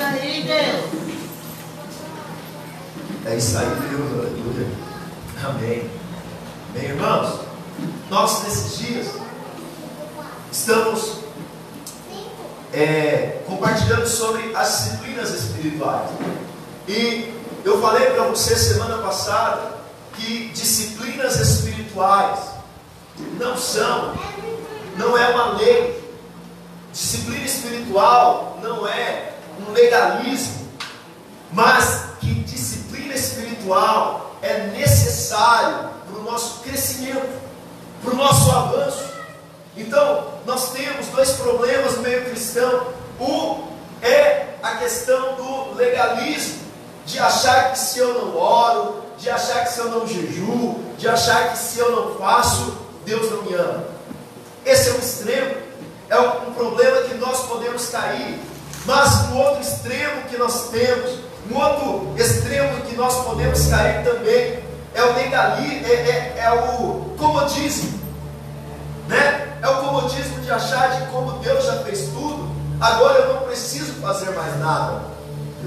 aí, 0.00 0.42
Deus. 0.44 1.00
É 3.26 3.36
isso 3.36 3.58
aí, 3.58 3.66
Deus, 3.66 4.12
aleluia. 4.12 4.68
Amém. 5.44 5.90
Bem, 6.72 6.84
irmãos, 6.84 7.40
nós 8.08 8.42
nesses 8.44 8.78
dias 8.78 9.08
estamos 10.50 11.20
é, 12.72 13.42
compartilhando 13.46 14.06
sobre 14.06 14.54
as 14.54 14.84
disciplinas 14.84 15.30
espirituais. 15.30 16.10
E 16.88 17.34
eu 17.64 17.80
falei 17.80 18.10
para 18.10 18.24
você 18.24 18.56
semana 18.56 18.98
passada 18.98 19.80
que 20.14 20.48
disciplinas 20.48 21.38
espirituais 21.38 22.38
não 23.38 23.56
são, 23.56 24.14
não 24.96 25.16
é 25.16 25.28
uma 25.28 25.58
lei. 25.58 26.00
Disciplina 26.92 27.44
espiritual 27.44 28.58
não 28.62 28.86
é 28.86 29.29
um 29.68 29.72
legalismo, 29.72 30.68
mas 31.52 32.04
que 32.20 32.32
disciplina 32.34 33.14
espiritual 33.14 34.36
é 34.42 34.68
necessário 34.68 35.90
para 36.08 36.18
o 36.18 36.22
nosso 36.22 36.60
crescimento, 36.60 37.40
para 38.02 38.12
o 38.12 38.16
nosso 38.16 38.50
avanço. 38.50 39.10
Então, 39.76 40.34
nós 40.46 40.72
temos 40.72 41.06
dois 41.08 41.32
problemas 41.32 41.96
no 41.96 42.02
meio 42.02 42.24
cristão. 42.24 42.88
Um 43.20 43.68
é 44.02 44.54
a 44.62 44.76
questão 44.76 45.34
do 45.36 45.74
legalismo, 45.74 46.60
de 47.06 47.18
achar 47.18 47.72
que 47.72 47.78
se 47.78 47.98
eu 47.98 48.14
não 48.14 48.36
oro, 48.36 49.02
de 49.18 49.28
achar 49.28 49.64
que 49.64 49.72
se 49.72 49.80
eu 49.80 49.90
não 49.90 50.06
jejuo, 50.06 50.80
de 50.96 51.08
achar 51.08 51.50
que 51.50 51.58
se 51.58 51.78
eu 51.78 51.90
não 51.90 52.14
faço, 52.16 52.76
Deus 53.04 53.30
não 53.30 53.42
me 53.42 53.54
ama. 53.54 53.84
Esse 54.64 54.90
é 54.90 54.92
um 54.92 54.98
extremo, 54.98 55.54
é 56.08 56.18
um 56.18 56.52
problema 56.52 57.02
que 57.02 57.14
nós 57.14 57.46
podemos 57.46 57.88
cair. 57.88 58.38
Mas 58.86 59.28
no 59.28 59.36
outro 59.38 59.60
extremo 59.60 60.22
que 60.28 60.36
nós 60.36 60.70
temos, 60.70 61.18
no 61.46 61.58
outro 61.58 62.14
extremo 62.16 62.80
que 62.82 62.96
nós 62.96 63.24
podemos 63.24 63.66
cair 63.66 64.04
também, 64.04 64.60
é 64.94 65.02
o 65.02 65.14
legalismo, 65.14 65.86
é, 65.86 65.92
é, 65.92 66.34
é 66.38 66.52
o 66.52 67.14
comodismo, 67.16 68.00
né? 69.08 69.58
É 69.62 69.68
o 69.68 69.76
comodismo 69.76 70.40
de 70.40 70.50
achar 70.50 70.98
de 70.98 71.06
como 71.10 71.38
Deus 71.40 71.64
já 71.64 71.84
fez 71.84 72.08
tudo, 72.08 72.50
agora 72.80 73.18
eu 73.18 73.34
não 73.34 73.42
preciso 73.42 73.92
fazer 74.00 74.30
mais 74.30 74.58
nada. 74.58 75.02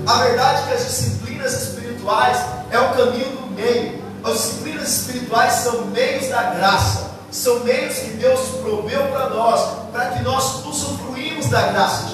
A 0.07 0.23
verdade 0.23 0.63
é 0.63 0.67
que 0.67 0.73
as 0.73 0.85
disciplinas 0.85 1.53
espirituais 1.53 2.37
é 2.71 2.79
o 2.79 2.89
caminho 2.93 3.29
do 3.37 3.51
meio. 3.51 4.03
As 4.23 4.33
disciplinas 4.33 4.89
espirituais 4.89 5.53
são 5.53 5.85
meios 5.85 6.29
da 6.29 6.43
graça, 6.43 7.11
são 7.29 7.59
meios 7.59 7.95
que 7.95 8.11
Deus 8.11 8.39
proveu 8.61 9.07
para 9.07 9.29
nós, 9.29 9.61
para 9.91 10.09
que 10.11 10.23
nós 10.23 10.65
usufruímos 10.65 11.47
da 11.47 11.61
graça 11.67 12.07
de 12.07 12.12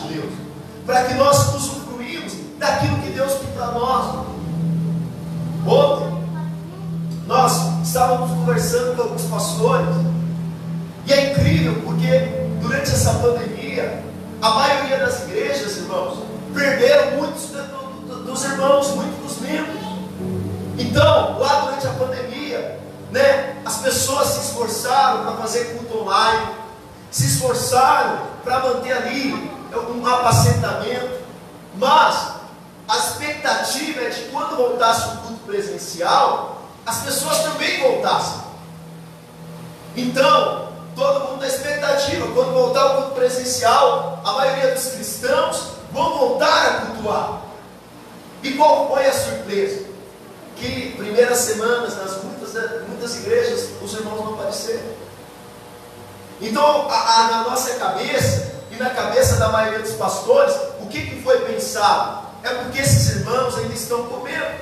para 0.89 1.03
que 1.03 1.13
nós 1.13 1.53
usufruímos 1.53 2.33
daquilo 2.57 2.97
que 2.97 3.11
Deus 3.11 3.33
tem 3.33 3.51
para 3.51 3.67
nós. 3.73 4.25
Ontem, 5.67 6.23
nós 7.27 7.83
estávamos 7.83 8.31
conversando 8.31 8.95
com 8.95 9.03
alguns 9.03 9.21
pastores, 9.25 9.95
e 11.05 11.13
é 11.13 11.31
incrível 11.31 11.79
porque 11.85 12.07
durante 12.59 12.89
essa 12.89 13.13
pandemia, 13.19 14.03
a 14.41 14.49
maioria 14.49 14.97
das 14.97 15.27
igrejas, 15.27 15.77
irmãos, 15.77 16.23
perderam 16.55 17.17
muitos 17.17 17.49
dos 18.25 18.43
irmãos, 18.45 18.87
muitos 18.95 19.37
dos 19.37 19.47
membros. 19.47 19.83
Então, 20.79 21.37
lá 21.37 21.65
durante 21.65 21.85
a 21.85 21.91
pandemia, 21.91 22.79
né, 23.11 23.57
as 23.63 23.77
pessoas 23.77 24.27
se 24.29 24.47
esforçaram 24.47 25.21
para 25.21 25.33
fazer 25.33 25.65
culto 25.65 25.99
online, 25.99 26.47
se 27.11 27.27
esforçaram 27.27 28.21
para 28.43 28.59
manter 28.61 28.93
ali 28.93 29.58
um 29.77 30.05
apacentamento, 30.05 31.19
mas 31.75 32.33
a 32.87 32.97
expectativa 32.97 34.01
é 34.01 34.09
de 34.09 34.21
quando 34.31 34.55
voltasse 34.55 35.07
o 35.09 35.17
culto 35.19 35.43
presencial, 35.45 36.63
as 36.85 37.03
pessoas 37.03 37.43
também 37.43 37.79
voltassem. 37.79 38.41
Então, 39.95 40.69
todo 40.95 41.29
mundo 41.29 41.41
na 41.41 41.47
expectativa, 41.47 42.27
quando 42.33 42.53
voltar 42.53 42.85
o 42.85 42.95
culto 42.95 43.15
presencial, 43.15 44.21
a 44.25 44.33
maioria 44.33 44.73
dos 44.73 44.87
cristãos 44.87 45.73
vão 45.91 46.17
voltar 46.17 46.65
a 46.65 46.73
cultuar. 46.85 47.41
E 48.41 48.51
qual 48.53 48.87
foi 48.87 49.05
a 49.05 49.13
surpresa? 49.13 49.85
Que 50.55 50.93
primeiras 50.97 51.37
semanas, 51.37 51.95
nas 51.95 52.23
muitas, 52.23 52.87
muitas 52.87 53.17
igrejas, 53.17 53.69
os 53.81 53.93
irmãos 53.93 54.25
não 54.25 54.33
apareceram. 54.33 54.99
Então, 56.41 56.89
a, 56.89 56.95
a, 56.95 57.27
na 57.31 57.49
nossa 57.49 57.75
cabeça, 57.75 58.58
na 58.79 58.89
cabeça 58.91 59.35
da 59.35 59.49
maioria 59.49 59.79
dos 59.79 59.93
pastores, 59.93 60.55
o 60.79 60.87
que, 60.87 61.01
que 61.01 61.21
foi 61.21 61.39
pensado? 61.41 62.29
É 62.43 62.49
porque 62.49 62.79
esses 62.79 63.17
irmãos 63.17 63.57
ainda 63.57 63.73
estão 63.73 64.03
comendo. 64.03 64.55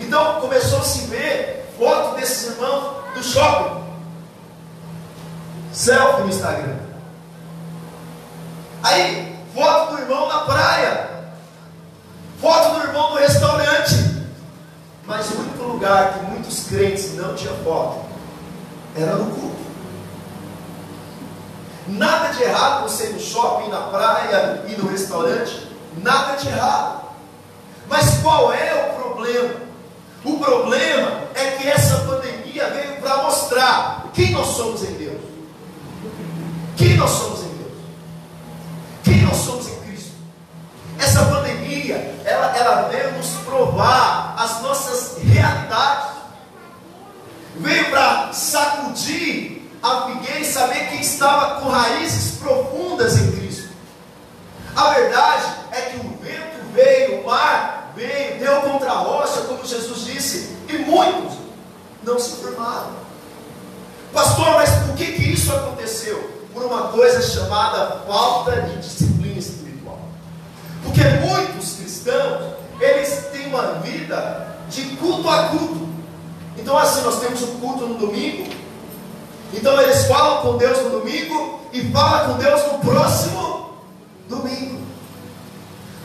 Então, 0.00 0.40
começou 0.40 0.78
a 0.78 0.82
se 0.82 1.06
ver 1.06 1.70
foto 1.78 2.16
desses 2.16 2.52
irmãos 2.52 2.96
do 3.14 3.22
shopping. 3.22 3.82
Selfie 5.72 6.22
no 6.22 6.28
Instagram. 6.28 6.76
Aí, 8.82 9.38
foto 9.54 9.94
do 9.94 10.02
irmão 10.02 10.28
na 10.28 10.40
praia. 10.40 11.10
Foto 12.40 12.80
do 12.80 12.86
irmão 12.86 13.10
no 13.10 13.16
restaurante. 13.18 14.24
Mas 15.06 15.30
o 15.30 15.40
único 15.40 15.62
lugar 15.64 16.14
que 16.14 16.24
muitos 16.24 16.66
crentes 16.68 17.14
não 17.14 17.34
tinham 17.34 17.56
foto 17.58 18.04
era 18.96 19.14
no 19.14 19.26
culto. 19.26 19.62
Nada 21.88 22.21
errado 22.42 22.82
você 22.82 23.06
ir 23.06 23.12
no 23.12 23.20
shopping, 23.20 23.68
na 23.68 23.80
praia 23.82 24.64
e 24.68 24.72
no 24.72 24.88
restaurante. 24.88 25.68
Nada 26.02 26.36
de 26.36 26.48
errado. 26.48 27.02
Mas 27.88 28.18
qual 28.22 28.52
é 28.52 28.90
o 28.90 29.00
problema? 29.00 29.54
O 30.24 30.38
problema 30.38 31.22
é 31.34 31.52
que 31.52 31.68
essa 31.68 31.98
pandemia 31.98 32.70
veio 32.70 33.00
para 33.00 33.22
mostrar 33.24 34.10
quem 34.14 34.30
nós 34.30 34.48
somos 34.48 34.82
em 34.82 34.92
Deus. 34.94 35.20
Quem 36.76 36.96
nós 36.96 37.10
somos 37.10 37.40
em 37.40 37.48
Deus? 37.48 37.72
Quem 39.04 39.22
nós 39.22 39.36
somos 39.36 39.68
em 39.68 39.80
Cristo? 39.80 40.12
Essa 40.98 41.24
pandemia, 41.26 42.20
ela, 42.24 42.56
ela 42.56 42.88
veio 42.88 43.12
nos 43.12 43.30
provar 43.44 44.34
as 44.38 44.62
nossas 44.62 45.18
realidades. 45.22 46.12
Veio 47.56 47.90
para 47.90 48.32
sacudir 48.32 49.61
a 49.82 50.06
figueira 50.06 50.40
e 50.40 50.44
saber 50.44 50.88
quem 50.90 51.00
estava 51.00 51.60
com 51.60 51.68
raízes 51.68 52.38
profundas 52.38 53.16
em 53.16 53.32
Cristo. 53.32 53.70
A 54.76 54.94
verdade 54.94 55.44
é 55.72 55.80
que 55.82 55.96
o 55.98 56.16
vento 56.22 56.72
veio, 56.72 57.20
o 57.20 57.26
mar 57.26 57.92
veio, 57.96 58.38
deu 58.38 58.62
contra 58.62 58.90
a 58.90 58.98
rocha, 58.98 59.42
como 59.42 59.66
Jesus 59.66 60.04
disse, 60.04 60.56
e 60.68 60.78
muitos 60.78 61.36
não 62.02 62.18
se 62.18 62.36
firmaram. 62.36 62.92
Pastor, 64.12 64.54
mas 64.54 64.70
por 64.86 64.94
que, 64.94 65.12
que 65.12 65.32
isso 65.32 65.52
aconteceu? 65.52 66.30
Por 66.52 66.64
uma 66.64 66.88
coisa 66.88 67.22
chamada 67.22 68.02
falta 68.06 68.62
de 68.62 68.78
disciplina 68.78 69.38
espiritual. 69.38 69.98
Porque 70.82 71.02
muitos 71.02 71.74
cristãos, 71.74 72.54
eles 72.78 73.28
têm 73.32 73.46
uma 73.46 73.74
vida 73.74 74.56
de 74.68 74.82
culto 74.96 75.28
a 75.28 75.48
culto. 75.48 75.88
Então, 76.56 76.76
assim, 76.76 77.02
nós 77.02 77.20
temos 77.20 77.40
o 77.42 77.46
um 77.46 77.60
culto 77.60 77.86
no 77.86 77.94
domingo. 77.94 78.61
Então, 79.52 79.80
eles 79.80 80.06
falam 80.06 80.42
com 80.42 80.56
Deus 80.56 80.82
no 80.82 81.00
domingo 81.00 81.60
e 81.72 81.90
falam 81.92 82.32
com 82.32 82.38
Deus 82.38 82.72
no 82.72 82.78
próximo 82.78 83.70
domingo. 84.28 84.82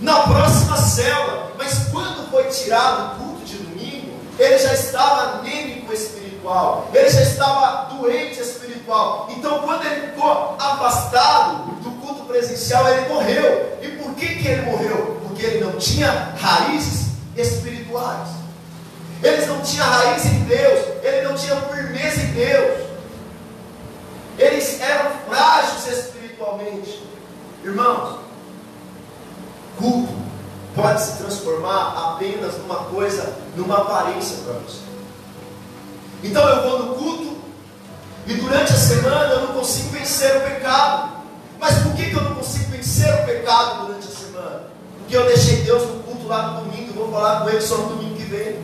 Na 0.02 0.22
próxima 0.22 0.78
célula. 0.78 1.52
Mas 1.58 1.88
quando 1.92 2.30
foi 2.30 2.46
tirado 2.46 3.16
o 3.16 3.24
culto 3.24 3.46
de 3.46 3.58
domingo, 3.58 4.14
ele 4.38 4.58
já 4.58 4.74
estava 4.74 5.40
anêmico 5.40 5.94
espiritual. 5.94 6.90
Ele 6.94 7.10
já 7.10 7.22
estava 7.22 7.96
doente 7.96 8.40
espiritual. 8.40 9.28
Então, 9.32 9.60
quando 9.60 9.86
ele 9.86 10.08
ficou 10.08 10.56
afastado 10.60 11.72
do 11.82 11.92
culto 12.02 12.26
presencial, 12.26 12.88
ele 12.90 13.10
morreu. 13.10 13.78
E 13.82 13.88
por 13.90 14.14
que, 14.14 14.36
que 14.36 14.48
ele 14.48 14.62
morreu? 14.64 15.20
Porque 15.28 15.46
ele 15.46 15.66
não 15.66 15.74
tinha 15.78 16.34
raízes 16.38 17.08
espirituais. 17.36 18.30
Eles 19.24 19.48
não 19.48 19.62
tinham 19.62 19.88
raiz 19.88 20.26
em 20.26 20.40
Deus, 20.42 20.86
ele 21.02 21.28
não 21.28 21.36
tinha 21.36 21.56
firmeza 21.56 22.22
em 22.22 22.34
Deus. 22.34 22.88
Eles 24.38 24.80
eram 24.80 25.12
frágeis 25.28 25.88
espiritualmente. 25.88 27.04
Irmãos, 27.64 28.20
culto 29.78 30.14
pode 30.88 31.02
se 31.02 31.18
transformar 31.18 32.14
apenas 32.14 32.58
numa 32.60 32.86
coisa, 32.86 33.34
numa 33.58 33.78
aparência 33.80 34.38
para 34.46 34.54
você. 34.54 34.80
Então 36.24 36.48
eu 36.48 36.70
vou 36.70 36.80
no 36.80 36.96
culto 36.96 37.38
e 38.26 38.34
durante 38.36 38.72
a 38.72 38.78
semana 38.78 39.34
eu 39.34 39.48
não 39.48 39.54
consigo 39.54 39.90
vencer 39.90 40.38
o 40.38 40.42
pecado. 40.42 41.18
Mas 41.60 41.80
por 41.80 41.94
que, 41.94 42.10
que 42.10 42.16
eu 42.16 42.22
não 42.22 42.36
consigo 42.36 42.72
vencer 42.72 43.14
o 43.14 43.26
pecado 43.26 43.86
durante 43.86 44.08
a 44.08 44.12
semana? 44.12 44.62
Porque 45.00 45.18
eu 45.18 45.26
deixei 45.26 45.64
Deus 45.64 45.84
no 45.84 46.04
culto 46.04 46.28
lá 46.28 46.52
no 46.52 46.62
domingo, 46.62 46.94
vou 46.94 47.12
falar 47.12 47.42
com 47.42 47.50
Ele 47.50 47.62
só 47.62 47.78
no 47.78 47.90
domingo 47.90 48.16
que 48.16 48.24
vem. 48.24 48.60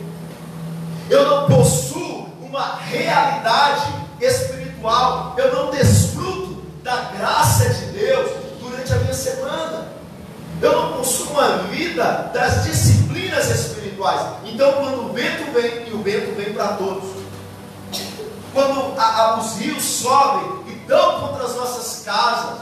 Eu 1.10 1.28
não 1.28 1.46
possuo 1.46 2.28
uma 2.40 2.76
realidade 2.76 3.92
espiritual, 4.20 5.34
eu 5.36 5.54
não 5.54 5.70
desfruto 5.70 6.62
da 6.82 6.96
graça 7.16 7.68
de 7.68 7.86
Deus 7.86 8.30
durante 8.60 8.92
a 8.92 8.96
minha 8.96 9.14
semana. 9.14 9.93
Eu 10.64 10.72
não 10.72 10.92
possui 10.94 11.26
uma 11.26 11.58
vida 11.64 12.30
das 12.32 12.64
disciplinas 12.64 13.50
espirituais. 13.50 14.18
Então, 14.46 14.72
quando 14.72 15.10
o 15.10 15.12
vento 15.12 15.52
vem, 15.52 15.88
e 15.88 15.92
o 15.92 16.02
vento 16.02 16.34
vem 16.34 16.54
para 16.54 16.68
todos, 16.68 17.04
quando 18.54 18.98
a, 18.98 19.04
a, 19.04 19.40
os 19.40 19.58
rios 19.58 19.82
sobem 19.82 20.62
e 20.68 20.72
dão 20.88 21.20
contra 21.20 21.44
as 21.44 21.54
nossas 21.54 22.02
casas, 22.02 22.60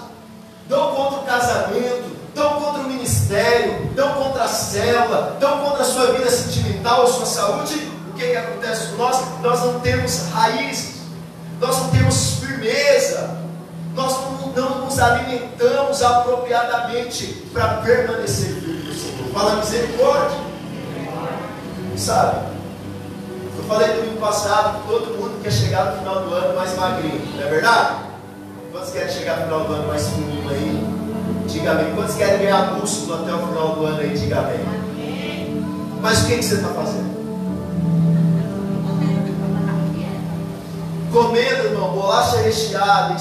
dão 0.69 0.97
contra 0.97 1.21
o 1.21 1.23
casamento, 1.23 2.17
dão 2.35 2.61
contra 2.61 2.81
o 2.81 2.89
ministério, 2.89 3.89
dão 3.95 4.15
contra 4.15 4.45
a 4.45 4.49
célula, 4.49 5.37
dão 5.39 5.61
contra 5.61 5.83
a 5.83 5.87
sua 5.87 6.07
vida 6.07 6.29
sentimental, 6.29 7.05
a 7.05 7.07
sua 7.07 7.27
saúde, 7.27 7.89
o 8.11 8.15
que, 8.15 8.27
que 8.27 8.37
acontece 8.37 8.89
com 8.89 8.97
nós? 8.97 9.23
Nós 9.43 9.61
não 9.61 9.79
temos 9.79 10.29
raízes, 10.33 11.03
nós 11.61 11.79
não 11.79 11.91
temos 11.91 12.41
firmeza, 12.41 13.42
nós 13.95 14.17
não, 14.57 14.85
nos 14.85 14.99
alimentamos 14.99 16.03
apropriadamente 16.03 17.47
para 17.53 17.75
permanecer 17.79 18.55
firme 18.55 18.85
no 18.85 18.95
Senhor. 18.95 19.29
Fala 19.33 19.57
misericórdia. 19.57 20.39
Sabe? 21.97 22.53
Eu 23.57 23.65
falei 23.65 23.93
domingo 23.93 24.19
passado 24.19 24.81
que 24.81 24.89
todo 24.89 25.19
mundo 25.19 25.43
quer 25.43 25.53
chegar 25.53 25.93
no 25.93 25.99
final 25.99 26.23
do 26.23 26.35
ano 26.35 26.57
mais 26.57 26.77
magrinho, 26.77 27.21
não 27.37 27.43
é 27.43 27.49
verdade? 27.49 27.97
Quantos 28.73 28.91
querem 28.91 29.13
chegar 29.13 29.37
no 29.37 29.45
final 29.45 29.65
do 29.65 29.73
ano 29.75 29.89
mais 29.89 30.09
fininho 30.09 30.49
aí? 30.49 30.93
Diga 31.47 31.73
amém. 31.73 31.95
Quantos 31.95 32.15
querem 32.15 32.39
ganhar 32.39 32.73
músculo 32.75 33.23
até 33.23 33.35
o 33.35 33.47
final 33.47 33.77
do 33.77 33.85
ano 33.85 34.01
aí? 34.01 34.17
Diga 34.17 34.39
amém. 34.39 35.63
Mas 36.01 36.23
o 36.23 36.27
que, 36.27 36.39
que 36.39 36.43
você 36.43 36.55
está 36.55 36.69
fazendo? 36.69 37.13
Comendo, 41.13 41.65
irmão, 41.67 41.93
bolacha 41.93 42.39
recheada, 42.39 43.15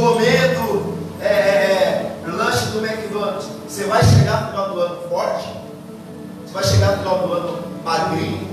comendo 0.00 0.96
é, 1.20 1.26
é, 1.26 2.16
é, 2.24 2.30
lanche 2.30 2.66
do 2.70 2.84
McDonald's, 2.84 3.46
você 3.68 3.84
vai 3.84 4.02
chegar 4.02 4.42
no 4.42 4.48
final 4.48 4.70
do 4.70 4.80
ano 4.80 5.08
forte? 5.08 5.48
Você 6.46 6.54
vai 6.54 6.64
chegar 6.64 6.92
no 6.92 6.98
final 6.98 7.18
do 7.28 7.32
ano 7.34 7.64
magrinho? 7.84 8.48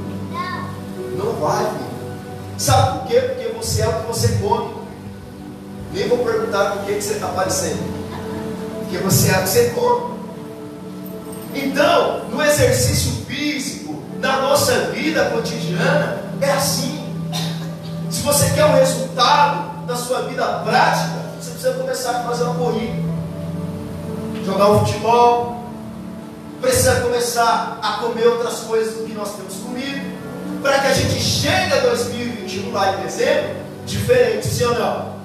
Não 1.17 1.33
vai, 1.39 1.63
filho. 1.63 1.87
Sabe 2.57 2.99
por 2.99 3.07
quê? 3.07 3.21
Porque 3.21 3.47
você 3.57 3.81
é 3.81 3.87
o 3.87 3.93
que 3.93 4.07
você 4.07 4.27
come. 4.41 4.75
Nem 5.93 6.09
vou 6.09 6.17
perguntar 6.19 6.71
por 6.71 6.85
que, 6.85 6.95
que 6.95 7.01
você 7.01 7.13
está 7.13 7.27
aparecendo. 7.27 7.79
Porque 8.81 8.97
você 8.97 9.31
é 9.31 9.37
o 9.37 9.43
que 9.43 9.49
você 9.49 9.69
come. 9.69 10.17
Então, 11.55 12.25
no 12.29 12.43
exercício 12.43 13.25
físico, 13.25 14.03
na 14.19 14.41
nossa 14.41 14.91
vida 14.91 15.25
cotidiana, 15.29 16.23
é 16.41 16.51
assim. 16.51 17.03
Se 18.09 18.21
você 18.21 18.49
quer 18.51 18.65
um 18.65 18.73
resultado 18.73 19.85
da 19.87 19.95
sua 19.95 20.23
vida 20.23 20.45
prática, 20.65 21.16
precisa 21.57 21.73
começar 21.73 22.11
a 22.11 22.23
fazer 22.23 22.43
uma 22.43 22.53
corrida, 22.53 22.93
jogar 24.45 24.69
um 24.69 24.85
futebol, 24.85 25.63
precisa 26.61 27.01
começar 27.01 27.79
a 27.81 27.93
comer 27.93 28.27
outras 28.27 28.59
coisas 28.59 28.93
do 28.93 29.05
que 29.05 29.13
nós 29.13 29.31
temos 29.35 29.55
comido, 29.55 30.17
para 30.61 30.77
que 30.79 30.87
a 30.87 30.93
gente 30.93 31.19
chegue 31.19 31.73
a 31.73 31.79
2021 31.79 32.71
lá 32.71 32.93
em 32.93 33.03
dezembro, 33.03 33.55
diferente, 33.87 34.45
sim 34.45 34.65
ou 34.65 34.77
não? 34.77 35.17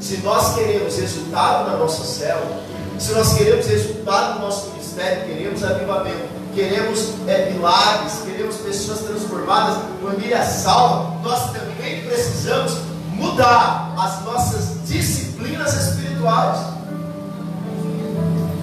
Se 0.00 0.16
nós 0.18 0.54
queremos 0.54 0.96
resultado 0.96 1.70
na 1.70 1.76
nossa 1.76 2.02
célula, 2.02 2.62
se 2.98 3.12
nós 3.12 3.34
queremos 3.34 3.66
resultado 3.66 4.38
no 4.38 4.46
nosso 4.46 4.70
ministério, 4.70 5.26
queremos 5.26 5.62
avivamento, 5.62 6.28
queremos 6.54 7.12
é, 7.26 7.50
milagres, 7.50 8.22
queremos 8.24 8.56
pessoas 8.56 9.00
transformadas, 9.00 9.76
família 10.02 10.42
salva, 10.42 11.20
nós 11.22 11.52
também 11.52 12.04
precisamos 12.06 12.87
mudar 13.18 13.94
as 13.98 14.24
nossas 14.24 14.86
disciplinas 14.86 15.74
espirituais. 15.74 16.58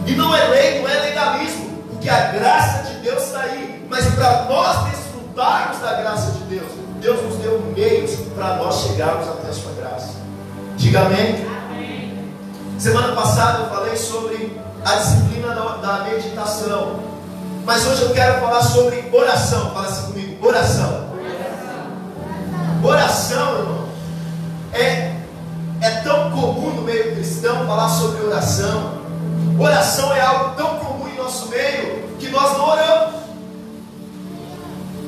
E 0.08 0.12
não 0.16 0.36
é 0.36 0.48
lei, 0.48 0.82
não 0.82 0.90
é 0.90 1.00
legalismo, 1.00 1.84
porque 1.90 2.10
a 2.10 2.32
graça 2.32 2.84
de 2.84 3.00
Deus 3.00 3.24
está 3.24 3.42
aí. 3.42 3.86
Mas 3.90 4.06
para 4.16 4.46
nós 4.46 4.90
desfrutarmos 4.90 5.80
da 5.80 5.94
graça 5.94 6.32
de 6.32 6.44
Deus, 6.46 6.72
Deus 7.02 7.22
nos 7.24 7.36
deu 7.38 7.62
meios 7.76 8.12
para 8.36 8.56
nós 8.58 8.82
chegarmos 8.82 9.28
até 9.28 9.50
a 9.50 9.54
sua 9.54 9.72
graça. 9.74 10.14
Diga 10.78 11.02
amém. 11.02 11.46
amém. 11.70 12.34
Semana 12.78 13.14
passada 13.14 13.64
eu 13.64 13.70
falei 13.70 13.96
sobre 13.96 14.60
a 14.84 14.96
disciplina 14.96 15.54
da, 15.54 15.78
da 15.78 16.04
meditação. 16.04 17.00
Mas 17.66 17.86
hoje 17.88 18.04
eu 18.04 18.14
quero 18.14 18.42
falar 18.42 18.62
sobre 18.62 19.10
oração. 19.12 19.72
Fala 19.72 19.88
assim 19.88 20.12
comigo, 20.12 20.48
oração. 20.48 21.06
Oração, 22.84 22.84
oração 22.84 23.58
irmão 23.58 23.75
é, 24.76 25.16
é 25.82 25.90
tão 26.04 26.32
comum 26.32 26.72
no 26.72 26.82
meio 26.82 27.16
cristão 27.16 27.66
falar 27.66 27.90
sobre 27.90 28.26
oração. 28.26 28.96
Oração 29.58 30.14
é 30.14 30.22
algo 30.22 30.56
tão 30.56 30.78
comum 30.80 31.08
em 31.08 31.16
nosso 31.16 31.48
meio 31.48 32.04
que 32.20 32.30
nós 32.30 32.58
não 32.58 32.70
oramos. 32.70 33.16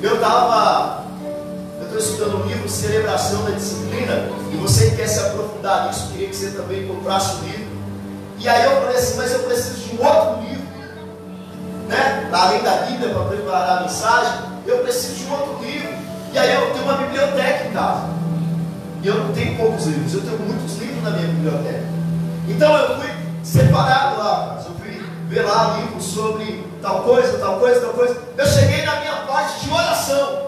Eu 0.01 0.15
estava, 0.15 1.05
eu 1.79 1.85
estou 1.85 1.99
estudando 1.99 2.43
um 2.43 2.47
livro 2.47 2.69
Celebração 2.69 3.43
da 3.43 3.51
Disciplina, 3.51 4.29
e 4.53 4.57
você 4.57 4.91
que 4.91 4.97
quer 4.97 5.07
se 5.07 5.19
aprofundar 5.19 5.87
nisso, 5.87 6.09
queria 6.11 6.29
que 6.29 6.35
você 6.35 6.51
também 6.51 6.87
comprasse 6.87 7.35
o 7.35 7.45
livro. 7.45 7.67
E 8.39 8.47
aí 8.47 8.63
eu 8.63 8.81
falei 8.81 8.95
assim, 8.95 9.17
mas 9.17 9.31
eu 9.33 9.39
preciso 9.39 9.89
de 9.89 9.95
um 9.95 10.05
outro 10.05 10.41
livro, 10.43 10.67
né? 11.89 12.29
Além 12.31 12.61
da 12.61 12.71
Bíblia 12.83 13.09
para 13.09 13.23
preparar 13.25 13.77
a 13.79 13.81
mensagem, 13.81 14.39
eu 14.65 14.77
preciso 14.79 15.15
de 15.15 15.25
um 15.25 15.31
outro 15.31 15.65
livro. 15.65 15.89
E 16.31 16.37
aí 16.37 16.53
eu 16.53 16.71
tenho 16.71 16.83
uma 16.83 16.93
biblioteca 16.93 17.67
em 17.67 17.73
casa. 17.73 18.16
E 19.01 19.07
eu 19.07 19.23
não 19.23 19.33
tenho 19.33 19.55
poucos 19.55 19.85
livros, 19.85 20.13
eu 20.13 20.21
tenho 20.21 20.39
muitos 20.39 20.77
livros 20.77 21.03
na 21.03 21.11
minha 21.11 21.27
biblioteca. 21.27 21.83
Então 22.47 22.75
eu 22.75 22.99
fui 22.99 23.09
separado 23.44 24.19
lá, 24.19 24.63
eu 24.65 24.73
fui 24.75 25.01
ver 25.29 25.44
lá 25.44 25.77
livros 25.77 26.03
sobre 26.03 26.65
tal 26.81 27.03
coisa, 27.03 27.38
tal 27.38 27.59
coisa, 27.59 27.81
tal 27.81 27.94
coisa. 27.94 28.17
Eu 28.38 28.45
cheguei 28.45 28.85
na 28.85 28.99
minha 28.99 29.15
parte 29.27 29.65
de 29.65 29.71
oração. 29.71 30.47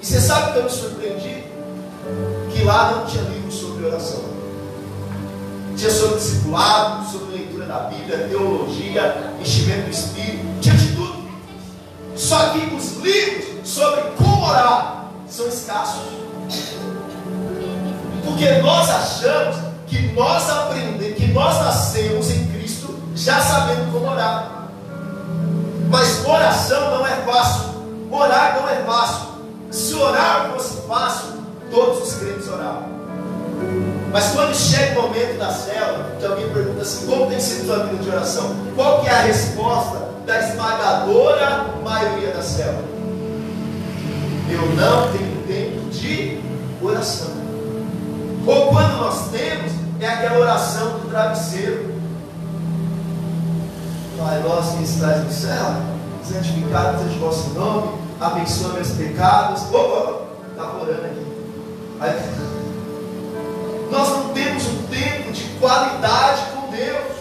E 0.00 0.06
você 0.06 0.20
sabe 0.20 0.52
que 0.52 0.58
eu 0.58 0.64
me 0.64 0.70
surpreendi? 0.70 1.44
Que 2.52 2.64
lá 2.64 2.92
não 2.92 3.06
tinha 3.06 3.22
livros 3.24 3.54
sobre 3.54 3.86
oração. 3.86 4.24
Tinha 5.76 5.90
sobre 5.90 6.16
discipulado, 6.16 7.10
sobre 7.10 7.36
leitura 7.36 7.66
da 7.66 7.78
Bíblia, 7.84 8.28
teologia, 8.28 9.32
enchimento 9.40 9.86
do 9.86 9.90
Espírito, 9.90 10.60
tinha 10.60 10.74
de 10.74 10.94
tudo. 10.94 11.22
Só 12.16 12.50
que 12.50 12.74
os 12.74 12.98
livros 12.98 13.68
sobre 13.68 14.02
como 14.16 14.44
orar 14.44 15.06
são 15.28 15.46
escassos. 15.48 16.02
Porque 18.24 18.50
nós 18.60 18.88
achamos 18.88 19.56
que 19.86 20.12
nós 20.12 20.48
aprendemos, 20.48 21.16
que 21.16 21.26
nós 21.28 21.58
nascemos 21.58 22.30
em 22.30 22.46
Cristo 22.48 22.94
já 23.14 23.40
sabendo 23.40 23.92
como 23.92 24.10
orar. 24.10 24.68
Mas 25.88 26.24
oração 26.24 26.98
não 26.98 27.06
é 27.06 27.16
fácil. 27.22 27.72
Orar 28.10 28.58
não 28.60 28.68
é 28.68 28.82
fácil. 28.84 29.28
Se 29.70 29.94
orar 29.94 30.50
fosse 30.50 30.86
fácil, 30.86 31.28
todos 31.70 32.08
os 32.08 32.14
crentes 32.14 32.48
oravam. 32.48 32.92
Mas 34.12 34.30
quando 34.32 34.54
chega 34.54 34.98
o 35.00 35.02
momento 35.04 35.38
da 35.38 35.50
célula, 35.50 36.16
que 36.18 36.26
alguém 36.26 36.50
pergunta 36.50 36.82
assim, 36.82 37.06
como 37.06 37.26
tem 37.30 37.40
sido 37.40 37.66
sua 37.66 37.84
vida 37.84 38.02
de 38.02 38.10
oração? 38.10 38.54
Qual 38.74 39.00
que 39.00 39.08
é 39.08 39.10
a 39.10 39.22
resposta 39.22 40.08
da 40.26 40.38
esmagadora 40.38 41.66
maioria 41.82 42.32
da 42.32 42.42
célula? 42.42 42.84
Eu 44.50 44.66
não 44.74 45.10
tenho 45.12 45.42
tempo 45.46 45.90
de 45.90 46.38
oração. 46.82 47.41
Ou 48.46 48.68
quando 48.68 48.96
nós 48.98 49.28
temos, 49.30 49.72
é 50.00 50.06
aquela 50.06 50.38
oração 50.38 50.98
do 50.98 51.08
travesseiro. 51.08 51.92
Pai 54.18 54.40
nosso 54.40 54.76
que 54.76 54.84
estás 54.84 55.24
no 55.24 55.30
céu, 55.30 55.76
santificado 56.22 56.98
seja 56.98 57.16
o 57.16 57.20
vosso 57.20 57.50
nome, 57.50 57.98
abençoa 58.20 58.74
meus 58.74 58.90
pecados. 58.90 59.62
Opa, 59.72 60.22
está 60.50 60.72
orando 60.74 61.06
aqui. 61.06 61.26
Aí, 62.00 62.20
nós 63.90 64.08
não 64.08 64.28
temos 64.30 64.66
um 64.66 64.82
tempo 64.84 65.32
de 65.32 65.42
qualidade 65.60 66.42
com 66.54 66.70
Deus. 66.70 67.12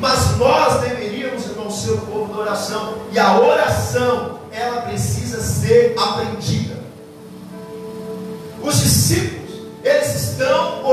Mas 0.00 0.36
nós 0.38 0.80
deveríamos, 0.80 1.46
irmão, 1.46 1.70
ser 1.70 1.92
o 1.92 1.98
povo 1.98 2.32
da 2.32 2.40
oração. 2.40 2.94
E 3.12 3.18
a 3.18 3.38
oração, 3.38 4.40
ela 4.50 4.82
precisa 4.82 5.40
ser 5.40 5.94
aprendida. 5.98 6.63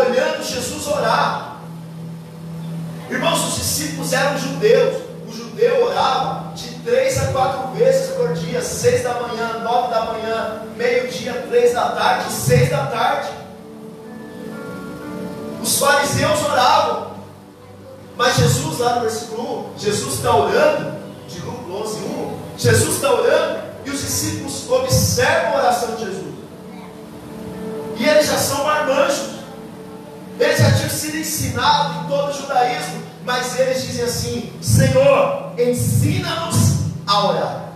Olhando 0.02 0.44
Jesus 0.44 0.88
orar. 0.88 1.58
Irmãos, 3.10 3.50
os 3.50 3.56
discípulos 3.56 4.14
eram 4.14 4.38
judeus. 4.38 5.02
O 5.28 5.34
judeu 5.34 5.86
orava 5.86 6.54
de 6.54 6.70
três 6.80 7.18
a 7.18 7.28
quatro 7.28 7.72
vezes 7.78 8.12
por 8.16 8.34
dia, 8.34 8.62
seis 8.62 9.04
da 9.04 9.14
manhã, 9.14 9.60
nove 9.64 9.94
da 9.94 10.06
manhã, 10.06 10.62
meio-dia, 10.76 11.46
três 11.50 11.74
da 11.74 11.90
tarde, 11.90 12.32
seis 12.32 12.70
da 12.70 12.86
tarde. 12.88 13.30
Os 15.62 15.78
fariseus 15.78 16.44
oravam. 16.44 17.12
Mas 18.18 18.36
Jesus, 18.36 18.80
lá 18.80 18.96
no 18.96 19.02
versículo 19.02 19.74
1, 19.76 19.80
Jesus 19.80 20.16
está 20.16 20.36
orando, 20.36 20.96
de 21.28 21.40
Lucas 21.40 21.96
11, 21.96 22.00
1, 22.00 22.40
Jesus 22.58 22.96
está 22.96 23.12
orando 23.14 23.60
e 23.86 23.90
os 23.90 24.02
discípulos 24.02 24.70
observam 24.70 25.54
a 25.54 25.58
oração 25.58 25.96
de 25.96 26.06
Jesus. 26.06 26.34
E 27.98 28.08
eles 28.08 28.28
já 28.28 28.38
são 28.38 28.64
marmanjos. 28.64 29.41
Eles 30.42 30.58
já 30.58 30.72
tinham 30.74 30.90
sido 30.90 31.18
ensinados 31.18 31.98
em 31.98 32.08
todo 32.08 32.30
o 32.30 32.34
judaísmo 32.34 33.02
mas 33.26 33.60
eles 33.60 33.84
dizem 33.84 34.04
assim: 34.04 34.54
Senhor, 34.62 35.54
ensina-nos 35.58 36.80
a 37.06 37.28
orar. 37.28 37.72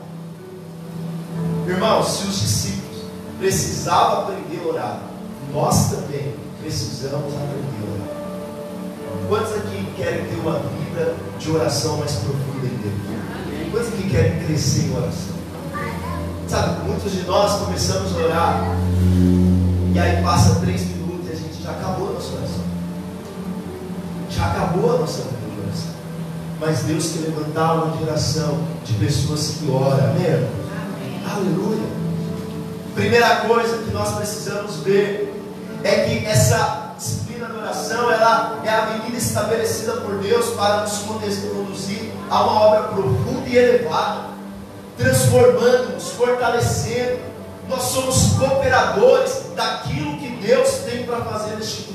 Irmãos, 1.68 2.08
se 2.08 2.28
os 2.28 2.40
discípulos 2.40 3.04
precisavam 3.40 4.24
aprender 4.24 4.62
a 4.64 4.68
orar, 4.68 5.00
nós 5.54 5.92
também 5.92 6.36
precisamos 6.62 7.34
aprender 7.34 7.80
a 7.82 7.94
orar. 7.94 9.28
Quantos 9.28 9.54
aqui 9.54 9.88
querem 9.96 10.26
ter 10.26 10.36
uma 10.36 10.60
vida 10.60 11.16
de 11.40 11.52
oração 11.52 11.98
mais 11.98 12.12
profunda 12.14 12.66
em 12.66 12.78
Deus? 12.78 13.72
Quantos 13.72 13.88
aqui 13.90 14.10
querem 14.10 14.46
crescer 14.46 14.86
em 14.86 14.96
oração? 14.96 15.36
Sabe, 16.48 16.88
muitos 16.88 17.12
de 17.12 17.24
nós 17.24 17.60
começamos 17.60 18.16
a 18.16 18.18
orar 18.18 18.64
e 19.94 20.00
aí 20.00 20.22
passa 20.22 20.60
três 20.60 20.84
minutos 20.84 21.28
e 21.28 21.32
a 21.32 21.36
gente 21.36 21.64
já 21.64 21.72
acabou 21.72 22.10
a 22.10 22.14
nossa 22.14 22.34
oração. 22.34 22.66
Já 24.30 24.35
acabou 24.46 24.96
a 24.96 25.00
nossa 25.00 25.22
oração. 25.22 25.96
Mas 26.60 26.80
Deus 26.84 27.12
quer 27.12 27.30
levantar 27.30 27.74
uma 27.74 27.98
geração 27.98 28.60
de 28.84 28.94
pessoas 28.94 29.58
que 29.60 29.70
oram. 29.70 30.12
Amém? 30.12 30.26
Amém. 30.28 31.22
Aleluia. 31.30 31.86
Primeira 32.94 33.36
coisa 33.48 33.80
que 33.80 33.92
nós 33.92 34.16
precisamos 34.16 34.78
ver 34.78 35.34
é 35.84 36.06
que 36.06 36.26
essa 36.26 36.94
disciplina 36.98 37.48
de 37.48 37.58
oração 37.58 38.10
ela 38.12 38.62
é 38.64 38.70
a 38.70 38.86
medida 38.98 39.18
estabelecida 39.18 39.94
por 39.98 40.18
Deus 40.20 40.52
para 40.52 40.82
nos 40.82 41.00
conduzir 41.00 42.12
a 42.30 42.44
uma 42.44 42.62
obra 42.62 42.84
profunda 42.84 43.50
e 43.50 43.58
elevada, 43.58 44.30
transformando, 44.98 45.94
nos 45.94 46.10
fortalecendo. 46.12 47.20
Nós 47.68 47.82
somos 47.82 48.34
cooperadores 48.40 49.48
daquilo 49.56 50.18
que 50.18 50.30
Deus 50.42 50.70
tem 50.86 51.04
para 51.04 51.18
fazer 51.18 51.56
neste 51.56 51.92
mundo. 51.92 51.95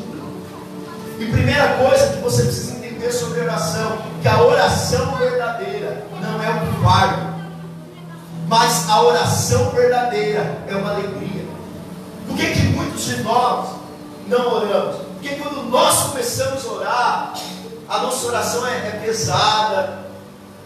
E 1.21 1.27
primeira 1.27 1.75
coisa 1.75 2.15
que 2.15 2.21
você 2.21 2.45
precisa 2.45 2.77
entender 2.79 3.13
sobre 3.13 3.43
oração, 3.43 3.99
que 4.23 4.27
a 4.27 4.43
oração 4.43 5.17
verdadeira 5.17 6.07
não 6.19 6.43
é 6.43 6.49
um 6.49 6.83
fardo, 6.83 7.35
mas 8.49 8.89
a 8.89 9.03
oração 9.03 9.69
verdadeira 9.69 10.65
é 10.67 10.75
uma 10.75 10.93
alegria. 10.93 11.45
Por 12.27 12.39
que, 12.39 12.53
que 12.53 12.63
muitos 12.69 13.05
de 13.05 13.23
nós 13.23 13.69
não 14.29 14.51
oramos? 14.51 14.97
Porque 15.13 15.35
quando 15.37 15.69
nós 15.69 16.05
começamos 16.05 16.65
a 16.65 16.73
orar, 16.73 17.35
a 17.87 17.99
nossa 17.99 18.27
oração 18.27 18.67
é, 18.67 18.71
é 18.71 19.03
pesada, 19.05 20.07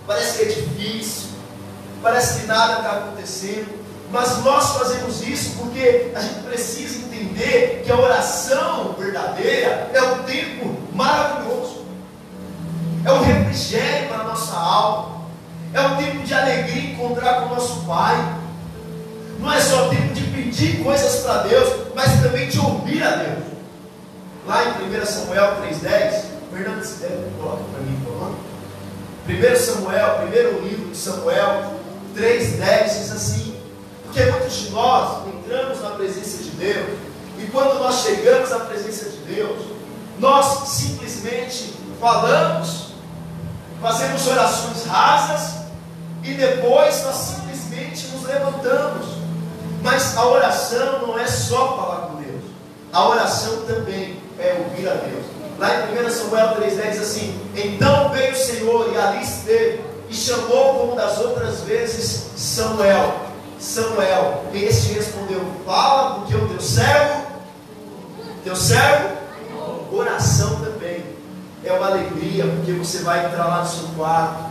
parece 0.06 0.38
que 0.38 0.44
é 0.44 0.54
difícil, 0.54 1.30
parece 2.00 2.42
que 2.42 2.46
nada 2.46 2.74
está 2.74 2.90
acontecendo. 2.92 3.83
Mas 4.14 4.44
nós 4.44 4.76
fazemos 4.76 5.26
isso 5.26 5.56
porque 5.58 6.12
a 6.14 6.20
gente 6.20 6.44
precisa 6.44 7.04
entender 7.04 7.82
que 7.84 7.90
a 7.90 7.98
oração 7.98 8.94
verdadeira 8.96 9.90
é 9.92 10.00
um 10.02 10.22
tempo 10.22 10.72
maravilhoso, 10.92 11.84
é 13.04 13.10
um 13.10 13.24
refrigério 13.24 14.06
para 14.10 14.20
a 14.20 14.22
nossa 14.22 14.54
alma, 14.54 15.22
é 15.72 15.80
um 15.80 15.96
tempo 15.96 16.18
de 16.18 16.32
alegria 16.32 16.92
encontrar 16.92 17.40
com 17.40 17.46
o 17.46 17.54
nosso 17.56 17.84
Pai. 17.86 18.14
Não 19.40 19.52
é 19.52 19.60
só 19.60 19.88
tempo 19.88 20.14
de 20.14 20.22
pedir 20.28 20.84
coisas 20.84 21.22
para 21.22 21.42
Deus, 21.42 21.88
mas 21.96 22.22
também 22.22 22.48
de 22.48 22.60
ouvir 22.60 23.02
a 23.02 23.16
Deus. 23.16 23.44
Lá 24.46 24.62
em 24.62 24.96
1 24.96 25.06
Samuel 25.06 25.56
3,10, 25.60 26.22
Fernando, 26.52 26.84
se 26.84 27.00
deve, 27.00 27.30
coloca 27.36 27.64
para 27.64 27.80
mim, 27.80 28.00
por 28.04 28.12
favor. 28.12 28.36
1 29.28 29.56
Samuel, 29.56 30.18
primeiro 30.18 30.60
livro 30.60 30.90
de 30.90 30.96
Samuel 30.96 31.80
3,10 32.16 32.84
diz 32.84 33.10
assim: 33.10 33.53
Porque 34.14 34.30
muitos 34.30 34.54
de 34.54 34.70
nós 34.70 35.26
entramos 35.26 35.82
na 35.82 35.90
presença 35.90 36.44
de 36.44 36.50
Deus, 36.50 36.98
e 37.36 37.46
quando 37.46 37.80
nós 37.80 38.02
chegamos 38.04 38.52
à 38.52 38.60
presença 38.60 39.10
de 39.10 39.16
Deus, 39.34 39.58
nós 40.20 40.68
simplesmente 40.68 41.74
falamos, 42.00 42.90
fazemos 43.82 44.24
orações 44.28 44.86
rasas, 44.86 45.64
e 46.22 46.32
depois 46.34 47.02
nós 47.02 47.16
simplesmente 47.16 48.06
nos 48.06 48.22
levantamos. 48.22 49.04
Mas 49.82 50.16
a 50.16 50.24
oração 50.26 51.08
não 51.08 51.18
é 51.18 51.26
só 51.26 51.76
falar 51.76 52.06
com 52.06 52.22
Deus, 52.22 52.44
a 52.92 53.08
oração 53.08 53.62
também 53.66 54.20
é 54.38 54.64
ouvir 54.64 54.88
a 54.88 54.94
Deus. 54.94 55.24
Lá 55.58 55.90
em 55.90 56.06
1 56.06 56.10
Samuel 56.10 56.56
3,10 56.60 56.90
diz 56.92 57.00
assim: 57.00 57.40
Então 57.56 58.10
veio 58.10 58.32
o 58.32 58.36
Senhor 58.36 58.92
e 58.92 58.96
ali 58.96 59.24
esteve, 59.24 59.80
e 60.08 60.14
chamou 60.14 60.74
como 60.74 60.94
das 60.94 61.18
outras 61.18 61.62
vezes 61.62 62.30
Samuel. 62.36 63.33
Samuel, 63.58 64.44
este 64.52 64.92
respondeu: 64.94 65.44
Fala, 65.64 66.20
porque 66.20 66.34
o 66.34 66.48
teu 66.48 66.60
servo, 66.60 67.26
teu 68.42 68.56
servo, 68.56 69.16
oração 69.92 70.56
também 70.60 71.04
é 71.64 71.72
uma 71.72 71.86
alegria, 71.86 72.46
porque 72.46 72.72
você 72.72 72.98
vai 72.98 73.26
entrar 73.26 73.46
lá 73.46 73.62
no 73.62 73.68
seu 73.68 73.88
quarto, 73.96 74.44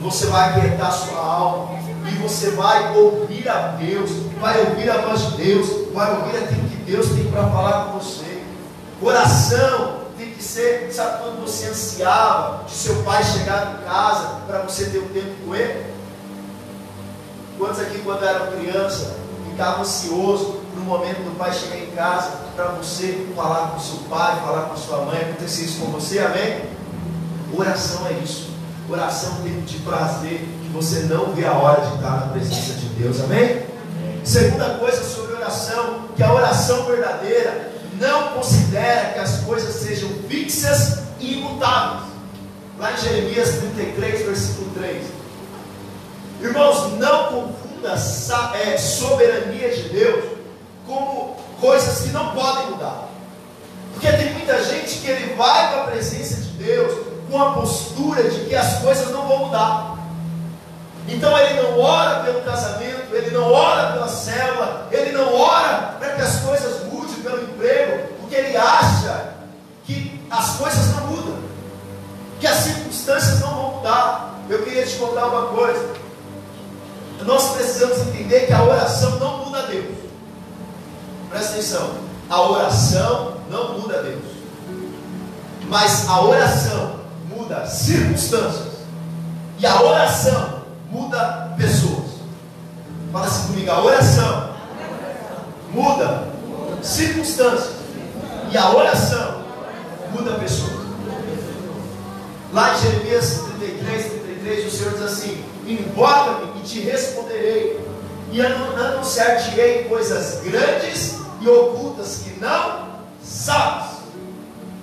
você 0.00 0.26
vai 0.26 0.50
aquietar 0.50 0.92
sua 0.92 1.18
alma, 1.18 1.78
e 2.10 2.14
você 2.22 2.50
vai 2.50 2.96
ouvir 2.96 3.48
a 3.48 3.68
Deus, 3.78 4.10
vai 4.40 4.60
ouvir 4.60 4.88
a 4.90 4.98
voz 4.98 5.20
de 5.22 5.42
Deus, 5.42 5.92
vai 5.92 6.16
ouvir 6.16 6.36
aquilo 6.36 6.68
que 6.68 6.76
Deus 6.90 7.08
tem 7.08 7.24
para 7.30 7.48
falar 7.48 7.86
com 7.86 7.98
você. 7.98 8.42
Oração 9.02 9.98
tem 10.16 10.32
que 10.32 10.42
ser, 10.42 10.90
sabe 10.92 11.22
quando 11.22 11.42
você 11.42 11.66
ansiava 11.66 12.64
de 12.64 12.72
seu 12.72 13.02
pai 13.02 13.22
chegar 13.24 13.74
em 13.74 13.84
casa 13.84 14.40
para 14.46 14.60
você 14.60 14.86
ter 14.86 14.98
um 14.98 15.08
tempo 15.08 15.34
com 15.44 15.54
ele? 15.54 15.97
Quantos 17.58 17.80
aqui, 17.80 17.98
quando 18.04 18.24
eram 18.24 18.52
criança, 18.52 19.16
ficavam 19.50 19.82
ansiosos 19.82 20.54
no 20.76 20.82
momento 20.82 21.24
do 21.24 21.36
pai 21.36 21.52
chegar 21.52 21.76
em 21.76 21.90
casa 21.90 22.30
para 22.54 22.66
você 22.66 23.26
falar 23.34 23.72
com 23.72 23.80
seu 23.80 23.98
pai, 24.08 24.40
falar 24.40 24.68
com 24.68 24.76
sua 24.76 24.98
mãe? 24.98 25.20
Aconteceu 25.22 25.64
isso 25.64 25.80
com 25.80 25.90
você, 25.90 26.20
amém? 26.20 26.62
Oração 27.52 28.06
é 28.06 28.12
isso. 28.22 28.50
Oração 28.88 29.30
é 29.30 29.32
um 29.32 29.42
tempo 29.42 29.62
de 29.62 29.78
prazer 29.78 30.38
que 30.62 30.68
você 30.72 31.00
não 31.00 31.32
vê 31.32 31.46
a 31.46 31.52
hora 31.52 31.80
de 31.80 31.96
estar 31.96 32.10
na 32.10 32.26
presença 32.28 32.74
de 32.74 32.86
Deus, 32.90 33.20
amém? 33.20 33.62
Segunda 34.22 34.74
coisa 34.74 35.02
sobre 35.02 35.34
oração, 35.34 36.04
que 36.14 36.22
a 36.22 36.32
oração 36.32 36.84
verdadeira 36.84 37.72
não 37.98 38.34
considera 38.34 39.14
que 39.14 39.18
as 39.18 39.40
coisas 39.40 39.74
sejam 39.74 40.08
fixas 40.28 41.00
e 41.18 41.38
imutáveis. 41.38 42.04
Lá 42.78 42.92
em 42.92 42.96
Jeremias 42.98 43.48
33, 43.74 44.26
versículo 44.26 44.70
3. 44.76 45.17
Irmãos, 46.40 46.98
não 46.98 47.24
confunda 47.24 47.94
é, 48.54 48.78
soberania 48.78 49.74
de 49.74 49.88
Deus 49.88 50.24
como 50.86 51.36
coisas 51.60 52.02
que 52.02 52.10
não 52.10 52.30
podem 52.30 52.70
mudar. 52.70 53.08
Porque 53.92 54.10
tem 54.12 54.32
muita 54.34 54.62
gente 54.62 54.98
que 54.98 55.08
ele 55.08 55.34
vai 55.34 55.72
para 55.72 55.82
a 55.82 55.86
presença 55.88 56.40
de 56.40 56.50
Deus 56.64 57.06
com 57.28 57.42
a 57.42 57.52
postura 57.54 58.30
de 58.30 58.46
que 58.46 58.54
as 58.54 58.78
coisas 58.78 59.10
não 59.10 59.26
vão 59.26 59.46
mudar. 59.46 59.98
Então 61.08 61.36
ele 61.38 61.60
não 61.60 61.80
ora 61.80 62.22
pelo 62.22 62.42
casamento, 62.42 63.14
ele 63.14 63.30
não 63.30 63.50
ora 63.50 63.92
pela 63.92 64.08
célula, 64.08 64.88
ele 64.92 65.10
não 65.12 65.34
ora 65.34 65.96
para 65.98 66.10
que 66.12 66.22
as 66.22 66.40
coisas 66.40 66.84
mudem 66.92 67.14
pelo 67.22 67.42
emprego, 67.42 68.08
porque 68.20 68.36
ele 68.36 68.56
acha 68.56 69.34
que 69.84 70.20
as 70.30 70.56
coisas 70.56 70.94
não 70.94 71.06
mudam, 71.06 71.38
que 72.38 72.46
as 72.46 72.56
circunstâncias 72.58 73.40
não 73.40 73.54
vão 73.54 73.72
mudar. 73.76 74.38
Eu 74.48 74.62
queria 74.62 74.86
te 74.86 74.96
contar 74.96 75.26
uma 75.26 75.46
coisa. 75.48 76.07
Nós 77.24 77.50
precisamos 77.50 77.98
entender 78.08 78.46
que 78.46 78.52
a 78.52 78.62
oração 78.62 79.18
não 79.18 79.44
muda 79.44 79.62
Deus. 79.62 79.96
Presta 81.30 81.52
atenção. 81.52 81.90
A 82.30 82.40
oração 82.42 83.34
não 83.50 83.78
muda 83.78 84.02
Deus. 84.02 84.24
Mas 85.68 86.08
a 86.08 86.20
oração 86.22 87.00
muda 87.28 87.66
circunstâncias. 87.66 88.78
E 89.58 89.66
a 89.66 89.82
oração 89.82 90.62
muda 90.90 91.54
pessoas. 91.56 92.08
Fala 93.12 93.26
assim 93.26 93.48
comigo, 93.48 93.70
a 93.70 93.82
oração 93.82 94.50
muda 95.72 96.28
circunstâncias. 96.82 97.78
E 98.50 98.56
a 98.56 98.70
oração 98.70 99.42
muda 100.12 100.32
pessoas. 100.34 100.78
Lá 102.52 102.74
em 102.74 102.78
Jeremias 102.78 103.42
33, 103.58 104.06
33, 104.22 104.66
o 104.66 104.76
Senhor 104.76 104.92
diz 104.94 105.02
assim: 105.02 105.44
Invoca-me 105.66 106.57
e 106.57 106.57
te 106.68 106.80
responderei, 106.80 107.80
e 108.30 108.42
anunciar-te-ei 108.42 109.84
coisas 109.84 110.42
grandes 110.42 111.14
e 111.40 111.48
ocultas 111.48 112.20
que 112.22 112.38
não 112.38 112.88
sabes. 113.24 113.98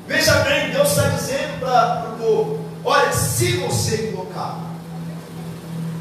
Veja 0.08 0.34
bem, 0.40 0.72
Deus 0.72 0.90
está 0.90 1.10
dizendo 1.10 1.60
para 1.60 2.10
o 2.10 2.18
povo: 2.18 2.66
olha, 2.84 3.12
se 3.12 3.58
você 3.58 3.98
colocar, 4.12 4.58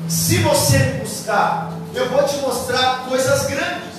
se 0.08 0.38
você 0.38 0.78
buscar, 1.02 1.72
eu 1.94 2.08
vou 2.08 2.22
te 2.24 2.36
mostrar 2.38 3.04
coisas 3.06 3.46
grandes, 3.46 3.94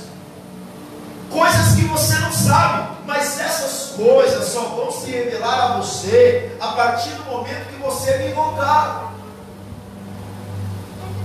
coisas 1.29 1.75
que 1.75 1.85
você 1.85 2.17
não 2.17 2.31
sabe, 2.31 2.97
mas 3.05 3.39
essas 3.39 3.95
coisas 3.95 4.47
só 4.47 4.61
vão 4.61 4.91
se 4.91 5.11
revelar 5.11 5.71
a 5.73 5.77
você 5.77 6.51
a 6.59 6.69
partir 6.69 7.11
do 7.11 7.23
momento 7.25 7.67
que 7.67 7.79
você 7.79 8.17
me 8.17 8.31
invocar. 8.31 9.14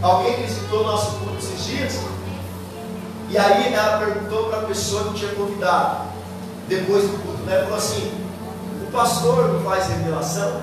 Alguém 0.03 0.43
visitou 0.43 0.81
o 0.81 0.85
nosso 0.85 1.17
culto 1.19 1.37
esses 1.39 1.65
dias? 1.65 2.01
E 3.29 3.37
aí 3.37 3.73
ela 3.73 3.99
perguntou 3.99 4.45
para 4.45 4.61
a 4.61 4.65
pessoa 4.65 5.05
que 5.05 5.21
tinha 5.21 5.35
convidado, 5.35 6.09
depois 6.69 7.05
do 7.05 7.23
culto, 7.23 7.43
né? 7.43 7.61
Falou 7.63 7.77
assim: 7.77 8.13
o 8.83 8.91
pastor 8.91 9.53
não 9.53 9.61
faz 9.61 9.89
revelação? 9.89 10.63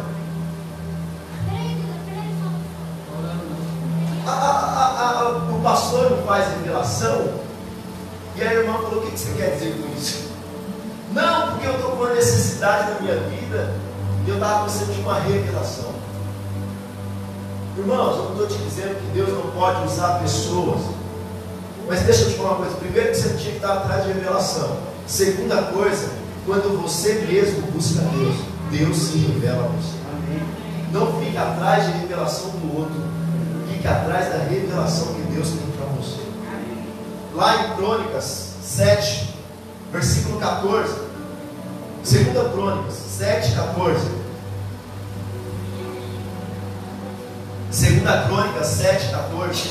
A, 4.25 4.31
a, 4.31 5.21
a, 5.21 5.29
o 5.29 5.61
pastor 5.61 6.11
não 6.11 6.23
faz 6.25 6.47
revelação? 6.49 7.29
E 8.35 8.41
a 8.41 8.53
irmã 8.53 8.73
falou: 8.73 8.99
o 8.99 9.01
que, 9.03 9.11
que 9.11 9.19
você 9.19 9.33
quer 9.37 9.51
dizer 9.51 9.81
com 9.81 9.95
isso? 9.95 10.31
Não, 11.13 11.51
porque 11.51 11.67
eu 11.67 11.75
estou 11.75 11.91
com 11.91 12.03
uma 12.03 12.13
necessidade 12.13 12.91
na 12.91 12.99
minha 12.99 13.15
vida 13.15 13.73
e 14.25 14.29
eu 14.29 14.35
estava 14.35 14.63
precisando 14.63 14.93
de 14.95 15.01
uma 15.01 15.19
revelação. 15.19 16.06
Irmãos, 17.77 18.17
eu 18.17 18.23
não 18.23 18.31
estou 18.31 18.47
te 18.47 18.57
dizendo 18.63 18.95
que 18.95 19.13
Deus 19.13 19.29
não 19.29 19.51
pode 19.51 19.85
usar 19.85 20.19
pessoas. 20.19 20.81
Mas 21.87 22.01
deixa 22.01 22.23
eu 22.23 22.29
te 22.31 22.37
falar 22.37 22.53
uma 22.53 22.65
coisa. 22.65 22.75
Primeiro 22.77 23.11
que 23.11 23.17
você 23.17 23.29
tinha 23.37 23.51
que 23.51 23.57
estar 23.57 23.73
atrás 23.73 24.03
de 24.03 24.13
revelação. 24.13 24.77
Segunda 25.05 25.61
coisa, 25.61 26.09
quando 26.45 26.81
você 26.81 27.25
mesmo 27.29 27.61
busca 27.71 28.01
Deus, 28.01 28.35
Deus 28.71 28.97
se 28.97 29.17
revela 29.19 29.65
a 29.65 29.67
você. 29.67 29.95
Não 30.91 31.19
fique 31.19 31.37
atrás 31.37 31.85
de 31.85 31.91
revelação 31.99 32.49
do 32.49 32.79
outro. 32.79 32.99
Fique 33.71 33.87
atrás 33.87 34.29
da 34.29 34.39
revelação 34.39 35.13
que 35.13 35.21
Deus 35.33 35.49
tem 35.49 35.67
para 35.77 35.85
você. 35.95 36.21
Lá 37.35 37.63
em 37.63 37.75
Crônicas 37.75 38.55
7, 38.63 39.35
versículo 39.91 40.39
14. 40.39 40.95
Segunda 42.03 42.49
Crônicas 42.49 42.95
7, 42.95 43.51
14. 43.53 44.16
Segunda 47.69 48.23
Crônica 48.23 48.63
7, 48.63 49.11
14. 49.11 49.69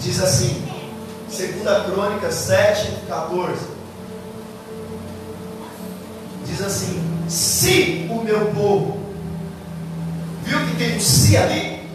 Diz 0.00 0.22
assim. 0.22 0.66
Segunda 1.28 1.84
Crônica 1.84 2.30
7, 2.30 3.06
14. 3.08 3.60
Diz 6.44 6.60
assim: 6.60 7.28
Se 7.28 8.08
o 8.10 8.22
meu 8.22 8.46
povo, 8.52 8.98
viu 10.42 10.58
que 10.66 10.76
tem 10.76 10.96
um 10.96 11.00
se 11.00 11.36
ali? 11.36 11.88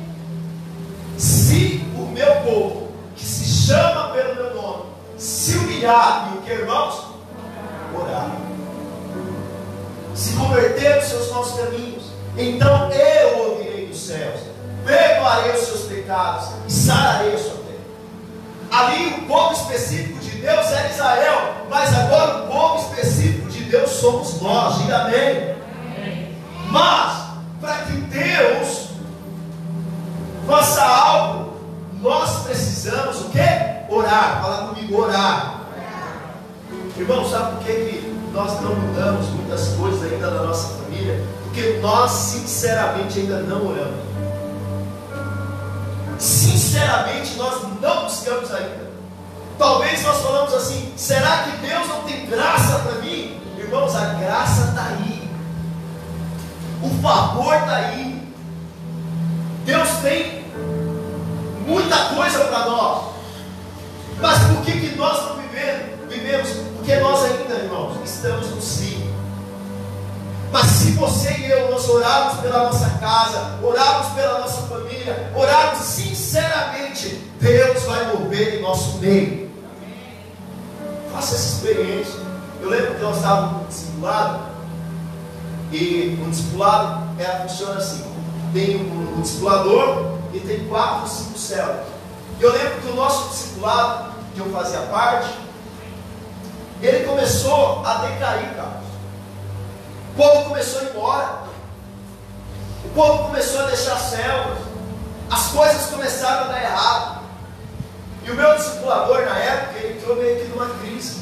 Se 1.18 1.86
o 1.98 2.06
meu 2.06 2.36
povo, 2.42 2.88
que 3.16 3.26
se 3.26 3.68
chama 3.68 4.14
pelo 4.14 4.36
meu 4.36 4.56
nome, 4.56 4.84
se 5.18 5.58
humilhar, 5.58 6.32
e 6.34 6.38
o 6.38 6.42
que, 6.42 6.52
irmãos? 6.52 7.08
Orar. 8.00 8.32
Se 10.16 10.34
converter 10.34 11.00
dos 11.00 11.10
seus 11.10 11.32
maus 11.32 11.52
caminhos, 11.52 12.04
então 12.38 12.90
eu 12.92 13.50
ouvirei 13.50 13.88
dos 13.88 14.00
céus 14.00 14.51
perdoarei 14.86 15.54
os 15.54 15.66
seus 15.66 15.82
pecados 15.82 16.50
e 16.68 16.72
sararei 16.72 17.34
a 17.34 17.38
sua 17.38 17.52
terra. 17.52 17.72
Ali 18.72 19.08
o 19.08 19.28
povo 19.28 19.54
específico 19.54 20.20
de 20.20 20.32
Deus 20.38 20.66
era 20.72 20.90
Israel, 20.90 21.54
mas 21.70 21.94
agora 21.98 22.44
o 22.44 22.48
povo 22.48 22.82
específico 22.82 23.50
de 23.50 23.64
Deus 23.64 23.90
somos 23.90 24.42
nós, 24.42 24.78
diga 24.80 24.98
amém. 25.04 25.56
Mas, 26.70 27.24
para 27.60 27.78
que 27.86 27.94
Deus 27.94 28.90
faça 30.48 30.84
algo, 30.84 31.54
nós 32.02 32.44
precisamos 32.44 33.22
o 33.22 33.30
que? 33.30 33.94
Orar. 33.94 34.42
Fala 34.42 34.68
comigo, 34.70 35.02
orar. 35.02 35.62
Irmão, 36.98 37.30
sabe 37.30 37.56
por 37.56 37.66
que, 37.66 37.74
que 37.74 38.30
nós 38.34 38.62
não 38.62 38.76
mudamos 38.76 39.28
muitas 39.30 39.70
coisas 39.70 40.12
ainda 40.12 40.32
na 40.32 40.44
nossa 40.44 40.76
família? 40.76 41.22
Porque 41.44 41.80
nós, 41.82 42.12
sinceramente, 42.12 43.20
ainda 43.20 43.40
não 43.42 43.68
oramos 43.68 44.11
sinceramente 46.22 47.36
nós 47.36 47.64
não 47.82 48.04
buscamos 48.04 48.52
ainda. 48.54 48.92
Talvez 49.58 50.04
nós 50.04 50.22
falamos 50.22 50.54
assim: 50.54 50.94
será 50.96 51.44
que 51.44 51.68
Deus 51.68 51.88
não 51.88 52.04
tem 52.04 52.26
graça 52.28 52.80
para 52.80 53.02
mim? 53.02 53.40
Irmãos, 53.58 53.96
a 53.96 54.14
graça 54.14 54.70
está 54.70 54.84
aí, 54.86 55.30
o 56.82 57.02
favor 57.02 57.56
está 57.56 57.76
aí. 57.76 58.22
Deus 59.66 59.90
tem 60.02 60.46
muita 61.68 62.16
coisa 62.16 62.46
para 62.46 62.66
nós, 62.66 63.04
mas 64.20 64.40
por 64.44 64.62
que, 64.66 64.72
que 64.72 64.96
nós 64.96 65.28
não 65.28 65.36
vivemos? 65.38 66.02
vivemos? 66.08 66.50
Porque 66.76 66.96
nós 66.98 67.24
ainda, 67.24 67.54
irmãos, 67.56 67.98
estamos 68.04 68.50
no 68.50 68.62
sim. 68.62 69.11
Mas 70.52 70.66
se 70.66 70.92
você 70.92 71.32
e 71.32 71.50
eu 71.50 71.72
nós 71.72 71.88
orarmos 71.88 72.42
pela 72.42 72.64
nossa 72.64 72.90
casa, 73.00 73.58
orarmos 73.64 74.14
pela 74.14 74.40
nossa 74.40 74.62
família, 74.64 75.32
orarmos 75.34 75.86
sinceramente, 75.86 77.08
Deus 77.40 77.84
vai 77.84 78.14
mover 78.14 78.60
em 78.60 78.62
nosso 78.62 78.98
meio. 78.98 79.50
Faça 81.14 81.36
essa 81.36 81.56
experiência. 81.56 82.20
Eu 82.62 82.70
lembro 82.70 82.96
que 82.96 83.02
nós 83.02 83.18
estávamos 83.18 83.62
no 83.62 83.68
discipulado, 83.68 84.52
e 85.72 86.20
o 86.22 86.30
discipulado 86.30 87.04
é, 87.18 87.48
funciona 87.48 87.76
assim: 87.76 88.04
tem 88.54 88.76
um, 88.76 89.18
um 89.18 89.22
discipulador 89.22 90.18
e 90.34 90.40
tem 90.42 90.68
quatro, 90.68 91.08
cinco 91.08 91.38
células. 91.38 91.88
Eu 92.40 92.52
lembro 92.52 92.82
que 92.82 92.88
o 92.90 92.96
nosso 92.96 93.30
discipulado, 93.30 94.12
que 94.34 94.40
eu 94.42 94.52
fazia 94.52 94.80
parte, 94.82 95.30
ele 96.82 97.06
começou 97.06 97.86
a 97.86 97.96
decair, 97.96 98.54
cara. 98.56 98.81
O 100.12 100.14
povo 100.14 100.50
começou 100.50 100.82
a 100.82 100.84
ir 100.84 100.90
embora. 100.90 101.40
O 102.84 102.90
povo 102.90 103.24
começou 103.26 103.62
a 103.62 103.66
deixar 103.68 103.98
células. 103.98 104.60
As 105.30 105.48
coisas 105.48 105.90
começaram 105.90 106.46
a 106.46 106.48
dar 106.48 106.62
errado. 106.62 107.22
E 108.26 108.32
o 108.32 108.36
meu 108.36 108.56
discipulador, 108.58 109.26
na 109.26 109.38
época, 109.38 109.80
ele 109.80 109.98
entrou 109.98 110.18
meio 110.18 110.38
que 110.38 110.50
numa 110.50 110.68
crise. 110.80 111.22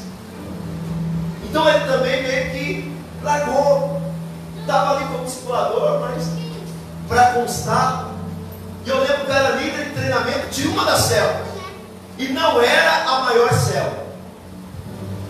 Então 1.44 1.68
ele 1.68 1.84
também 1.86 2.22
meio 2.22 2.50
que 2.50 2.96
largou. 3.22 4.02
Estava 4.60 4.96
ali 4.96 5.04
como 5.06 5.24
discipulador, 5.24 6.00
mas 6.00 6.26
para 7.08 7.32
constar. 7.34 8.08
E 8.84 8.88
eu 8.88 8.98
lembro 8.98 9.26
que 9.26 9.32
era 9.32 9.50
líder 9.50 9.84
de 9.84 9.90
treinamento 9.94 10.48
de 10.48 10.66
uma 10.66 10.84
das 10.84 11.02
células. 11.02 11.46
E 12.18 12.28
não 12.28 12.60
era 12.60 13.04
a 13.04 13.20
maior 13.20 13.52
célula. 13.52 14.06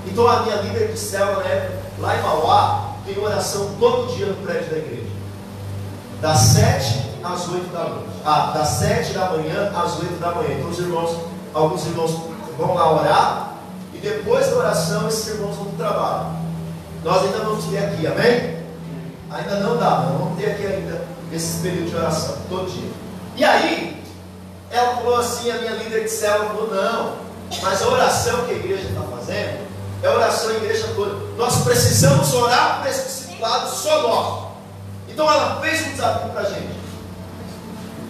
Então 0.06 0.26
a 0.26 0.40
minha 0.40 0.56
líder 0.56 0.88
de 0.92 0.98
célula, 0.98 1.42
né, 1.44 1.70
lá 1.98 2.16
em 2.16 2.22
Mauá, 2.22 2.89
tem 3.14 3.24
oração 3.24 3.70
todo 3.78 4.14
dia 4.14 4.26
no 4.26 4.34
prédio 4.36 4.70
da 4.70 4.78
igreja. 4.78 5.10
Das 6.20 6.38
sete 6.38 7.10
às 7.22 7.48
oito 7.48 7.72
da 7.72 7.84
noite. 7.84 8.10
Ah, 8.24 8.52
das 8.54 8.68
sete 8.68 9.12
da 9.12 9.30
manhã 9.30 9.72
às 9.74 9.98
oito 9.98 10.18
da 10.20 10.32
manhã. 10.32 10.54
Então 10.58 10.70
os 10.70 10.78
irmãos, 10.78 11.16
alguns 11.52 11.86
irmãos 11.86 12.12
vão 12.56 12.74
lá 12.74 12.92
orar. 12.92 13.54
E 13.94 13.98
depois 13.98 14.46
da 14.48 14.56
oração, 14.56 15.08
esses 15.08 15.26
irmãos 15.28 15.56
vão 15.56 15.66
para 15.66 15.74
o 15.74 15.76
trabalho. 15.76 16.26
Nós 17.04 17.24
ainda 17.24 17.38
vamos 17.38 17.64
ter 17.64 17.78
aqui, 17.78 18.06
amém? 18.06 18.60
Ainda 19.30 19.60
não 19.60 19.76
dá, 19.76 20.00
não 20.00 20.18
vamos 20.18 20.38
ter 20.38 20.50
aqui 20.50 20.66
ainda 20.66 21.02
esse 21.32 21.60
período 21.60 21.90
de 21.90 21.96
oração, 21.96 22.36
todo 22.48 22.70
dia. 22.70 22.90
E 23.36 23.44
aí, 23.44 24.02
ela 24.70 24.96
falou 24.96 25.16
assim, 25.16 25.50
a 25.50 25.58
minha 25.58 25.72
líder 25.72 26.04
de 26.04 26.10
célula 26.10 26.50
falou, 26.50 26.74
não, 26.74 27.14
mas 27.62 27.82
a 27.82 27.88
oração 27.88 28.44
que 28.44 28.52
a 28.52 28.56
igreja 28.56 28.88
está 28.88 29.02
fazendo 29.02 29.69
é 30.02 30.08
oração 30.08 30.50
igreja 30.52 30.88
toda. 30.94 31.14
Nós 31.36 31.62
precisamos 31.62 32.32
orar 32.32 32.78
por 32.78 32.88
esse 32.88 33.04
discipulado 33.04 33.68
só 33.68 34.02
nós. 34.02 34.50
Então 35.08 35.30
ela 35.30 35.60
fez 35.60 35.86
um 35.86 35.90
desafio 35.90 36.30
para 36.30 36.40
a 36.42 36.44
gente. 36.44 36.80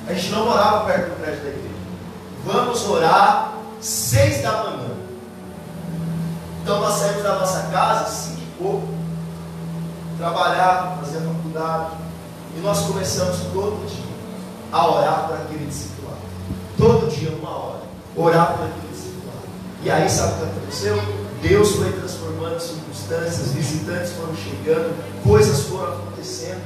A 0.06 0.12
gente 0.12 0.30
não 0.30 0.44
morava 0.46 0.84
perto 0.86 1.10
do 1.10 1.20
prédio 1.20 1.42
da 1.42 1.48
igreja. 1.48 1.74
Vamos 2.44 2.88
orar 2.88 3.54
seis 3.80 4.42
da 4.42 4.52
manhã. 4.64 4.90
Então 6.62 6.80
nós 6.80 6.94
saímos 6.94 7.22
da 7.22 7.38
nossa 7.38 7.62
casa, 7.72 8.10
cinco 8.10 8.40
e 8.40 8.62
pouco, 8.62 8.88
trabalhar, 10.18 10.98
fazer 11.02 11.18
a 11.18 11.20
faculdade. 11.22 11.90
E 12.56 12.60
nós 12.60 12.80
começamos 12.80 13.38
todo 13.52 13.86
dia 13.88 14.10
a 14.72 14.88
orar 14.88 15.26
por 15.26 15.36
aquele 15.36 15.66
discipulado. 15.66 16.18
Todo 16.76 17.10
dia, 17.10 17.30
uma 17.30 17.50
hora. 17.50 17.80
Orar 18.16 18.52
por 18.54 18.66
aquele 18.66 18.88
discipulado. 18.92 19.48
E 19.82 19.90
aí, 19.90 20.08
sabe 20.08 20.32
o 20.32 20.36
que 20.36 20.42
aconteceu? 20.44 21.19
Deus 21.42 21.72
foi 21.72 21.92
transformando 21.92 22.60
circunstâncias, 22.60 23.52
visitantes 23.52 24.12
foram 24.12 24.34
chegando, 24.36 24.94
coisas 25.22 25.62
foram 25.62 25.94
acontecendo. 25.94 26.62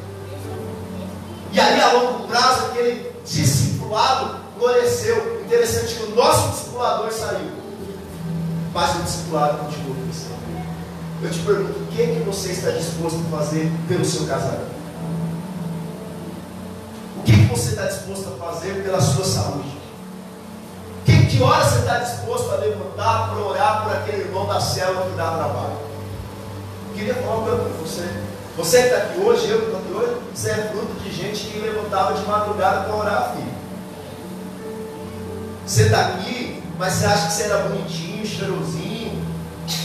E 1.52 1.60
aí, 1.60 1.80
a 1.80 1.92
longo 1.92 2.26
prazo, 2.26 2.66
aquele 2.66 3.12
discipulado 3.24 4.40
floresceu. 4.58 5.42
Interessante 5.44 5.94
que 5.94 6.02
o 6.02 6.14
nosso 6.16 6.50
discipulador 6.50 7.12
saiu, 7.12 7.52
mas 8.72 8.96
o 8.96 9.02
discipulado 9.02 9.58
continuou 9.58 9.96
crescendo. 10.02 10.34
Eu 11.22 11.30
te 11.30 11.38
pergunto, 11.40 11.78
o 11.78 11.86
que 11.86 12.02
é 12.02 12.06
que 12.06 12.20
você 12.20 12.50
está 12.50 12.70
disposto 12.70 13.20
a 13.26 13.38
fazer 13.38 13.70
pelo 13.86 14.04
seu 14.04 14.26
casamento? 14.26 14.74
O 17.18 17.22
que, 17.22 17.32
é 17.32 17.36
que 17.36 17.44
você 17.44 17.70
está 17.70 17.86
disposto 17.86 18.28
a 18.28 18.44
fazer 18.44 18.82
pela 18.82 19.00
sua 19.00 19.24
saúde? 19.24 19.83
Que 21.34 21.42
hora 21.42 21.64
você 21.64 21.80
está 21.80 21.98
disposto 21.98 22.52
a 22.52 22.58
levantar 22.58 23.30
para 23.30 23.44
orar 23.44 23.82
por 23.82 23.92
aquele 23.92 24.22
irmão 24.22 24.46
da 24.46 24.60
célula 24.60 25.10
que 25.10 25.16
dá 25.16 25.32
trabalho? 25.32 25.78
Eu 26.88 26.94
queria 26.94 27.14
falar 27.14 27.38
uma 27.38 27.46
coisa 27.46 27.62
para 27.64 27.72
você. 27.72 28.08
Você 28.56 28.78
que 28.78 28.84
está 28.84 28.96
aqui 28.98 29.18
hoje, 29.18 29.48
eu 29.48 29.58
que 29.58 29.64
estou 29.64 29.80
aqui 29.80 29.92
hoje, 29.94 30.20
você 30.32 30.50
é 30.50 30.70
fruto 30.72 30.94
de 31.02 31.12
gente 31.12 31.46
que 31.46 31.58
levantava 31.58 32.14
de 32.14 32.24
madrugada 32.24 32.82
para 32.82 32.94
orar, 32.94 33.34
filho. 33.34 33.52
Você 35.66 35.82
está 35.82 36.00
aqui, 36.06 36.62
mas 36.78 36.92
você 36.92 37.06
acha 37.06 37.26
que 37.26 37.32
você 37.32 37.42
era 37.42 37.64
bonitinho, 37.64 38.24
cheirosinho. 38.24 39.24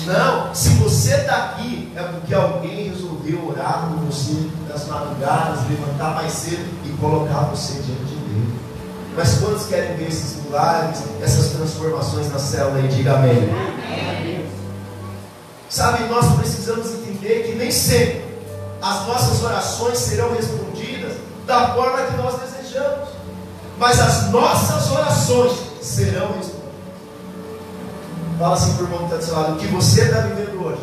Não, 0.06 0.54
se 0.54 0.70
você 0.76 1.16
está 1.16 1.36
aqui, 1.46 1.92
é 1.96 2.04
porque 2.04 2.32
alguém 2.32 2.92
resolveu 2.92 3.48
orar 3.48 3.88
por 3.88 4.06
você 4.06 4.52
nas 4.68 4.86
madrugadas, 4.86 5.68
levantar 5.68 6.14
mais 6.14 6.32
cedo 6.32 6.70
e 6.86 6.90
colocar 7.02 7.46
você 7.46 7.74
diante 7.82 8.04
de 8.04 8.16
Deus. 8.18 8.69
Mas 9.16 9.40
quantos 9.40 9.66
querem 9.68 9.96
ver 9.98 10.08
esses 10.08 10.44
milagres, 10.44 11.02
essas 11.22 11.52
transformações 11.52 12.32
na 12.32 12.40
célula 12.40 12.78
aí? 12.78 12.88
Diga 12.88 13.16
amém. 13.16 13.50
amém. 13.50 14.46
Sabe, 15.70 16.06
nós 16.06 16.26
precisamos 16.36 16.88
entender 16.94 17.44
que 17.44 17.56
nem 17.56 17.72
sempre 17.72 18.24
as 18.82 19.06
nossas 19.08 19.44
orações 19.44 19.98
serão 19.98 20.34
respondidas 20.34 21.14
da 21.46 21.74
forma 21.74 22.06
que 22.08 22.18
nós 22.18 22.40
desejamos, 22.40 23.10
mas 23.78 24.00
as 24.00 24.32
nossas 24.32 24.92
orações 24.92 25.52
serão 25.82 26.28
respondidas. 26.34 26.60
Fala 28.40 28.56
assim 28.56 28.78
o 28.80 28.84
irmão 28.84 29.00
que 29.00 29.04
está 29.06 29.18
do 29.18 29.24
seu 29.26 29.36
lado: 29.36 29.54
o 29.54 29.58
que 29.58 29.68
você 29.68 30.02
está 30.04 30.22
vivendo 30.22 30.66
hoje 30.66 30.82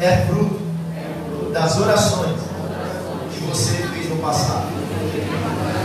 é 0.00 0.26
fruto 0.26 0.64
das 1.52 1.78
orações 1.78 2.40
que 3.32 3.44
você 3.44 3.74
fez 3.88 4.08
no 4.08 4.16
passado. 4.16 4.83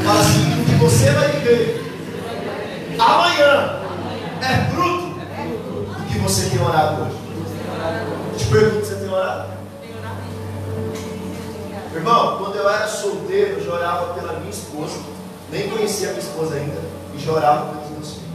Assim: 0.10 0.62
o 0.62 0.66
que 0.66 0.76
você 0.76 1.12
vai 1.12 1.30
viver 1.34 1.86
amanhã 2.98 3.80
é 4.42 4.72
fruto 4.72 5.10
do 5.10 6.08
que 6.12 6.20
você 6.20 6.50
tem 6.50 6.62
orado 6.62 7.04
hoje. 7.04 7.18
Te 8.38 8.46
pergunto: 8.46 8.86
você 8.86 8.96
tem 8.96 9.10
orado? 9.10 9.50
Irmão, 11.94 12.38
quando 12.38 12.56
eu 12.56 12.70
era 12.70 12.88
solteiro, 12.88 13.60
eu 13.60 13.66
já 13.66 13.74
orava 13.74 14.14
pela 14.14 14.34
minha 14.40 14.50
esposa. 14.50 15.00
Nem 15.52 15.70
conhecia 15.70 16.10
a 16.10 16.12
minha 16.12 16.24
esposa 16.24 16.56
ainda. 16.56 16.80
E 17.14 17.20
já 17.20 17.32
orava 17.32 17.74
pelos 17.74 17.90
meus 17.90 18.14
filhos. 18.14 18.30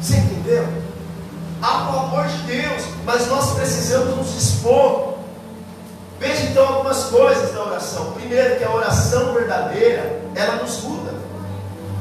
Você 0.00 0.16
entendeu? 0.18 0.66
Há 1.62 1.90
o 1.90 1.98
amor 1.98 2.26
de 2.26 2.38
Deus, 2.42 2.82
mas 3.04 3.26
nós 3.28 3.54
precisamos 3.54 4.16
nos 4.16 4.36
expor. 4.36 5.15
Veja 6.26 6.42
então 6.50 6.66
algumas 6.66 7.04
coisas 7.04 7.52
da 7.54 7.62
oração. 7.62 8.12
Primeiro, 8.12 8.56
que 8.56 8.64
a 8.64 8.74
oração 8.74 9.32
verdadeira, 9.32 10.20
ela 10.34 10.56
nos 10.56 10.82
muda. 10.82 11.14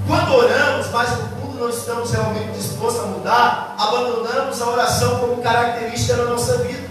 Quando 0.08 0.34
oramos, 0.34 0.88
mas 0.90 1.12
no 1.12 1.28
fundo 1.30 1.60
não 1.60 1.70
estamos 1.70 2.12
realmente 2.12 2.58
dispostos 2.58 3.04
a 3.04 3.08
mudar, 3.08 3.76
abandonamos 3.78 4.60
a 4.60 4.70
oração 4.70 5.20
como 5.20 5.44
característica 5.44 6.16
da 6.16 6.26
nossa 6.26 6.58
vida. 6.58 6.90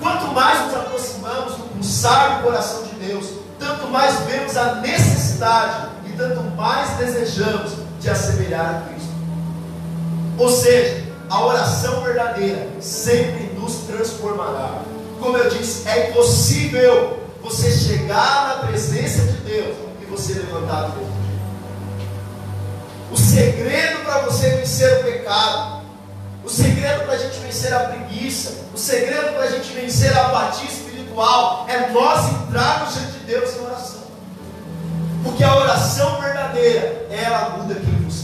Quanto 0.00 0.26
mais 0.32 0.66
nos 0.66 0.74
aproximamos 0.74 1.54
do 1.54 1.64
do 1.74 2.42
coração 2.42 2.82
de 2.82 3.06
Deus, 3.06 3.26
tanto 3.60 3.86
mais 3.86 4.18
vemos 4.26 4.56
a 4.56 4.76
necessidade 4.76 5.90
e 6.06 6.12
tanto 6.16 6.40
mais 6.56 6.90
desejamos 6.96 7.72
de 8.00 8.10
assemelhar 8.10 8.82
a 8.82 8.88
Cristo. 8.88 9.12
Ou 10.38 10.50
seja, 10.50 11.04
a 11.30 11.44
oração 11.44 12.00
verdadeira 12.00 12.68
sempre 12.80 13.52
nos 13.56 13.74
transformará. 13.86 14.93
Como 15.24 15.38
eu 15.38 15.48
disse, 15.48 15.88
é 15.88 16.10
impossível 16.10 17.18
você 17.42 17.70
chegar 17.70 18.48
na 18.48 18.66
presença 18.66 19.22
de 19.22 19.38
Deus 19.38 19.74
e 20.02 20.04
você 20.04 20.34
levantar 20.34 20.84
a 20.84 20.88
boca. 20.88 21.24
O 23.10 23.16
segredo 23.16 24.04
para 24.04 24.18
você 24.20 24.50
vencer 24.50 25.00
o 25.00 25.04
pecado 25.04 25.74
o 26.44 26.50
segredo 26.50 27.04
para 27.04 27.14
a 27.14 27.16
gente 27.16 27.38
vencer 27.38 27.72
a 27.72 27.80
preguiça, 27.80 28.66
o 28.74 28.76
segredo 28.76 29.32
para 29.32 29.44
a 29.44 29.50
gente 29.50 29.72
vencer 29.72 30.14
a 30.14 30.26
apatia 30.26 30.68
espiritual 30.68 31.64
é 31.70 31.88
nós 31.88 32.30
entrarmos 32.30 32.92
diante 32.92 33.12
de 33.12 33.18
Deus 33.20 33.56
em 33.56 33.60
oração. 33.60 34.00
Porque 35.22 35.42
a 35.42 35.56
oração 35.56 36.20
verdadeira, 36.20 37.06
ela 37.10 37.56
muda 37.56 37.76
quem 37.76 37.94
você 38.02 38.23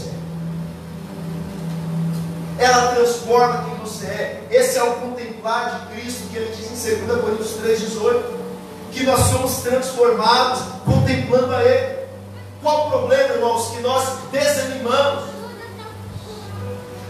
Ela 2.63 2.93
transforma 2.93 3.65
quem 3.65 3.75
você 3.75 4.05
é. 4.05 4.47
Esse 4.51 4.77
é 4.77 4.83
o 4.83 4.93
contemplar 4.93 5.87
de 5.89 5.95
Cristo 5.95 6.29
que 6.29 6.37
ele 6.37 6.55
diz 6.55 6.87
em 6.87 7.05
2 7.05 7.21
Coríntios 7.21 7.57
3,18. 7.61 8.23
Que 8.91 9.03
nós 9.03 9.19
somos 9.29 9.57
transformados 9.57 10.63
contemplando 10.85 11.55
a 11.55 11.63
Ele. 11.63 12.01
Qual 12.61 12.87
o 12.87 12.89
problema, 12.91 13.33
irmãos? 13.35 13.69
Que 13.69 13.81
nós 13.81 14.05
desanimamos 14.31 15.31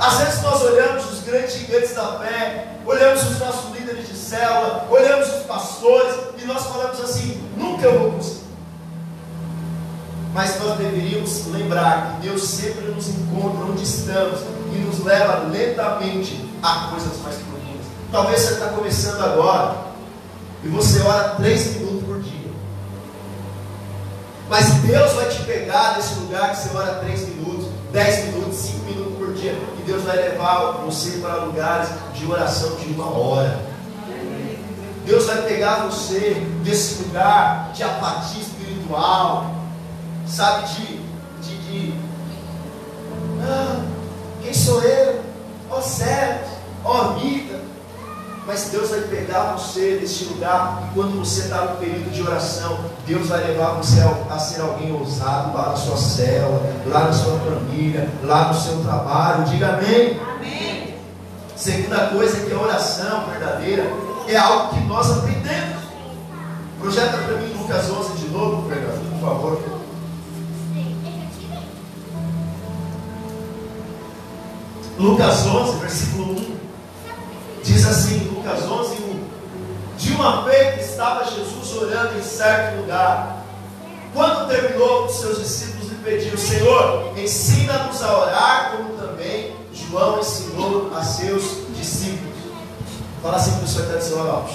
às 0.01 0.17
vezes 0.17 0.41
nós 0.41 0.59
olhamos 0.63 1.11
os 1.11 1.19
grandes 1.19 1.59
gigantes 1.59 1.93
da 1.93 2.17
fé, 2.17 2.77
olhamos 2.87 3.21
os 3.21 3.37
nossos 3.37 3.71
líderes 3.71 4.07
de 4.07 4.15
célula, 4.15 4.87
olhamos 4.89 5.27
os 5.27 5.43
pastores 5.43 6.15
e 6.41 6.45
nós 6.47 6.65
falamos 6.65 6.99
assim: 6.99 7.39
nunca 7.55 7.85
eu 7.85 7.99
vou 7.99 8.11
conseguir. 8.13 8.41
Mas 10.33 10.59
nós 10.59 10.79
deveríamos 10.79 11.45
lembrar 11.47 12.15
que 12.15 12.27
Deus 12.27 12.41
sempre 12.41 12.85
nos 12.85 13.09
encontra 13.09 13.63
onde 13.63 13.83
estamos 13.83 14.39
e 14.71 14.77
nos 14.79 15.03
leva 15.03 15.47
lentamente 15.49 16.49
a 16.62 16.88
coisas 16.89 17.21
mais 17.21 17.36
profundas. 17.36 17.86
Talvez 18.12 18.41
você 18.41 18.53
está 18.53 18.67
começando 18.67 19.21
agora 19.21 19.75
e 20.63 20.67
você 20.67 21.01
ora 21.01 21.36
três 21.36 21.75
minutos 21.75 22.03
por 22.03 22.21
dia. 22.21 22.51
Mas 24.49 24.69
Deus 24.81 25.13
vai 25.13 25.29
te 25.29 25.43
pegar 25.43 25.95
nesse 25.95 26.15
lugar 26.15 26.51
que 26.51 26.57
você 26.57 26.75
ora 26.75 26.95
três 26.95 27.27
minutos, 27.29 27.67
dez 27.91 28.25
minutos, 28.25 28.57
cinco 28.57 28.86
minutos 28.86 29.17
por 29.17 29.34
dia 29.34 29.53
que 29.77 29.84
Deus 29.84 30.03
vai 30.03 30.17
levar 30.17 30.84
você 30.86 31.19
para 31.19 31.45
lugares 31.45 31.89
de 32.13 32.25
oração 32.25 32.75
de 32.75 32.93
uma 32.93 33.10
hora. 33.10 33.71
Deus 35.05 35.25
vai 35.25 35.41
pegar 35.43 35.86
você 35.86 36.45
desse 36.63 37.03
lugar 37.03 37.71
de 37.73 37.84
apatia 37.84 38.41
espiritual, 38.41 39.55
sabe, 40.27 40.67
de, 40.67 40.97
de, 41.41 41.57
de 41.57 41.93
ah, 43.41 43.90
quem 44.51 44.53
sou 44.53 44.83
eu? 44.83 45.21
Ó 45.69 45.77
oh, 45.77 45.81
certo, 45.81 46.49
ó 46.83 47.15
oh, 47.15 47.19
vida. 47.19 47.61
Mas 48.45 48.65
Deus 48.65 48.89
vai 48.89 49.01
pegar 49.01 49.53
você 49.53 49.97
desse 49.97 50.25
lugar 50.25 50.83
e 50.83 50.93
quando 50.93 51.17
você 51.19 51.43
está 51.43 51.61
no 51.65 51.77
período 51.77 52.11
de 52.11 52.21
oração, 52.21 52.79
Deus 53.07 53.29
vai 53.29 53.45
levar 53.45 53.75
você 53.75 53.99
a 54.29 54.37
ser 54.37 54.61
alguém 54.61 54.91
ousado 54.91 55.55
lá 55.55 55.69
na 55.69 55.75
sua 55.77 55.95
célula, 55.95 56.61
lá 56.87 57.05
na 57.05 57.13
sua 57.13 57.39
família, 57.39 58.09
lá 58.23 58.49
no 58.49 58.59
seu 58.59 58.83
trabalho. 58.83 59.45
Diga 59.45 59.69
amém. 59.69 60.19
amém. 60.35 60.95
Segunda 61.55 62.07
coisa 62.07 62.37
é 62.37 62.45
que 62.45 62.53
a 62.53 62.59
oração 62.59 63.25
verdadeira 63.29 63.83
é 64.27 64.35
algo 64.35 64.73
que 64.73 64.81
nós 64.81 65.09
aprendemos. 65.11 65.81
Projeta 66.81 67.17
para 67.19 67.37
mim 67.37 67.53
Lucas 67.53 67.89
11 67.89 68.17
de 68.17 68.27
novo, 68.29 68.67
Fernando, 68.67 69.11
por 69.11 69.29
favor. 69.29 69.80
Lucas 75.01 75.47
11, 75.47 75.79
versículo 75.79 76.33
1. 76.33 76.57
Diz 77.63 77.87
assim, 77.87 78.19
Lucas 78.35 78.61
11, 78.61 79.01
1. 79.01 79.97
De 79.97 80.11
uma 80.13 80.43
feita 80.43 80.79
estava 80.79 81.25
Jesus 81.25 81.75
orando 81.75 82.19
em 82.19 82.21
certo 82.21 82.81
lugar. 82.81 83.43
Quando 84.13 84.47
terminou, 84.47 85.05
os 85.05 85.15
seus 85.15 85.39
discípulos 85.39 85.89
lhe 85.89 85.95
pediram: 86.03 86.37
Senhor, 86.37 87.17
ensina-nos 87.17 88.03
a 88.03 88.15
orar, 88.15 88.73
como 88.77 88.89
também 88.95 89.55
João 89.73 90.19
ensinou 90.19 90.91
a 90.95 91.03
seus 91.03 91.65
discípulos. 91.75 92.37
Fala 93.23 93.37
assim 93.37 93.53
para 93.53 93.63
o 93.63 94.01
seu 94.01 94.23
lado. 94.23 94.49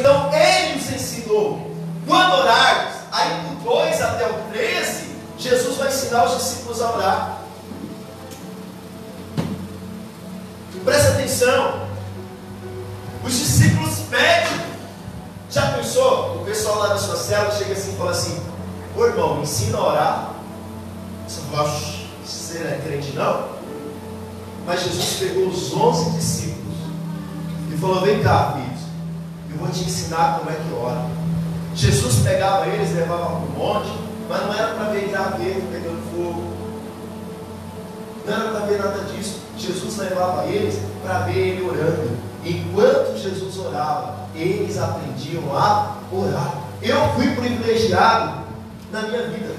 Então 0.00 0.34
ele 0.34 0.76
nos 0.76 0.90
ensinou. 0.90 1.70
Quando 2.06 2.32
orarmos, 2.34 2.94
aí 3.12 3.42
do 3.42 3.62
2 3.62 4.00
até 4.00 4.26
o 4.26 4.32
13, 4.50 5.12
Jesus 5.42 5.76
vai 5.76 5.88
ensinar 5.88 6.24
os 6.24 6.38
discípulos 6.38 6.80
a 6.80 6.92
orar. 6.92 7.38
Presta 10.84 11.08
atenção. 11.10 11.88
Os 13.24 13.32
discípulos 13.32 13.98
pedem. 14.08 14.72
Já 15.50 15.72
pensou? 15.72 16.36
O 16.36 16.44
pessoal 16.44 16.78
lá 16.78 16.88
na 16.90 16.98
sua 16.98 17.16
cela 17.16 17.50
chega 17.50 17.72
assim 17.72 17.92
e 17.92 17.96
fala 17.96 18.12
assim: 18.12 18.40
Ô 18.96 19.04
irmão, 19.04 19.36
me 19.36 19.42
ensina 19.42 19.78
a 19.78 19.88
orar. 19.88 20.34
Você 21.26 21.40
fala, 21.50 21.80
você 22.24 22.58
não 22.60 22.70
é 22.70 22.78
crente 22.78 23.12
não? 23.12 23.48
Mas 24.64 24.82
Jesus 24.82 25.16
pegou 25.18 25.48
os 25.48 25.72
onze 25.74 26.10
discípulos 26.10 26.76
e 27.72 27.76
falou: 27.78 28.00
Vem 28.00 28.22
cá, 28.22 28.52
filhos, 28.52 28.80
eu 29.50 29.56
vou 29.56 29.68
te 29.68 29.80
ensinar 29.80 30.38
como 30.38 30.50
é 30.50 30.54
que 30.54 30.72
ora. 30.72 31.04
Jesus 31.74 32.16
pegava 32.22 32.68
eles, 32.68 32.94
levava 32.94 33.26
para 33.26 33.34
o 33.34 33.50
monte, 33.56 33.90
mas 34.32 34.46
não 34.46 34.54
era 34.54 34.74
para 34.74 34.84
ver 34.84 35.08
graveto 35.08 35.60
pegando 35.70 36.10
fogo, 36.10 36.52
não 38.24 38.34
era 38.34 38.50
para 38.50 38.66
ver 38.66 38.78
nada 38.78 39.04
disso. 39.04 39.40
Jesus 39.58 39.98
levava 39.98 40.46
eles 40.46 40.80
para 41.04 41.18
ver 41.20 41.36
ele 41.36 41.68
orando. 41.68 42.16
Enquanto 42.42 43.18
Jesus 43.18 43.58
orava, 43.58 44.26
eles 44.34 44.78
aprendiam 44.78 45.54
a 45.54 45.98
orar. 46.10 46.54
Eu 46.80 47.10
fui 47.14 47.34
privilegiado 47.34 48.44
na 48.90 49.02
minha 49.02 49.26
vida. 49.26 49.54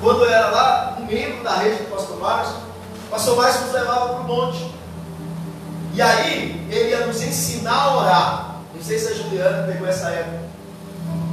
Quando 0.00 0.24
eu 0.24 0.30
era 0.30 0.50
lá, 0.50 0.98
um 1.00 1.06
membro 1.06 1.44
da 1.44 1.58
rede 1.58 1.84
do 1.84 1.90
pastor 1.90 2.18
Márcio, 2.18 2.56
o 3.06 3.10
pastor 3.10 3.36
Márcio 3.36 3.66
nos 3.66 3.72
levava 3.72 4.14
para 4.14 4.20
o 4.20 4.24
monte. 4.24 4.74
E 5.94 6.02
aí, 6.02 6.66
ele 6.68 6.90
ia 6.90 7.06
nos 7.06 7.22
ensinar 7.22 7.72
a 7.72 7.96
orar. 7.98 8.56
Não 8.74 8.82
sei 8.82 8.98
se 8.98 9.12
a 9.12 9.14
Juliana 9.14 9.66
pegou 9.66 9.86
essa 9.86 10.08
época. 10.08 10.52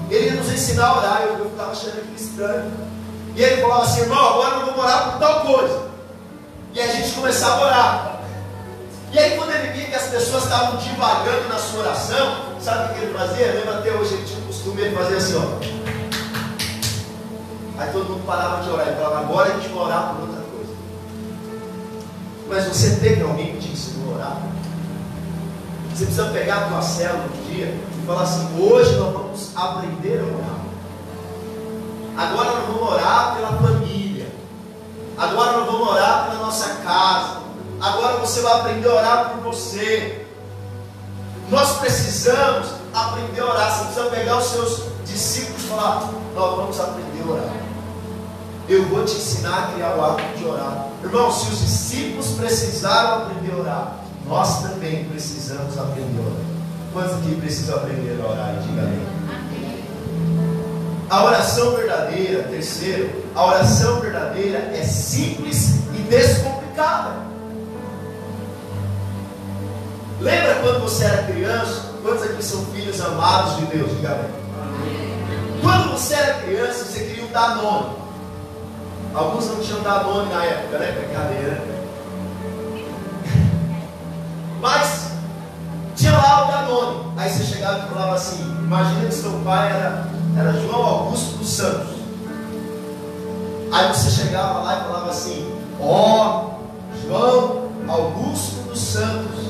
Ele 0.10 0.26
ia 0.26 0.34
nos 0.34 0.52
ensinar 0.52 0.88
a 0.88 0.98
orar. 0.98 1.22
Eu, 1.24 1.38
eu 1.40 1.50
ficava 1.50 1.72
achando 1.72 2.00
aquilo 2.00 2.16
estranho. 2.16 2.72
E 3.36 3.44
ele 3.44 3.62
falava 3.62 3.84
assim, 3.84 4.02
irmão, 4.02 4.18
agora 4.18 4.56
eu 4.56 4.74
vou 4.74 4.84
orar 4.84 5.12
por 5.12 5.20
tal 5.20 5.42
coisa. 5.42 5.90
E 6.74 6.80
a 6.82 6.88
gente 6.88 7.12
começava 7.14 7.56
a 7.56 7.66
orar. 7.66 8.20
E 9.12 9.18
aí 9.18 9.38
quando 9.38 9.52
ele 9.52 9.72
via 9.74 9.88
que 9.88 9.96
as 9.96 10.08
pessoas 10.08 10.44
estavam 10.44 10.78
divagando 10.78 11.48
na 11.48 11.58
sua 11.58 11.80
oração, 11.80 12.36
sabe 12.60 12.92
o 12.92 12.96
que 12.96 13.06
ele 13.06 13.18
fazia? 13.18 13.54
Lembra 13.54 13.80
até 13.80 13.92
hoje, 13.92 14.14
ele 14.14 14.26
tinha 14.26 14.40
o 14.40 14.44
costume 14.44 14.88
de 14.88 14.96
fazer 14.96 15.16
assim, 15.18 15.36
ó. 15.36 15.80
Aí 17.80 17.92
todo 17.92 18.10
mundo 18.10 18.26
parava 18.26 18.62
de 18.62 18.70
orar. 18.70 18.88
Ele 18.88 18.98
falava, 18.98 19.20
agora 19.20 19.54
a 19.54 19.54
gente 19.58 19.70
vai 19.70 19.84
orar 19.84 20.16
por 20.16 20.22
outra 20.28 20.44
coisa. 20.44 20.74
Mas 22.50 22.66
você 22.66 22.96
teve 22.98 23.22
alguém 23.24 23.56
que 23.56 23.68
te 23.68 23.72
ensinou 23.72 24.14
a 24.14 24.16
orar? 24.18 24.38
Você 25.94 26.06
precisa 26.06 26.30
pegar 26.30 26.58
a 26.58 26.68
tua 26.68 26.82
célula 26.82 27.26
um 27.26 27.54
dia 27.54 27.74
falar 28.10 28.24
assim, 28.24 28.60
hoje 28.60 28.96
nós 28.96 29.14
vamos 29.14 29.52
aprender 29.56 30.20
a 30.20 30.24
orar. 30.24 30.60
Agora 32.18 32.52
nós 32.54 32.68
vamos 32.68 32.92
orar 32.92 33.36
pela 33.36 33.54
família. 33.54 34.32
Agora 35.16 35.58
nós 35.58 35.66
vamos 35.68 35.88
orar 35.90 36.26
pela 36.26 36.46
nossa 36.46 36.70
casa. 36.84 37.40
Agora 37.80 38.18
você 38.18 38.42
vai 38.42 38.62
aprender 38.62 38.90
a 38.90 38.96
orar 38.96 39.30
por 39.30 39.54
você. 39.54 40.26
Nós 41.52 41.78
precisamos 41.78 42.70
aprender 42.92 43.42
a 43.42 43.46
orar. 43.46 43.78
Você 43.78 43.86
precisa 43.86 44.06
pegar 44.10 44.38
os 44.38 44.46
seus 44.46 44.82
discípulos 45.06 45.64
e 45.66 45.68
falar: 45.68 46.10
Nós 46.34 46.56
vamos 46.56 46.80
aprender 46.80 47.22
a 47.28 47.32
orar. 47.32 47.56
Eu 48.68 48.86
vou 48.88 49.06
te 49.06 49.18
ensinar 49.18 49.56
a 49.56 49.74
criar 49.74 49.96
o 49.96 50.04
hábito 50.04 50.36
de 50.36 50.46
orar. 50.46 50.88
Irmão, 51.04 51.32
se 51.32 51.48
os 51.52 51.60
discípulos 51.60 52.32
precisaram 52.32 53.24
aprender 53.24 53.54
a 53.54 53.58
orar, 53.58 53.96
nós 54.26 54.64
também 54.64 55.06
precisamos 55.06 55.78
aprender 55.78 56.18
a 56.18 56.22
orar. 56.22 56.59
Quantos 56.92 57.18
aqui 57.18 57.36
precisam 57.36 57.76
aprender 57.76 58.20
a 58.22 58.28
orar? 58.28 58.56
Diga 58.62 58.82
amém. 58.82 59.20
A 61.10 61.24
oração 61.24 61.76
verdadeira, 61.76 62.44
terceiro, 62.44 63.24
a 63.36 63.46
oração 63.46 64.00
verdadeira 64.00 64.60
é 64.76 64.84
simples 64.84 65.80
e 65.94 66.02
descomplicada. 66.10 67.30
Lembra 70.20 70.56
quando 70.62 70.82
você 70.82 71.06
era 71.06 71.24
criança? 71.24 71.94
Quantos 72.02 72.24
aqui 72.24 72.44
são 72.44 72.66
filhos 72.68 73.00
amados 73.02 73.58
de 73.58 73.66
Deus? 73.66 73.92
Diga 73.96 74.10
bem. 74.10 74.40
Quando 75.62 75.92
você 75.92 76.14
era 76.14 76.42
criança, 76.42 76.86
você 76.86 77.00
queria 77.00 77.26
um 77.26 77.32
Danone. 77.32 77.96
Alguns 79.14 79.48
não 79.48 79.60
tinham 79.60 79.82
Danone 79.82 80.32
na 80.32 80.46
época, 80.46 80.78
né? 80.78 80.92
Brincadeira. 80.92 81.64
Mas 84.62 85.12
tinha 85.96 86.12
lá. 86.12 86.39
Aí 87.30 87.38
você 87.38 87.44
chegava 87.44 87.86
e 87.86 87.90
falava 87.90 88.16
assim: 88.16 88.42
Imagina 88.42 89.08
que 89.08 89.14
seu 89.14 89.32
pai 89.46 89.72
era, 89.72 90.08
era 90.36 90.52
João 90.54 90.84
Augusto 90.84 91.38
dos 91.38 91.48
Santos. 91.48 92.00
Aí 93.72 93.88
você 93.88 94.10
chegava 94.10 94.62
lá 94.62 94.80
e 94.80 94.84
falava 94.86 95.12
assim: 95.12 95.54
Ó, 95.80 96.56
oh, 96.56 97.08
João 97.08 97.70
Augusto 97.88 98.64
dos 98.68 98.80
Santos 98.80 99.50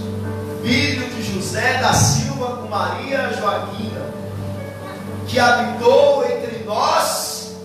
filho 0.62 1.10
de 1.10 1.24
José 1.24 1.78
da 1.78 1.94
Silva 1.94 2.58
com 2.58 2.68
Maria 2.68 3.32
Joaquina, 3.32 4.02
que 5.26 5.40
habitou 5.40 6.26
entre 6.26 6.66
nós 6.66 7.56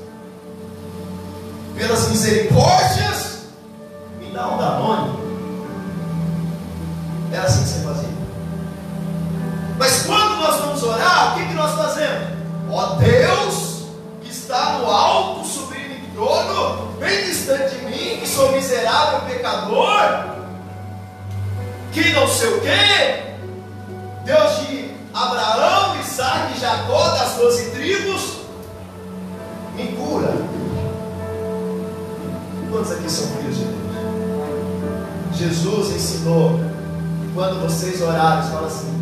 pelas 1.76 2.08
misericórdias, 2.08 3.46
me 4.20 4.32
dá 4.32 4.48
um 4.48 4.58
Danone. 4.58 5.24
Era 7.32 7.42
assim 7.42 7.64
que 7.64 7.68
nós 11.64 11.74
fazemos? 11.76 12.28
Ó 12.70 12.96
Deus, 12.96 13.84
que 14.22 14.30
está 14.30 14.78
no 14.78 14.86
alto, 14.86 15.44
em 15.74 16.10
trono, 16.14 16.92
bem 16.98 17.24
distante 17.24 17.76
de 17.76 17.84
mim, 17.86 18.20
que 18.20 18.28
sou 18.28 18.52
miserável 18.52 19.20
pecador, 19.22 20.34
que 21.92 22.12
não 22.12 22.28
sei 22.28 22.48
o 22.48 22.60
quê, 22.60 23.22
Deus 24.24 24.60
de 24.60 24.94
Abraão, 25.14 25.98
Isaac 26.00 26.54
e 26.54 26.60
Jacó, 26.60 27.08
das 27.10 27.34
doze 27.34 27.70
tribos, 27.70 28.40
me 29.74 29.88
cura. 29.92 30.34
Quantos 32.70 32.92
aqui 32.92 33.10
são 33.10 33.26
filhos 33.28 33.56
de 33.56 33.64
Deus? 33.64 33.74
Jesus 35.36 35.96
ensinou, 35.96 36.60
quando 37.34 37.62
vocês 37.62 38.02
orarem, 38.02 38.50
fala 38.50 38.66
assim, 38.66 38.92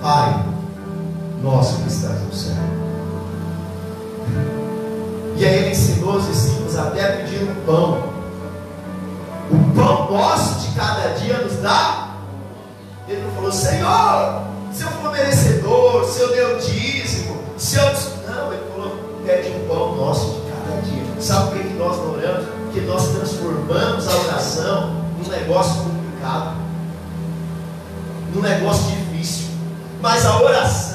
Pai, 0.00 0.57
nosso 1.42 1.82
que 1.82 1.88
estás 1.88 2.20
no 2.22 2.32
céu. 2.32 2.54
E 5.36 5.44
aí 5.44 5.54
ele 5.56 5.70
ensinou 5.70 6.16
os 6.16 6.26
discípulos 6.26 6.76
até 6.76 7.18
pedir 7.18 7.42
um 7.44 7.54
pão. 7.64 8.02
O 9.50 9.74
pão 9.74 10.10
nosso 10.12 10.60
de 10.60 10.74
cada 10.74 11.08
dia 11.14 11.38
nos 11.38 11.56
dá 11.56 12.08
ele 13.08 13.22
não 13.22 13.30
falou, 13.30 13.50
Senhor, 13.50 14.42
se 14.70 14.82
eu 14.82 14.90
for 14.90 15.10
merecedor, 15.10 16.04
se 16.04 16.20
eu 16.20 16.28
der 16.28 16.56
o 16.56 16.60
dízimo, 16.60 17.38
se 17.56 17.76
eu. 17.76 17.84
Não, 17.84 18.52
ele 18.52 18.62
falou, 18.70 19.22
pede 19.24 19.48
um 19.48 19.66
pão 19.66 19.96
nosso 19.96 20.42
de 20.42 20.52
cada 20.52 20.82
dia. 20.82 21.02
Sabe 21.18 21.50
por 21.50 21.58
que 21.58 21.74
nós 21.74 21.96
não 21.96 22.12
oramos? 22.12 22.46
Porque 22.64 22.80
nós 22.82 23.08
transformamos 23.08 24.06
a 24.06 24.16
oração 24.18 25.04
num 25.18 25.30
negócio 25.30 25.82
complicado, 25.84 26.56
num 28.34 28.42
negócio 28.42 28.84
difícil. 28.94 29.46
Mas 30.02 30.26
a 30.26 30.42
oração 30.42 30.87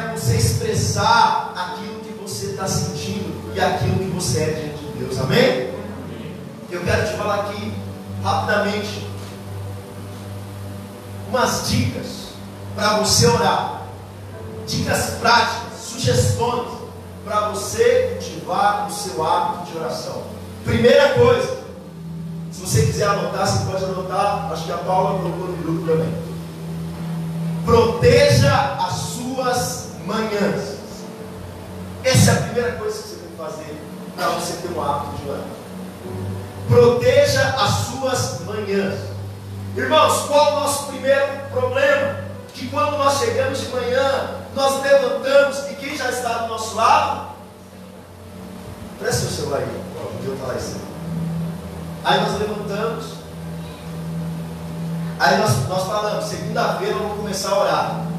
é 0.00 0.16
você 0.16 0.36
expressar 0.36 1.52
aquilo 1.54 2.00
que 2.00 2.12
você 2.14 2.46
está 2.46 2.66
sentindo 2.66 3.52
e 3.54 3.60
aquilo 3.60 3.98
que 3.98 4.10
você 4.10 4.40
é 4.40 4.46
diante 4.46 4.84
de 4.84 4.98
Deus. 4.98 5.18
Amém? 5.18 5.74
Eu 6.70 6.82
quero 6.82 7.06
te 7.06 7.16
falar 7.16 7.40
aqui 7.40 7.72
rapidamente 8.22 9.06
umas 11.28 11.68
dicas 11.68 12.06
para 12.74 12.98
você 12.98 13.26
orar. 13.26 13.82
Dicas 14.66 15.16
práticas, 15.20 15.80
sugestões 15.82 16.68
para 17.24 17.48
você 17.48 18.16
cultivar 18.18 18.88
o 18.88 18.92
seu 18.92 19.24
hábito 19.24 19.72
de 19.72 19.78
oração. 19.78 20.22
Primeira 20.64 21.14
coisa, 21.14 21.58
se 22.50 22.60
você 22.60 22.86
quiser 22.86 23.08
anotar, 23.08 23.46
você 23.46 23.64
pode 23.64 23.84
anotar, 23.84 24.50
acho 24.52 24.64
que 24.64 24.72
a 24.72 24.78
Paula 24.78 25.18
colocou 25.18 25.48
no 25.48 25.56
grupo 25.56 25.86
também. 25.86 26.14
Proteja 27.64 28.76
as 28.80 28.94
suas 28.94 29.89
manhãs. 30.06 30.80
Essa 32.04 32.30
é 32.30 32.34
a 32.34 32.42
primeira 32.42 32.72
coisa 32.72 32.96
que 32.96 33.08
você 33.08 33.16
tem 33.16 33.30
que 33.30 33.36
fazer 33.36 33.80
para 34.16 34.28
você 34.30 34.52
ter 34.54 34.72
um 34.72 34.82
hábito 34.82 35.22
de 35.22 35.30
orar. 35.30 35.44
Proteja 36.68 37.42
as 37.58 37.70
suas 37.70 38.40
manhãs. 38.46 38.98
Irmãos, 39.76 40.26
qual 40.26 40.52
o 40.52 40.60
nosso 40.60 40.86
primeiro 40.86 41.26
problema? 41.50 42.20
Que 42.54 42.68
quando 42.68 42.98
nós 42.98 43.18
chegamos 43.18 43.60
de 43.60 43.68
manhã, 43.68 44.40
nós 44.54 44.82
levantamos 44.82 45.70
e 45.70 45.74
quem 45.74 45.96
já 45.96 46.10
está 46.10 46.38
do 46.38 46.48
nosso 46.48 46.74
lado? 46.74 47.30
Presta 48.98 49.26
o 49.26 49.30
celular 49.30 49.58
aí, 49.58 49.64
o 49.64 50.22
Deus 50.22 50.34
está 50.34 50.46
lá 50.46 50.54
em 50.54 50.60
cima. 50.60 50.80
Aí 52.04 52.20
nós 52.20 52.38
levantamos. 52.38 53.04
Aí 55.18 55.36
nós, 55.38 55.68
nós 55.68 55.86
falamos, 55.86 56.24
segunda-feira 56.24 56.94
vamos 56.94 57.16
começar 57.18 57.50
a 57.50 57.58
orar. 57.58 58.09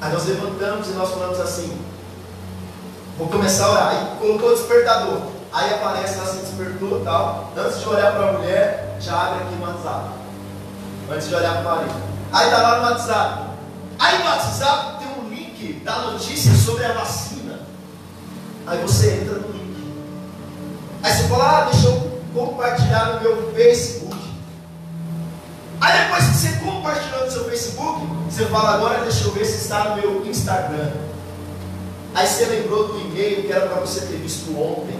Aí 0.00 0.12
nós 0.12 0.26
levantamos 0.26 0.88
e 0.88 0.92
nós 0.92 1.10
falamos 1.10 1.40
assim, 1.40 1.78
vou 3.18 3.28
começar 3.28 3.66
a 3.66 3.70
orar. 3.70 3.88
Aí 3.88 4.18
colocou 4.18 4.50
o 4.50 4.54
despertador. 4.54 5.20
Aí 5.52 5.72
aparece 5.72 6.18
lá, 6.18 6.26
se 6.26 6.38
despertou 6.38 7.00
e 7.00 7.04
tal. 7.04 7.52
Antes 7.56 7.80
de 7.80 7.88
olhar 7.88 8.12
para 8.12 8.28
a 8.28 8.32
mulher, 8.32 8.96
já 9.00 9.14
abre 9.14 9.44
aqui 9.44 9.54
o 9.54 9.62
WhatsApp 9.62 10.24
antes 11.10 11.28
de 11.28 11.34
olhar 11.34 11.52
para 11.52 11.60
o 11.60 11.76
marido. 11.76 11.94
Aí 12.32 12.46
está 12.46 12.62
lá 12.62 12.80
no 12.80 12.90
WhatsApp. 12.90 13.44
Aí 13.98 14.18
no 14.18 14.24
WhatsApp 14.24 14.98
tem 14.98 15.24
um 15.24 15.28
link 15.28 15.80
da 15.84 15.98
notícia 15.98 16.52
sobre 16.54 16.84
a 16.84 16.92
vacina. 16.92 17.60
Aí 18.66 18.80
você 18.82 19.20
entra 19.22 19.34
no 19.34 19.52
link. 19.52 19.94
Aí 21.02 21.12
você 21.12 21.28
fala, 21.28 21.58
ah, 21.58 21.70
deixa 21.70 21.86
eu 21.86 22.20
compartilhar 22.34 23.14
no 23.14 23.20
meu 23.20 23.52
Facebook. 23.54 24.16
Aí 25.80 26.02
depois 26.02 26.24
que 26.24 26.34
você 26.34 26.48
compartilhou 26.64 26.74
no 26.74 26.83
seu 27.34 27.44
Facebook, 27.44 28.06
você 28.30 28.46
fala, 28.46 28.74
agora 28.74 29.00
deixa 29.00 29.24
eu 29.24 29.32
ver 29.32 29.44
se 29.44 29.62
está 29.62 29.90
no 29.90 29.96
meu 29.96 30.26
Instagram. 30.26 30.92
Aí 32.14 32.26
você 32.26 32.44
lembrou 32.46 32.88
do 32.88 33.00
e-mail 33.00 33.42
que 33.42 33.52
era 33.52 33.66
para 33.66 33.80
você 33.80 34.02
ter 34.02 34.18
visto 34.18 34.56
ontem. 34.56 34.98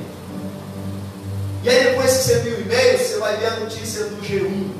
E 1.63 1.69
aí 1.69 1.85
depois 1.85 2.11
que 2.17 2.25
você 2.25 2.39
viu 2.41 2.57
o 2.57 2.61
e-mail, 2.63 2.99
você 2.99 3.19
vai 3.19 3.37
ver 3.37 3.47
a 3.47 3.61
notícia 3.61 4.07
do 4.07 4.21
G1. 4.21 4.71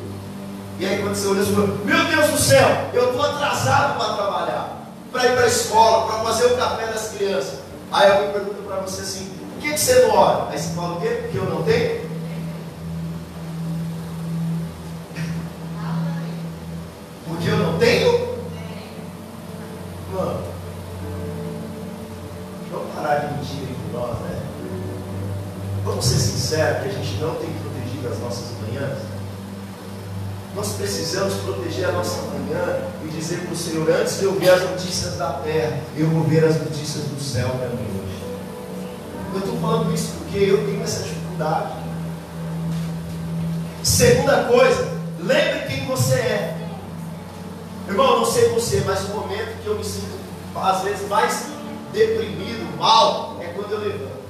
E 0.81 0.87
aí 0.87 1.01
quando 1.01 1.15
você 1.15 1.29
olha, 1.29 1.45
você 1.45 1.53
fala, 1.53 1.67
meu 1.85 2.05
Deus 2.07 2.31
do 2.31 2.39
céu, 2.39 2.69
eu 2.93 3.11
estou 3.11 3.23
atrasado 3.23 3.97
para 3.97 4.15
trabalhar, 4.15 4.89
para 5.13 5.27
ir 5.27 5.35
para 5.35 5.45
a 5.45 5.49
escola, 5.49 6.07
para 6.07 6.25
fazer 6.25 6.47
o 6.47 6.57
café 6.57 6.87
das 6.87 7.09
crianças. 7.11 7.61
Aí 7.93 8.11
alguém 8.11 8.33
pergunta 8.33 8.63
para 8.67 8.81
você 8.81 9.03
assim, 9.03 9.31
por 9.55 9.63
que, 9.63 9.73
que 9.73 9.81
você 9.81 10.07
não 10.07 10.17
ora? 10.17 10.49
Aí 10.51 10.59
você 10.59 10.75
fala 10.75 10.97
o 10.97 11.01
quê? 11.01 11.21
Porque 11.23 11.39
eu 11.39 11.45
não 11.45 11.63
tenho? 11.63 12.04
Proteger 31.65 31.89
a 31.89 31.93
nossa 31.93 32.23
manhã 32.23 32.83
e 33.05 33.09
dizer 33.09 33.41
para 33.41 33.53
o 33.53 33.57
Senhor: 33.57 33.89
antes 33.91 34.19
de 34.19 34.25
eu 34.25 34.39
ver 34.39 34.51
as 34.51 34.63
notícias 34.63 35.17
da 35.17 35.33
terra, 35.45 35.81
eu 35.97 36.09
vou 36.09 36.25
ver 36.25 36.45
as 36.45 36.57
notícias 36.59 37.05
do 37.05 37.21
céu 37.21 37.49
para 37.49 37.69
mim 37.69 37.87
hoje. 38.03 38.23
Eu 39.33 39.41
estou 39.41 39.59
falando 39.61 39.93
isso 39.93 40.13
porque 40.19 40.39
eu 40.39 40.65
tenho 40.67 40.83
essa 40.83 41.03
dificuldade. 41.03 41.73
Segunda 43.83 44.45
coisa, 44.45 44.89
lembre 45.19 45.67
quem 45.69 45.87
você 45.87 46.15
é. 46.15 46.57
Irmão, 47.89 48.21
não 48.21 48.27
sei 48.27 48.49
você, 48.51 48.83
mas 48.87 49.05
o 49.05 49.09
momento 49.09 49.63
que 49.63 49.67
eu 49.67 49.77
me 49.77 49.85
sinto 49.85 50.15
às 50.57 50.83
vezes 50.83 51.09
mais 51.09 51.47
deprimido, 51.93 52.79
mal, 52.79 53.37
é 53.41 53.47
quando 53.49 53.73
eu 53.73 53.81
levanto. 53.81 54.25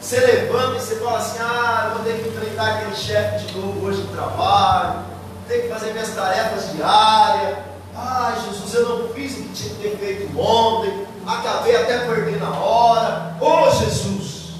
Você 0.00 0.20
levanta 0.20 0.76
e 0.76 0.80
você 0.80 0.96
fala 0.96 1.18
assim: 1.18 1.38
ah, 1.40 1.92
vou 1.94 2.04
ter 2.04 2.20
que 2.20 2.28
enfrentar 2.28 2.74
aquele 2.74 2.96
chefe 2.96 3.46
de 3.46 3.58
novo 3.58 3.86
hoje 3.86 4.02
no 4.02 4.08
trabalho, 4.08 5.13
ter 5.48 5.62
que 5.62 5.68
fazer 5.68 5.92
minhas 5.92 6.14
tarefas 6.14 6.72
diárias. 6.72 7.58
Ah, 7.96 8.34
Jesus, 8.44 8.74
eu 8.74 8.88
não 8.88 9.08
fiz 9.08 9.32
o 9.32 9.42
que 9.42 9.48
tinha 9.50 9.74
que 9.74 9.82
ter 9.82 9.96
feito 9.98 10.38
ontem, 10.38 11.06
acabei 11.26 11.76
até 11.76 11.98
perdendo 12.06 12.44
a 12.44 12.50
hora. 12.50 13.36
Ô 13.40 13.46
oh, 13.46 13.70
Jesus! 13.70 14.54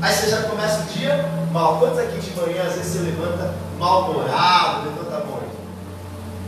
Aí 0.00 0.12
você 0.12 0.28
já 0.28 0.42
começa 0.42 0.80
o 0.80 0.98
dia 0.98 1.24
mal. 1.52 1.78
Quantos 1.78 1.98
aqui 1.98 2.18
de 2.18 2.40
manhã 2.40 2.62
às 2.66 2.74
vezes 2.74 2.92
você 2.92 2.98
levanta 2.98 3.54
mal-humorado? 3.78 4.88
Levanta 4.88 5.16
a 5.16 5.24
mão. 5.24 5.40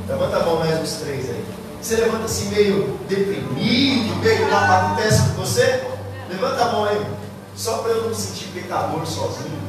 Levanta 0.08 0.36
a 0.36 0.42
mão 0.44 0.58
mais 0.58 0.80
uns 0.80 0.92
três 1.00 1.30
aí. 1.30 1.44
Você 1.80 1.96
levanta 1.96 2.24
assim 2.24 2.48
meio 2.48 2.98
deprimido, 3.08 4.16
meio 4.16 4.50
lá 4.50 4.86
acontece 4.86 5.22
com 5.22 5.34
você? 5.34 5.86
Levanta 6.28 6.64
a 6.64 6.72
mão 6.72 6.84
aí 6.84 7.06
só 7.54 7.78
para 7.78 7.92
eu 7.92 8.02
não 8.02 8.08
me 8.10 8.14
sentir 8.14 8.48
pecador 8.48 9.06
sozinho. 9.06 9.65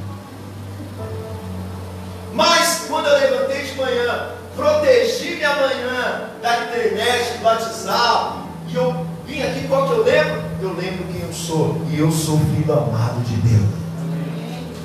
Quando 2.88 3.08
eu 3.08 3.20
levantei 3.20 3.64
de 3.64 3.76
manhã, 3.76 4.30
protegi 4.56 5.36
minha 5.36 5.56
manhã 5.56 6.30
da 6.42 6.64
internet, 6.64 7.38
do 7.38 7.46
WhatsApp, 7.46 8.38
e 8.70 8.76
eu 8.76 9.06
vim 9.26 9.42
aqui, 9.42 9.68
qual 9.68 9.88
que 9.88 9.94
eu 9.94 10.04
lembro? 10.04 10.42
Eu 10.62 10.70
lembro 10.70 11.06
quem 11.12 11.22
eu 11.22 11.34
sou, 11.34 11.82
e 11.92 12.00
eu 12.00 12.10
sou 12.10 12.40
filho 12.40 12.72
amado 12.72 13.22
de 13.26 13.36
Deus. 13.36 13.68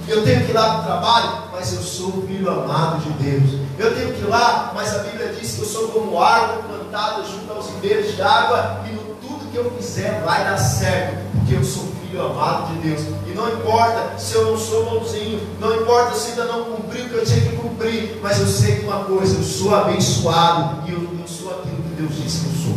Eu 0.09 0.25
tenho 0.25 0.45
que 0.45 0.51
ir 0.51 0.55
lá 0.55 0.71
para 0.71 0.81
o 0.81 0.85
trabalho, 0.85 1.43
mas 1.53 1.73
eu 1.73 1.83
sou 1.83 2.25
filho 2.27 2.51
amado 2.51 3.01
de 3.01 3.11
Deus. 3.23 3.61
Eu 3.79 3.95
tenho 3.95 4.12
que 4.12 4.21
ir 4.21 4.29
lá, 4.29 4.73
mas 4.75 4.95
a 4.95 4.99
Bíblia 4.99 5.33
diz 5.38 5.55
que 5.55 5.61
eu 5.61 5.67
sou 5.67 5.88
como 5.88 6.21
árvore 6.21 6.62
plantada 6.69 7.23
junto 7.23 7.53
aos 7.53 7.69
ribeiros 7.71 8.17
de 8.17 8.21
água, 8.21 8.81
e 8.85 8.93
no 8.93 9.03
tudo 9.17 9.51
que 9.53 9.57
eu 9.57 9.71
fizer 9.79 10.21
vai 10.25 10.45
dar 10.45 10.59
certo, 10.59 11.19
porque 11.37 11.55
eu 11.55 11.65
sou 11.65 11.85
filho 12.03 12.21
amado 12.21 12.75
de 12.75 12.88
Deus. 12.88 13.01
E 13.33 13.35
não 13.35 13.49
importa 13.49 14.18
se 14.18 14.35
eu 14.35 14.45
não 14.45 14.59
sou 14.59 14.85
bonzinho, 14.85 15.40
não 15.59 15.75
importa 15.75 16.14
se 16.14 16.33
ainda 16.33 16.45
não 16.45 16.64
cumpri 16.64 17.01
o 17.01 17.09
que 17.09 17.14
eu 17.14 17.25
tinha 17.25 17.40
que 17.40 17.57
cumprir, 17.57 18.21
mas 18.23 18.38
eu 18.38 18.47
sei 18.47 18.77
que 18.77 18.85
uma 18.85 19.05
coisa, 19.05 19.38
eu 19.38 19.42
sou 19.42 19.75
abençoado 19.75 20.87
e 20.87 20.92
eu, 20.92 21.01
eu 21.18 21.27
sou 21.27 21.51
aquilo 21.51 21.83
que 21.83 22.03
Deus 22.03 22.14
disse 22.14 22.40
que 22.40 22.47
eu 22.47 22.62
sou. 22.62 22.77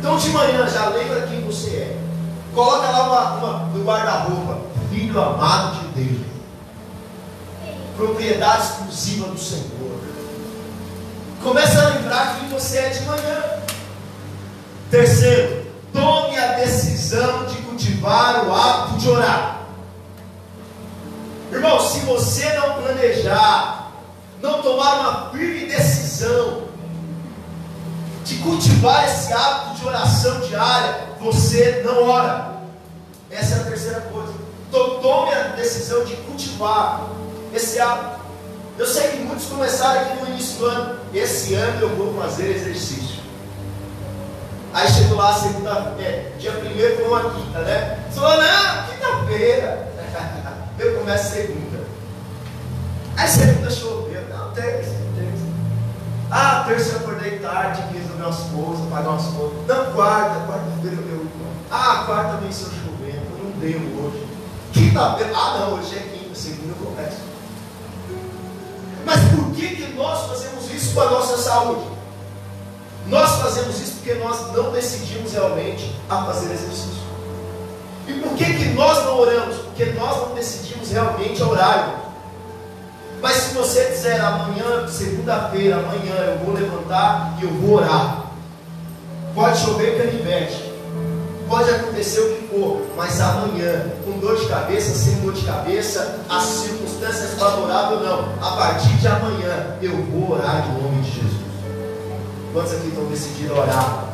Então 0.00 0.16
de 0.16 0.30
manhã 0.30 0.68
já 0.68 0.88
lembra 0.88 1.28
quem 1.28 1.42
você 1.42 1.70
é. 1.70 1.98
Coloca 2.52 2.90
lá 2.90 3.04
uma, 3.04 3.34
uma 3.34 3.58
no 3.68 3.84
guarda-roupa, 3.84 4.58
filho 4.90 5.20
amado 5.20 5.78
de 5.78 6.02
Deus. 6.02 6.26
Propriedade 7.96 8.64
exclusiva 8.64 9.28
do 9.28 9.38
Senhor. 9.38 10.00
Começa 11.40 11.80
a 11.80 11.88
lembrar 11.90 12.36
quem 12.36 12.48
você 12.48 12.78
é 12.78 12.88
de 12.88 13.04
manhã. 13.04 13.44
Terceiro, 14.90 15.66
tome 15.92 16.36
a 16.36 16.54
decisão 16.54 17.46
de 17.46 17.69
cultivar 17.80 18.46
o 18.46 18.54
hábito 18.54 18.98
de 18.98 19.08
orar. 19.08 19.60
Irmão, 21.50 21.80
se 21.80 22.00
você 22.00 22.52
não 22.52 22.74
planejar, 22.74 23.92
não 24.42 24.60
tomar 24.60 25.00
uma 25.00 25.30
firme 25.30 25.66
decisão 25.66 26.64
de 28.24 28.36
cultivar 28.36 29.06
esse 29.06 29.32
hábito 29.32 29.80
de 29.80 29.86
oração 29.86 30.40
diária, 30.40 31.08
você 31.18 31.82
não 31.84 32.06
ora. 32.06 32.60
Essa 33.30 33.56
é 33.56 33.60
a 33.60 33.64
terceira 33.64 34.00
coisa. 34.02 34.34
Então, 34.68 35.00
tome 35.00 35.32
a 35.32 35.42
decisão 35.56 36.04
de 36.04 36.14
cultivar 36.16 37.08
esse 37.52 37.80
hábito. 37.80 38.20
Eu 38.78 38.86
sei 38.86 39.08
que 39.08 39.18
muitos 39.20 39.46
começaram 39.46 40.02
aqui 40.02 40.20
no 40.20 40.28
início 40.28 40.58
do 40.58 40.66
ano. 40.66 41.00
Esse 41.12 41.54
ano 41.54 41.80
eu 41.80 41.96
vou 41.96 42.22
fazer 42.22 42.54
exercício. 42.54 43.19
Aí 44.72 44.88
chegou 44.88 45.16
lá 45.16 45.34
segunda, 45.34 45.94
é, 45.98 46.32
dia 46.38 46.52
primeiro 46.52 46.96
foi 46.96 47.08
uma 47.08 47.30
quinta, 47.30 47.58
né? 47.60 47.98
Você 48.08 48.20
falou, 48.20 48.36
não, 48.36 48.84
quinta-feira. 48.84 49.88
Eu 50.78 50.98
começo 50.98 51.34
segunda. 51.34 51.80
Aí 53.16 53.28
segunda 53.28 53.70
choveu, 53.70 54.22
não, 54.30 54.52
terça, 54.52 54.94
terça. 55.14 55.44
Ah, 56.30 56.64
terça 56.66 56.92
eu 56.92 56.98
acordei 57.00 57.38
tarde, 57.40 57.82
quis 57.92 58.02
resolver 58.02 58.22
umas 58.22 58.38
coisas, 58.38 58.88
pagar 58.88 59.10
umas 59.10 59.26
coisas. 59.26 59.66
Não, 59.66 59.92
quarta, 59.92 60.46
quarta-feira 60.46 60.96
eu 60.96 61.26
Ah, 61.70 62.04
quarta 62.06 62.36
venceu 62.38 62.68
chovendo, 62.68 63.42
não 63.42 63.50
deu 63.58 63.78
hoje. 63.78 64.26
Quinta-feira, 64.72 65.32
ah 65.34 65.58
não, 65.58 65.74
hoje 65.74 65.96
é 65.96 66.00
quinta, 66.00 66.34
segunda 66.34 66.72
eu 66.78 66.86
começo. 66.86 67.18
Mas 69.04 69.20
por 69.34 69.50
que, 69.54 69.76
que 69.76 69.92
nós 69.94 70.28
fazemos 70.28 70.70
isso 70.72 70.94
com 70.94 71.00
a 71.00 71.10
nossa 71.10 71.36
saúde? 71.36 71.99
Nós 73.06 73.30
fazemos 73.42 73.80
isso 73.80 73.94
porque 73.94 74.14
nós 74.14 74.52
não 74.52 74.70
decidimos 74.70 75.32
realmente 75.32 75.94
a 76.08 76.24
fazer 76.24 76.52
exercício. 76.52 77.00
E 78.06 78.12
por 78.14 78.34
que, 78.34 78.44
que 78.44 78.64
nós 78.70 79.04
não 79.04 79.18
oramos? 79.18 79.56
Porque 79.56 79.86
nós 79.86 80.16
não 80.16 80.34
decidimos 80.34 80.90
realmente 80.90 81.42
a 81.42 81.46
orar. 81.46 82.00
Mas 83.20 83.36
se 83.36 83.54
você 83.54 83.84
dizer 83.86 84.20
amanhã, 84.20 84.86
segunda-feira, 84.88 85.76
amanhã 85.76 86.14
eu 86.14 86.38
vou 86.44 86.54
levantar 86.54 87.36
e 87.40 87.44
eu 87.44 87.50
vou 87.50 87.76
orar. 87.76 88.26
Pode 89.34 89.58
chover 89.58 89.98
canivete. 89.98 90.70
Pode 91.50 91.68
acontecer 91.68 92.20
o 92.20 92.36
que 92.36 92.48
for, 92.48 92.86
mas 92.96 93.20
amanhã, 93.20 93.90
com 94.04 94.20
dor 94.20 94.38
de 94.38 94.46
cabeça, 94.46 94.94
sem 94.94 95.16
dor 95.16 95.32
de 95.32 95.44
cabeça, 95.44 96.20
as 96.28 96.44
circunstâncias 96.44 97.34
favoráveis 97.36 98.02
não, 98.02 98.34
a 98.40 98.56
partir 98.56 98.96
de 98.98 99.08
amanhã 99.08 99.76
eu 99.82 99.96
vou 100.04 100.30
orar 100.30 100.64
em 100.68 100.80
nome 100.80 101.02
de 101.02 101.10
Jesus. 101.10 101.39
Quantos 102.52 102.72
aqui 102.72 102.88
estão 102.88 103.04
decididos 103.04 103.56
a 103.56 103.60
orar? 103.60 104.04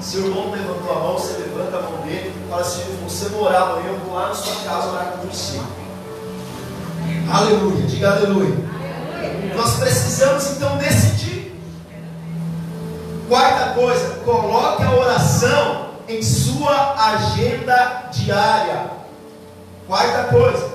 Se 0.00 0.16
o 0.16 0.26
irmão 0.26 0.50
levantou 0.50 0.90
a 0.90 0.98
mão, 1.00 1.12
você 1.14 1.38
levanta 1.38 1.76
a 1.76 1.82
mão 1.82 2.00
dele 2.02 2.34
e 2.34 2.50
fala 2.50 2.62
assim: 2.62 2.82
você 3.04 3.28
não 3.28 3.42
orar 3.42 3.62
amanhã, 3.62 3.88
eu 3.88 3.98
vou 4.00 4.14
lá 4.14 4.28
na 4.28 4.34
sua 4.34 4.64
casa 4.64 4.90
orar 4.90 5.12
com 5.12 5.28
você. 5.28 5.60
Aleluia, 7.30 7.86
diga 7.86 8.10
aleluia. 8.10 8.56
Nós 9.54 9.76
precisamos 9.76 10.50
então 10.52 10.76
decidir. 10.78 11.54
Quarta 13.28 13.74
coisa, 13.74 14.14
coloque 14.24 14.82
a 14.82 14.94
oração 14.94 15.88
em 16.08 16.22
sua 16.22 16.94
agenda 17.12 18.08
diária. 18.10 18.90
Quarta 19.86 20.24
coisa, 20.24 20.70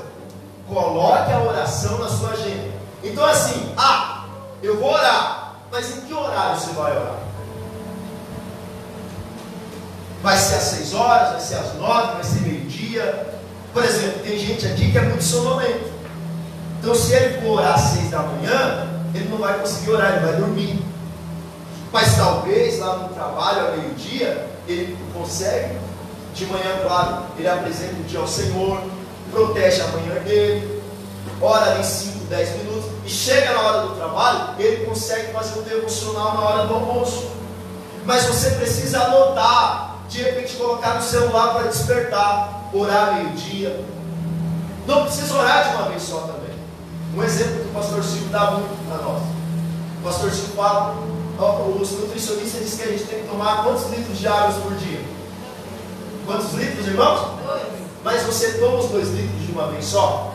coloque 0.67 1.31
a 1.31 1.41
oração 1.41 1.97
na 1.97 2.07
sua 2.07 2.29
agenda. 2.29 2.71
Então 3.03 3.25
assim, 3.25 3.73
ah, 3.75 4.25
eu 4.61 4.79
vou 4.79 4.93
orar. 4.93 5.32
Mas 5.73 5.89
em 5.89 6.01
que 6.01 6.13
horário 6.13 6.59
você 6.59 6.71
vai 6.73 6.91
orar? 6.91 7.15
Vai 10.21 10.37
ser 10.37 10.53
às 10.53 10.63
6 10.65 10.93
horas, 10.93 11.31
vai 11.31 11.41
ser 11.41 11.55
às 11.55 11.73
9, 11.73 12.13
vai 12.13 12.23
ser 12.23 12.41
meio-dia. 12.41 13.39
Por 13.73 13.83
exemplo, 13.83 14.21
tem 14.21 14.37
gente 14.37 14.67
aqui 14.67 14.91
que 14.91 14.97
é 14.99 15.01
muito 15.01 15.23
sonolento. 15.23 15.91
Então, 16.79 16.93
se 16.93 17.11
ele 17.13 17.41
for 17.41 17.57
orar 17.57 17.73
às 17.73 17.81
6 17.81 18.11
da 18.11 18.19
manhã, 18.19 18.87
ele 19.15 19.27
não 19.29 19.39
vai 19.39 19.57
conseguir 19.57 19.89
orar, 19.89 20.11
ele 20.11 20.25
vai 20.27 20.35
dormir. 20.35 20.79
Mas 21.91 22.15
talvez 22.17 22.77
lá 22.77 22.97
no 22.97 23.09
trabalho, 23.09 23.65
ao 23.65 23.77
meio-dia, 23.77 24.47
ele 24.67 24.95
consegue. 25.11 25.75
De 26.35 26.45
manhã, 26.45 26.81
claro, 26.83 27.23
ele 27.35 27.49
apresenta 27.49 27.95
o 27.95 28.03
dia 28.03 28.19
ao 28.19 28.27
Senhor, 28.27 28.79
protege 29.31 29.81
a 29.81 29.87
manhã 29.87 30.21
dele, 30.23 30.83
ora 31.41 31.71
ali 31.71 31.83
5, 31.83 32.25
10 32.25 32.57
minutos, 32.57 32.72
e 33.05 33.09
chega 33.09 33.53
na 33.53 33.61
hora 33.61 33.87
do 33.87 33.95
trabalho, 33.95 34.55
ele 34.57 34.85
consegue 34.85 35.33
fazer 35.33 35.59
um 35.59 35.63
devocional 35.63 36.35
na 36.35 36.41
hora 36.41 36.67
do 36.67 36.73
almoço. 36.73 37.31
Mas 38.05 38.23
você 38.25 38.51
precisa 38.51 39.03
anotar, 39.03 39.97
de 40.07 40.21
repente 40.21 40.55
colocar 40.55 40.95
no 40.95 41.01
celular 41.01 41.53
para 41.53 41.67
despertar, 41.67 42.69
orar 42.73 43.15
meio-dia. 43.15 43.83
Não 44.87 45.03
precisa 45.03 45.35
orar 45.35 45.69
de 45.69 45.75
uma 45.75 45.89
vez 45.89 46.01
só 46.01 46.21
também. 46.21 46.53
Um 47.15 47.23
exemplo 47.23 47.61
que 47.61 47.69
o 47.69 47.73
pastor 47.73 48.03
Silvio 48.03 48.29
dá 48.29 48.51
muito 48.51 48.87
para 48.87 48.97
nós. 49.03 49.21
O 49.99 50.03
pastor 50.03 50.31
Silvio 50.31 50.55
fala, 50.55 50.95
os 51.79 51.91
nutricionistas 51.91 52.63
dizem 52.63 52.79
que 52.79 52.83
a 52.83 52.97
gente 52.97 53.03
tem 53.05 53.21
que 53.21 53.29
tomar 53.29 53.63
quantos 53.63 53.89
litros 53.89 54.17
de 54.17 54.27
água 54.27 54.53
por 54.61 54.75
dia? 54.75 55.01
Quantos 56.25 56.53
litros, 56.53 56.87
irmãos? 56.87 57.39
Dois. 57.45 57.63
Mas 58.03 58.23
você 58.23 58.53
toma 58.53 58.79
os 58.79 58.89
dois 58.89 59.09
litros 59.09 59.45
de 59.45 59.51
uma 59.51 59.67
vez 59.67 59.85
só? 59.85 60.33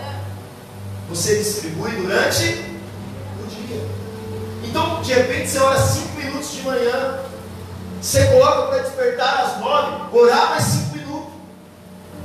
Você 1.09 1.39
distribui 1.39 1.91
durante 1.93 2.45
o 2.45 3.67
dia. 3.67 3.87
Então, 4.65 5.01
de 5.03 5.13
repente, 5.13 5.49
você 5.49 5.59
ora 5.59 5.79
5 5.79 6.17
minutos 6.17 6.53
de 6.53 6.63
manhã, 6.63 7.19
você 8.01 8.27
coloca 8.27 8.63
para 8.69 8.83
despertar 8.83 9.41
às 9.41 9.61
9, 9.61 10.17
orar 10.17 10.51
mais 10.51 10.65
5 10.65 10.97
minutos. 10.97 11.33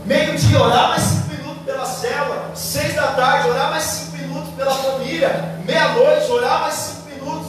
Meio-dia, 0.06 0.62
orar 0.62 0.90
mais 0.90 1.02
5 1.02 1.30
minutos, 1.30 1.64
pelas 1.66 1.90
célula, 1.90 2.52
seis 2.56 2.94
da 2.94 3.08
tarde, 3.14 3.50
orar 3.50 3.70
mais 3.70 3.84
cinco 3.84 4.18
minutos 4.18 4.54
pela 4.56 4.72
família, 4.72 5.60
meia-noite, 5.66 6.32
orar 6.32 6.62
mais 6.62 6.74
cinco 6.74 7.10
minutos 7.10 7.48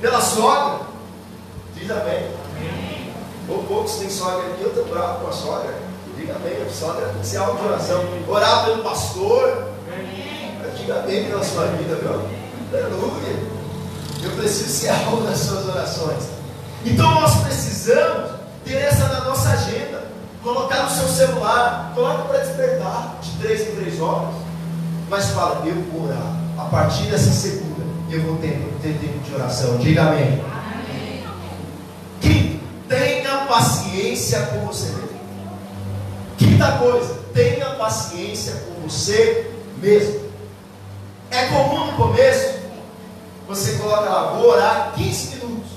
pela 0.00 0.20
sogra. 0.20 0.86
Diz 1.74 1.90
amém. 1.90 2.30
Ou 3.48 3.62
poucos 3.64 3.96
têm 3.96 4.10
sogra 4.10 4.48
aqui, 4.48 4.62
eu 4.62 4.68
estou 4.70 4.84
bravo 4.86 5.20
com 5.20 5.28
a 5.28 5.32
sogra. 5.32 5.74
Diga 6.16 6.34
amém, 6.34 6.54
a 6.66 6.72
sogra 6.72 7.08
tem 7.08 7.20
que 7.20 7.26
ser 7.26 7.36
algo 7.36 7.58
de 7.60 7.66
oração. 7.66 8.04
Orar 8.26 8.64
pelo 8.64 8.82
pastor. 8.82 9.75
Diga 10.86 11.00
amém 11.00 11.24
pela 11.24 11.42
sua 11.42 11.64
vida, 11.66 11.96
viu? 11.96 12.12
Aleluia. 12.72 13.36
Eu 14.22 14.30
preciso 14.36 14.68
ser 14.68 14.90
alvo 14.90 15.26
das 15.26 15.36
suas 15.40 15.66
orações. 15.66 16.28
Então 16.84 17.12
nós 17.12 17.42
precisamos 17.42 18.30
ter 18.64 18.76
essa 18.76 19.08
na 19.08 19.24
nossa 19.24 19.48
agenda. 19.48 20.04
Colocar 20.44 20.84
no 20.84 20.90
seu 20.90 21.08
celular, 21.08 21.90
coloca 21.92 22.22
para 22.28 22.38
despertar 22.38 23.18
de 23.20 23.30
três 23.32 23.62
em 23.62 23.74
três 23.74 24.00
horas. 24.00 24.32
Mas 25.10 25.24
fala, 25.30 25.66
eu 25.66 25.74
vou 25.90 26.04
orar. 26.04 26.36
A 26.56 26.66
partir 26.66 27.10
dessa 27.10 27.32
segunda, 27.32 27.82
eu 28.08 28.22
vou 28.22 28.36
ter, 28.36 28.52
ter 28.80 28.96
tempo 29.00 29.18
de 29.18 29.34
oração. 29.34 29.78
Diga 29.78 30.02
amém. 30.02 30.40
amém. 30.52 31.24
Quinto, 32.20 32.60
tenha 32.88 33.38
paciência 33.46 34.40
com 34.42 34.64
você 34.66 34.86
mesmo. 34.92 35.20
Quinta 36.38 36.78
coisa, 36.78 37.12
tenha 37.34 37.70
paciência 37.70 38.52
com 38.68 38.88
você 38.88 39.50
mesmo. 39.82 40.25
É 41.36 41.48
comum 41.48 41.88
no 41.88 41.92
começo, 41.92 42.60
você 43.46 43.74
coloca 43.74 44.08
lá, 44.08 44.32
vou 44.38 44.52
orar 44.52 44.94
15 44.96 45.36
minutos, 45.36 45.70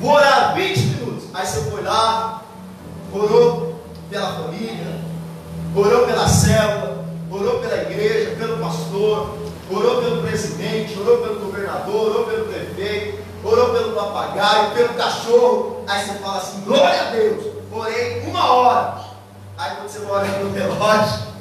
vou 0.00 0.14
orar 0.14 0.52
20 0.56 0.78
minutos. 0.80 1.24
Aí 1.32 1.46
você 1.46 1.70
foi 1.70 1.80
lá, 1.82 2.42
orou 3.12 3.80
pela 4.10 4.32
família, 4.32 5.00
orou 5.76 6.06
pela 6.08 6.28
célula, 6.28 7.04
orou 7.30 7.60
pela 7.60 7.82
igreja, 7.82 8.34
pelo 8.36 8.58
pastor, 8.58 9.38
orou 9.70 10.02
pelo 10.02 10.22
presidente, 10.22 10.98
orou 10.98 11.18
pelo 11.18 11.38
governador, 11.38 12.10
orou 12.10 12.24
pelo 12.24 12.46
prefeito, 12.46 13.22
orou 13.44 13.74
pelo 13.74 13.92
papagaio, 13.92 14.72
pelo 14.72 14.94
cachorro. 14.94 15.84
Aí 15.86 16.04
você 16.04 16.14
fala 16.14 16.38
assim: 16.38 16.62
glória 16.62 17.00
a 17.00 17.10
Deus, 17.12 17.44
orei 17.70 18.24
uma 18.26 18.52
hora. 18.52 19.04
Aí 19.56 19.76
quando 19.76 19.88
você 19.88 20.00
vai 20.00 20.22
olhar 20.24 20.40
no 20.40 20.52
relógio, 20.52 21.35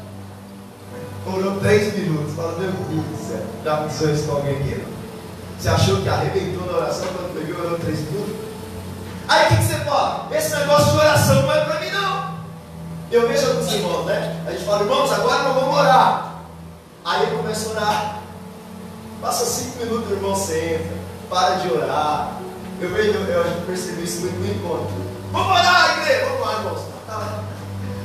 orou 1.25 1.59
três 1.59 1.93
minutos. 1.95 2.35
Fala, 2.35 2.57
meu 2.59 2.71
Deus 2.71 3.05
do 3.05 3.27
céu, 3.27 3.45
já 3.63 3.73
aconteceu 3.75 4.13
isso 4.13 4.27
com 4.27 4.35
alguém 4.35 4.55
aqui? 4.57 4.83
Você 5.59 5.69
achou 5.69 6.01
que 6.01 6.09
arrebentou 6.09 6.65
na 6.67 6.77
oração 6.77 7.07
quando 7.07 7.33
pegou 7.33 7.65
orou 7.65 7.79
três 7.79 7.99
minutos? 7.99 8.35
Aí 9.27 9.45
o 9.45 9.49
que, 9.49 9.55
que 9.57 9.63
você 9.63 9.75
fala? 9.85 10.27
Esse 10.31 10.55
negócio 10.55 10.91
de 10.91 10.97
oração 10.97 11.41
não 11.41 11.51
é 11.51 11.65
para 11.65 11.79
mim 11.79 11.89
não. 11.89 12.35
Eu 13.11 13.27
vejo 13.27 13.47
alguns 13.47 13.71
irmãos, 13.71 14.05
né? 14.05 14.43
A 14.47 14.51
gente 14.51 14.65
fala, 14.65 14.83
irmãos, 14.83 15.11
agora 15.11 15.43
nós 15.43 15.55
vamos 15.55 15.77
orar. 15.77 16.35
Aí 17.03 17.23
eu 17.23 17.37
começo 17.37 17.69
a 17.69 17.71
orar. 17.71 18.19
Passa 19.21 19.45
cinco 19.45 19.79
minutos, 19.79 20.11
o 20.11 20.13
irmão 20.13 20.35
senta, 20.35 20.93
para 21.29 21.55
de 21.55 21.71
orar. 21.71 22.39
Eu 22.79 22.89
vejo, 22.89 23.13
eu, 23.13 23.61
percebi 23.65 24.03
isso 24.03 24.21
muito 24.21 24.39
no 24.39 24.47
encontro. 24.47 24.95
Vamos 25.31 25.49
orar, 25.49 25.99
igreja! 25.99 26.25
Vamos 26.25 26.45
lá, 26.45 26.53
irmãos. 26.53 26.81
Tá. 27.07 27.43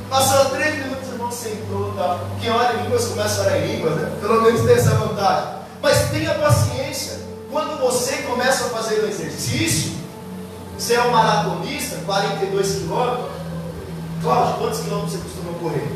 Passou 0.09 0.45
três 0.51 0.75
minutos, 0.75 1.00
o 1.31 1.33
irmão 1.33 1.33
sentou. 1.33 1.93
Tá. 1.93 2.19
Quem 2.39 2.51
ora 2.51 2.73
em 2.73 2.83
línguas 2.83 3.05
começa 3.05 3.41
a 3.41 3.45
orar 3.45 3.57
em 3.57 3.75
línguas, 3.75 3.95
né? 3.95 4.11
Pelo 4.19 4.41
menos 4.41 4.61
tem 4.61 4.75
essa 4.75 4.91
vantagem. 4.91 5.49
Mas 5.81 6.09
tenha 6.09 6.35
paciência. 6.35 7.21
Quando 7.49 7.79
você 7.79 8.17
começa 8.23 8.65
a 8.65 8.69
fazer 8.69 8.99
o 9.01 9.07
exercício, 9.07 9.93
você 10.77 10.93
é 10.93 11.01
um 11.01 11.11
maratonista, 11.11 11.97
42 12.05 12.71
quilômetros. 12.75 13.31
Cláudio, 14.21 14.55
quantos 14.55 14.79
quilômetros 14.81 15.13
você 15.13 15.19
costuma 15.19 15.59
correr? 15.59 15.91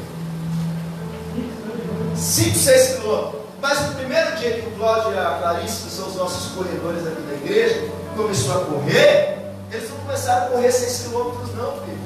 5, 2.16 2.58
6 2.58 2.96
quilômetros. 2.96 3.42
Mas 3.62 3.82
no 3.82 3.96
primeiro 3.96 4.36
dia 4.38 4.62
que 4.62 4.68
o 4.68 4.72
Cláudio 4.72 5.14
e 5.14 5.18
a 5.18 5.40
Clarice, 5.42 5.84
que 5.84 5.90
são 5.90 6.08
os 6.08 6.16
nossos 6.16 6.52
corredores 6.54 7.06
aqui 7.06 7.22
da 7.22 7.34
igreja, 7.34 7.90
começou 8.16 8.56
a 8.56 8.66
correr, 8.66 9.38
eles 9.72 9.90
não 9.90 9.98
começaram 9.98 10.48
a 10.48 10.50
correr 10.50 10.72
6 10.72 11.08
quilômetros 11.08 11.56
não, 11.56 11.72
filho. 11.82 12.06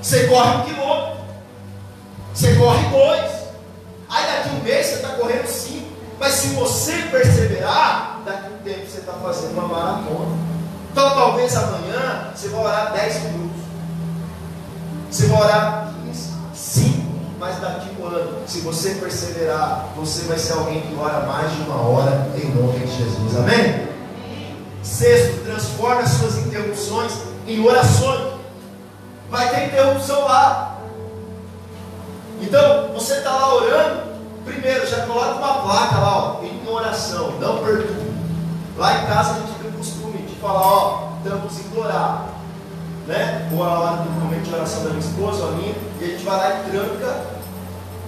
Você 0.00 0.26
corre 0.26 0.56
um 0.56 0.62
quilômetro. 0.62 1.21
Você 2.34 2.54
corre 2.54 2.88
dois. 2.88 3.30
Aí 4.08 4.26
daqui 4.26 4.56
um 4.56 4.62
mês 4.62 4.86
você 4.86 4.94
está 4.94 5.08
correndo 5.10 5.46
cinco. 5.46 5.92
Mas 6.18 6.34
se 6.34 6.48
você 6.48 6.92
perseverar, 7.10 8.22
daqui 8.24 8.52
um 8.52 8.58
tempo 8.62 8.86
você 8.86 9.00
está 9.00 9.12
fazendo 9.14 9.52
uma 9.52 9.68
maratona. 9.68 10.36
Então 10.92 11.10
talvez 11.10 11.56
amanhã 11.56 12.30
você 12.34 12.48
vai 12.48 12.64
orar 12.64 12.92
10 12.92 13.22
minutos. 13.24 13.62
Você 15.10 15.26
vai 15.26 15.42
orar 15.42 15.94
15, 16.06 16.30
5, 16.54 17.12
mas 17.38 17.58
daqui 17.60 17.90
um 18.00 18.06
ano, 18.06 18.38
se 18.46 18.60
você 18.60 18.94
perseverar, 18.94 19.88
você 19.96 20.24
vai 20.24 20.38
ser 20.38 20.52
alguém 20.52 20.80
que 20.82 20.94
ora 20.94 21.26
mais 21.26 21.50
de 21.50 21.62
uma 21.62 21.80
hora 21.80 22.30
em 22.36 22.48
nome 22.54 22.78
de 22.78 22.96
Jesus. 22.96 23.36
Amém? 23.36 23.88
Sexto, 24.82 25.44
transforme 25.44 26.02
as 26.02 26.10
suas 26.10 26.38
interrupções 26.38 27.12
em 27.46 27.64
orações. 27.64 28.32
Vai 29.30 29.48
ter 29.50 29.66
interrupção 29.66 30.24
lá. 30.24 30.71
Então, 32.42 32.88
você 32.92 33.14
está 33.14 33.30
lá 33.30 33.54
orando, 33.54 34.02
primeiro 34.44 34.84
já 34.86 35.06
coloca 35.06 35.36
uma 35.36 35.62
placa 35.62 35.98
lá, 35.98 36.18
ó, 36.18 36.42
em 36.42 36.68
oração, 36.68 37.38
não 37.40 37.58
perturbe. 37.58 38.12
Lá 38.76 38.98
em 38.98 39.06
casa 39.06 39.30
a 39.30 39.34
gente 39.34 39.52
tem 39.52 39.70
o 39.70 39.74
costume 39.74 40.18
de 40.22 40.34
falar, 40.36 40.60
ó, 40.60 41.08
estamos 41.18 41.58
em 41.58 41.78
orar. 41.78 42.26
Né? 43.06 43.48
Ou 43.52 43.62
a 43.62 43.78
hora 43.78 43.96
do 43.98 44.10
momento 44.10 44.42
de 44.42 44.54
oração 44.54 44.82
da 44.82 44.90
minha 44.90 45.00
esposa 45.00 45.44
ou 45.44 45.48
a 45.50 45.52
minha, 45.52 45.74
e 46.00 46.04
a 46.04 46.06
gente 46.08 46.24
vai 46.24 46.36
lá 46.36 46.60
e 46.60 46.70
tranca 46.70 47.20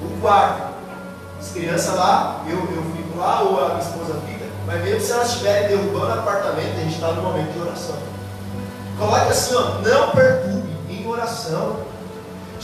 o 0.03 0.20
quarto. 0.20 0.74
As 1.39 1.51
crianças 1.51 1.95
lá, 1.95 2.43
eu, 2.49 2.59
eu 2.59 2.82
fico 2.97 3.18
lá, 3.18 3.43
ou 3.43 3.64
a 3.64 3.68
minha 3.68 3.80
esposa 3.80 4.20
fica, 4.26 4.47
mas 4.66 4.82
mesmo 4.82 5.01
se 5.01 5.12
elas 5.12 5.28
estiverem 5.28 5.68
derrubando 5.68 6.07
o 6.07 6.18
apartamento, 6.18 6.76
a 6.76 6.80
gente 6.80 6.95
está 6.95 7.12
no 7.12 7.22
momento 7.22 7.53
de 7.53 7.61
oração. 7.61 7.97
Coloque 8.99 9.30
assim, 9.30 9.55
ó, 9.55 9.62
não 9.80 10.11
perturbe 10.11 10.68
em 10.91 11.07
oração. 11.07 11.93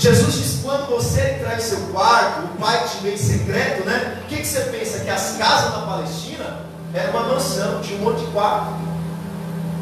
Jesus 0.01 0.33
diz: 0.33 0.61
quando 0.63 0.89
você 0.89 1.37
entrar 1.37 1.59
em 1.59 1.61
seu 1.61 1.79
quarto, 1.93 2.47
o 2.47 2.59
pai 2.59 2.89
te 2.89 3.03
vê 3.03 3.13
em 3.13 3.19
secreto, 3.19 3.85
né? 3.85 4.23
O 4.25 4.29
que, 4.29 4.37
que 4.37 4.47
você 4.47 4.61
pensa? 4.61 5.01
Que 5.01 5.11
as 5.11 5.37
casas 5.37 5.73
na 5.73 5.87
Palestina 5.87 6.61
era 6.95 7.11
uma 7.11 7.25
mansão, 7.25 7.83
tinha 7.83 8.01
um 8.01 8.05
monte 8.05 8.25
de 8.25 8.33
quarto. 8.33 8.73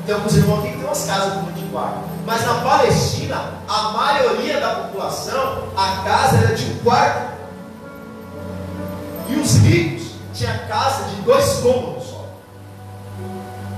Tem 0.04 0.14
alguns 0.16 0.34
irmãos 0.34 0.58
aqui 0.58 0.70
que 0.70 0.78
tem 0.78 0.84
umas 0.84 1.04
casas 1.04 1.34
com 1.34 1.38
um 1.38 1.42
monte 1.42 1.60
de 1.60 1.70
quarto. 1.70 2.00
Mas 2.26 2.44
na 2.44 2.54
Palestina, 2.54 3.54
a 3.68 3.82
maioria 3.92 4.60
da 4.60 4.74
população, 4.74 5.68
a 5.76 6.02
casa 6.02 6.38
era 6.38 6.56
de 6.56 6.64
um 6.64 6.78
quarto. 6.78 7.38
E 9.28 9.36
os 9.36 9.54
ricos 9.58 10.14
tinham 10.34 10.58
casa 10.66 11.04
de 11.10 11.22
dois 11.22 11.60
cômodos 11.60 12.08
só. 12.08 12.24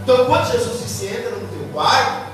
Então 0.03 0.25
quando 0.25 0.51
Jesus 0.51 0.81
disse 0.81 1.07
entra 1.07 1.33
no 1.33 1.47
teu 1.49 1.69
quarto, 1.75 2.31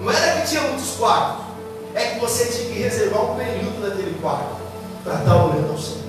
não 0.00 0.10
era 0.10 0.40
que 0.40 0.48
tinha 0.48 0.62
muitos 0.62 0.92
quartos 0.92 1.49
é 1.94 2.04
que 2.06 2.20
você 2.20 2.46
tinha 2.46 2.72
que 2.72 2.78
reservar 2.80 3.32
um 3.32 3.36
período 3.36 3.82
daquele 3.82 4.18
quarto 4.20 4.56
para 5.02 5.14
estar 5.14 5.36
orando 5.36 5.70
ao 5.70 5.78
Senhor. 5.78 6.00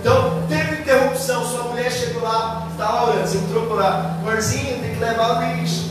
Então, 0.00 0.42
teve 0.48 0.82
interrupção, 0.82 1.44
sua 1.44 1.64
mulher 1.64 1.90
chegou 1.90 2.22
lá, 2.22 2.68
está 2.70 2.90
lá 2.90 3.08
orando, 3.08 3.26
você 3.26 3.38
entrou 3.38 3.66
por 3.66 3.76
lá, 3.76 4.16
amorzinho, 4.20 4.80
tem 4.80 4.94
que 4.94 5.00
levar 5.00 5.38
o 5.38 5.56
lixo, 5.56 5.90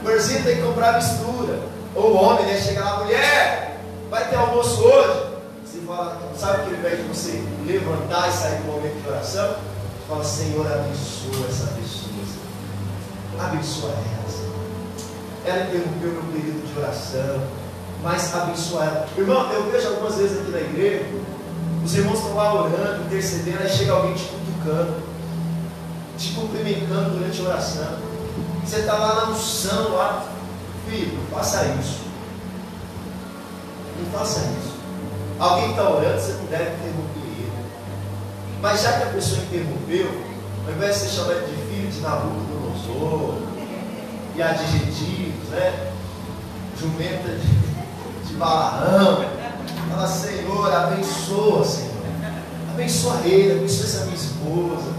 amorzinho, 0.00 0.42
tem 0.42 0.56
que 0.56 0.62
comprar 0.62 0.94
mistura. 0.94 1.60
Ou 1.94 2.12
o 2.12 2.16
homem, 2.16 2.46
né, 2.46 2.60
chega 2.60 2.82
lá, 2.82 3.04
mulher, 3.04 3.80
vai 4.10 4.28
ter 4.28 4.36
almoço 4.36 4.82
hoje? 4.82 5.26
Você 5.64 5.78
fala, 5.86 6.20
sabe 6.36 6.64
que 6.64 6.74
ao 6.74 6.78
invés 6.78 6.96
de 6.96 7.02
você 7.04 7.44
levantar 7.66 8.28
e 8.28 8.32
sair 8.32 8.58
do 8.58 8.72
momento 8.72 9.02
de 9.02 9.08
oração, 9.08 9.56
fala, 10.08 10.24
Senhor, 10.24 10.66
abençoa 10.66 11.46
essa 11.48 11.66
pessoa, 11.74 12.10
abençoa 13.38 13.90
ela. 13.90 14.16
Ela 15.46 15.66
interrompeu 15.66 16.10
meu 16.10 16.22
período 16.32 16.66
de 16.66 16.78
oração, 16.80 17.40
mas 18.06 18.32
abençoar 18.32 18.86
ela. 18.86 19.08
Irmão, 19.18 19.52
eu 19.52 19.68
vejo 19.68 19.88
algumas 19.88 20.14
vezes 20.14 20.38
aqui 20.38 20.52
na 20.52 20.60
igreja, 20.60 21.06
os 21.84 21.92
irmãos 21.92 22.18
estão 22.20 22.36
lá 22.36 22.54
orando, 22.54 23.02
intercedendo, 23.04 23.58
aí 23.64 23.68
chega 23.68 23.94
alguém 23.94 24.14
te 24.14 24.26
cutucando, 24.26 25.02
te 26.16 26.32
cumprimentando 26.34 27.18
durante 27.18 27.40
a 27.40 27.44
oração. 27.44 27.98
Você 28.64 28.76
está 28.76 28.94
lá 28.96 29.14
na 29.16 29.30
unção, 29.30 29.96
lá, 29.96 30.24
filho, 30.88 31.18
não 31.18 31.36
faça 31.36 31.64
isso. 31.80 32.02
Não 33.98 34.12
faça 34.16 34.38
isso. 34.38 34.76
Alguém 35.40 35.70
está 35.70 35.90
orando, 35.90 36.20
você 36.20 36.32
não 36.34 36.44
deve 36.44 36.62
interromper 36.62 37.26
ele. 37.26 37.52
Mas 38.62 38.82
já 38.82 38.92
que 39.00 39.02
a 39.02 39.06
pessoa 39.06 39.40
interrompeu, 39.40 40.22
ao 40.64 40.72
invés 40.72 40.94
de 40.94 41.00
você 41.00 41.08
chamar 41.08 41.34
de 41.40 41.56
filho 41.56 41.90
de 41.90 42.00
Nabucodonosor, 42.02 43.34
e 44.36 44.42
adjetivos, 44.42 45.48
né? 45.50 45.92
Jumenta 46.78 47.30
de 47.30 47.65
Balaão. 48.34 49.24
Fala, 49.90 50.06
Senhor, 50.06 50.72
abençoa, 50.72 51.64
Senhor. 51.64 51.90
Abençoa 52.70 53.20
ele, 53.24 53.52
abençoa 53.52 53.86
essa 53.86 54.04
minha 54.04 54.16
esposa. 54.16 54.92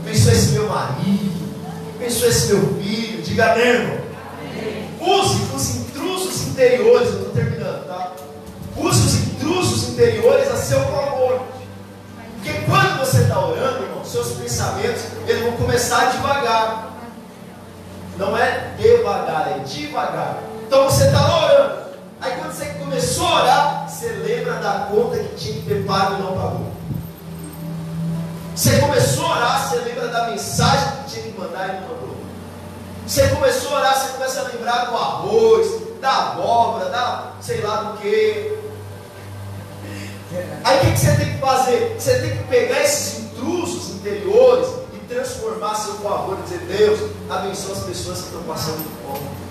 Abençoa 0.00 0.32
esse 0.32 0.52
meu 0.52 0.68
marido. 0.68 1.48
Abençoa 1.96 2.28
esse 2.28 2.52
meu 2.52 2.74
filho. 2.80 3.22
Diga 3.22 3.54
mesmo. 3.54 3.98
Use 5.00 5.54
os 5.54 5.76
intrusos 5.76 6.48
interiores. 6.48 7.08
Eu 7.08 7.18
estou 7.18 7.32
terminando, 7.32 7.86
tá? 7.86 8.12
Use 8.76 9.06
os 9.06 9.14
intrusos 9.14 9.88
interiores 9.90 10.50
a 10.50 10.56
seu 10.56 10.80
favor. 10.80 11.08
você 12.98 13.22
está 13.22 13.40
orando, 13.40 13.84
irmão, 13.84 14.04
seus 14.04 14.32
pensamentos 14.32 15.02
eles 15.26 15.42
vão 15.42 15.52
começar 15.52 16.12
devagar. 16.12 16.92
Não 18.18 18.36
é 18.36 18.74
devagar, 18.78 19.52
é 19.56 19.58
devagar. 19.60 20.42
Então 20.66 20.84
você 20.84 21.04
está 21.04 21.44
orando. 21.44 21.87
Aí 22.20 22.32
quando 22.36 22.52
você 22.52 22.66
começou 22.66 23.26
a 23.26 23.42
orar, 23.42 23.88
você 23.88 24.08
lembra 24.08 24.54
da 24.54 24.88
conta 24.90 25.18
que 25.18 25.36
tinha 25.36 25.54
que 25.54 25.62
ter 25.62 25.86
pago 25.86 26.16
e 26.16 26.22
não 26.22 26.32
pagou. 26.32 26.72
Você 28.56 28.78
começou 28.80 29.26
a 29.26 29.36
orar, 29.36 29.68
você 29.68 29.76
lembra 29.76 30.08
da 30.08 30.30
mensagem 30.30 31.02
que 31.04 31.10
tinha 31.10 31.32
que 31.32 31.38
mandar 31.38 31.68
e 31.68 31.72
não 31.74 31.82
mandou. 31.82 32.16
Você 33.06 33.28
começou 33.28 33.76
a 33.76 33.80
orar, 33.80 33.94
você 33.96 34.12
começa 34.14 34.40
a 34.40 34.48
lembrar 34.48 34.84
do 34.86 34.96
arroz, 34.96 35.82
da 36.00 36.32
abóbora, 36.32 36.90
da 36.90 37.32
sei 37.40 37.60
lá 37.60 37.82
do 37.82 37.98
que. 37.98 38.58
Aí 40.64 40.76
o 40.76 40.80
que, 40.80 40.92
que 40.92 40.98
você 40.98 41.16
tem 41.16 41.32
que 41.32 41.38
fazer? 41.38 41.96
Você 41.98 42.18
tem 42.18 42.36
que 42.36 42.44
pegar 42.44 42.82
esses 42.82 43.20
intrusos 43.20 43.94
interiores 43.94 44.68
e 44.92 44.98
transformar 45.06 45.74
seu 45.76 45.94
favor 45.94 46.36
e 46.40 46.42
dizer, 46.42 46.58
Deus, 46.66 47.10
abençoa 47.30 47.76
as 47.76 47.84
pessoas 47.84 48.18
que 48.18 48.26
estão 48.26 48.42
passando 48.42 48.84
fome. 49.06 49.47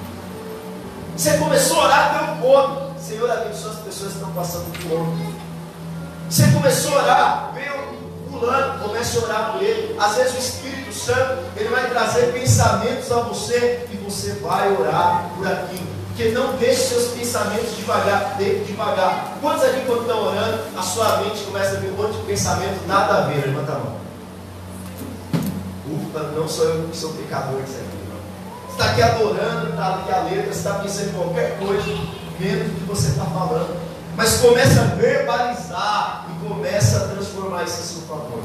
Você 1.18 1.36
começou 1.40 1.82
a 1.82 1.86
orar 1.86 2.20
pelo 2.20 2.42
fome. 2.42 2.78
Senhor, 3.00 3.32
abençoa 3.32 3.72
as 3.72 3.80
pessoas 3.80 4.12
que 4.12 4.20
estão 4.20 4.32
passando 4.34 4.66
fome. 4.88 5.36
Você 6.30 6.52
começou 6.52 6.94
a 6.94 7.04
orar, 7.04 7.52
veio 7.56 7.74
fulano, 8.30 8.84
comece 8.84 9.18
a 9.18 9.22
orar 9.22 9.52
por 9.52 9.64
ele. 9.64 9.98
Às 10.00 10.16
vezes 10.16 10.36
o 10.36 10.38
Espírito 10.38 10.94
Santo, 10.94 11.40
ele 11.56 11.70
vai 11.70 11.90
trazer 11.90 12.32
pensamentos 12.34 13.12
a 13.12 13.22
você 13.22 13.88
e 13.92 13.98
você 13.98 14.34
vai 14.34 14.72
orar 14.72 15.32
por 15.36 15.48
aquilo. 15.48 15.88
Porque 16.10 16.30
não 16.30 16.56
deixe 16.58 16.82
seus 16.82 17.08
pensamentos 17.14 17.76
devagar, 17.76 18.38
devagar. 18.38 19.38
Quantos 19.42 19.64
aqui 19.64 19.86
quando 19.88 20.02
estão 20.02 20.24
orando, 20.24 20.60
a 20.78 20.82
sua 20.84 21.18
mente 21.18 21.44
começa 21.46 21.78
a 21.78 21.80
vir 21.80 21.94
um 21.94 21.96
monte 21.96 22.16
de 22.16 22.24
pensamento, 22.28 22.86
nada 22.88 23.18
a 23.18 23.22
ver, 23.22 23.44
levanta 23.44 23.72
a 23.72 23.80
mão. 23.80 23.98
Ufa, 25.88 26.20
não 26.36 26.48
sou 26.48 26.66
eu 26.66 26.88
que 26.90 26.96
sou 26.96 27.14
pecador 27.14 27.60
disso 27.64 27.78
aqui. 27.78 27.97
Está 28.78 28.92
aqui 28.92 29.02
adorando, 29.02 29.72
está 29.72 29.96
aqui 29.96 30.12
a 30.12 30.20
letra, 30.20 30.52
está 30.52 30.74
pensando 30.76 31.10
em 31.10 31.14
qualquer 31.14 31.58
coisa, 31.58 31.84
menos 32.40 32.68
do 32.68 32.80
que 32.80 32.84
você 32.84 33.08
está 33.08 33.26
falando. 33.26 33.76
Mas 34.16 34.38
começa 34.38 34.82
a 34.82 34.84
verbalizar 34.84 36.28
e 36.30 36.48
começa 36.48 36.98
a 36.98 37.08
transformar 37.08 37.64
isso 37.64 37.80
em 37.80 37.84
seu 37.84 38.02
favor. 38.04 38.40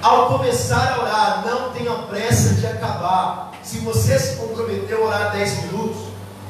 Ao 0.00 0.28
começar 0.28 0.94
a 0.94 1.02
orar, 1.02 1.44
não 1.46 1.70
tenha 1.72 1.92
pressa 2.08 2.54
de 2.54 2.66
acabar. 2.66 3.52
Se 3.62 3.80
você 3.80 4.18
se 4.18 4.36
comprometeu 4.36 5.02
a 5.02 5.06
orar 5.06 5.32
10 5.32 5.64
minutos, 5.64 5.98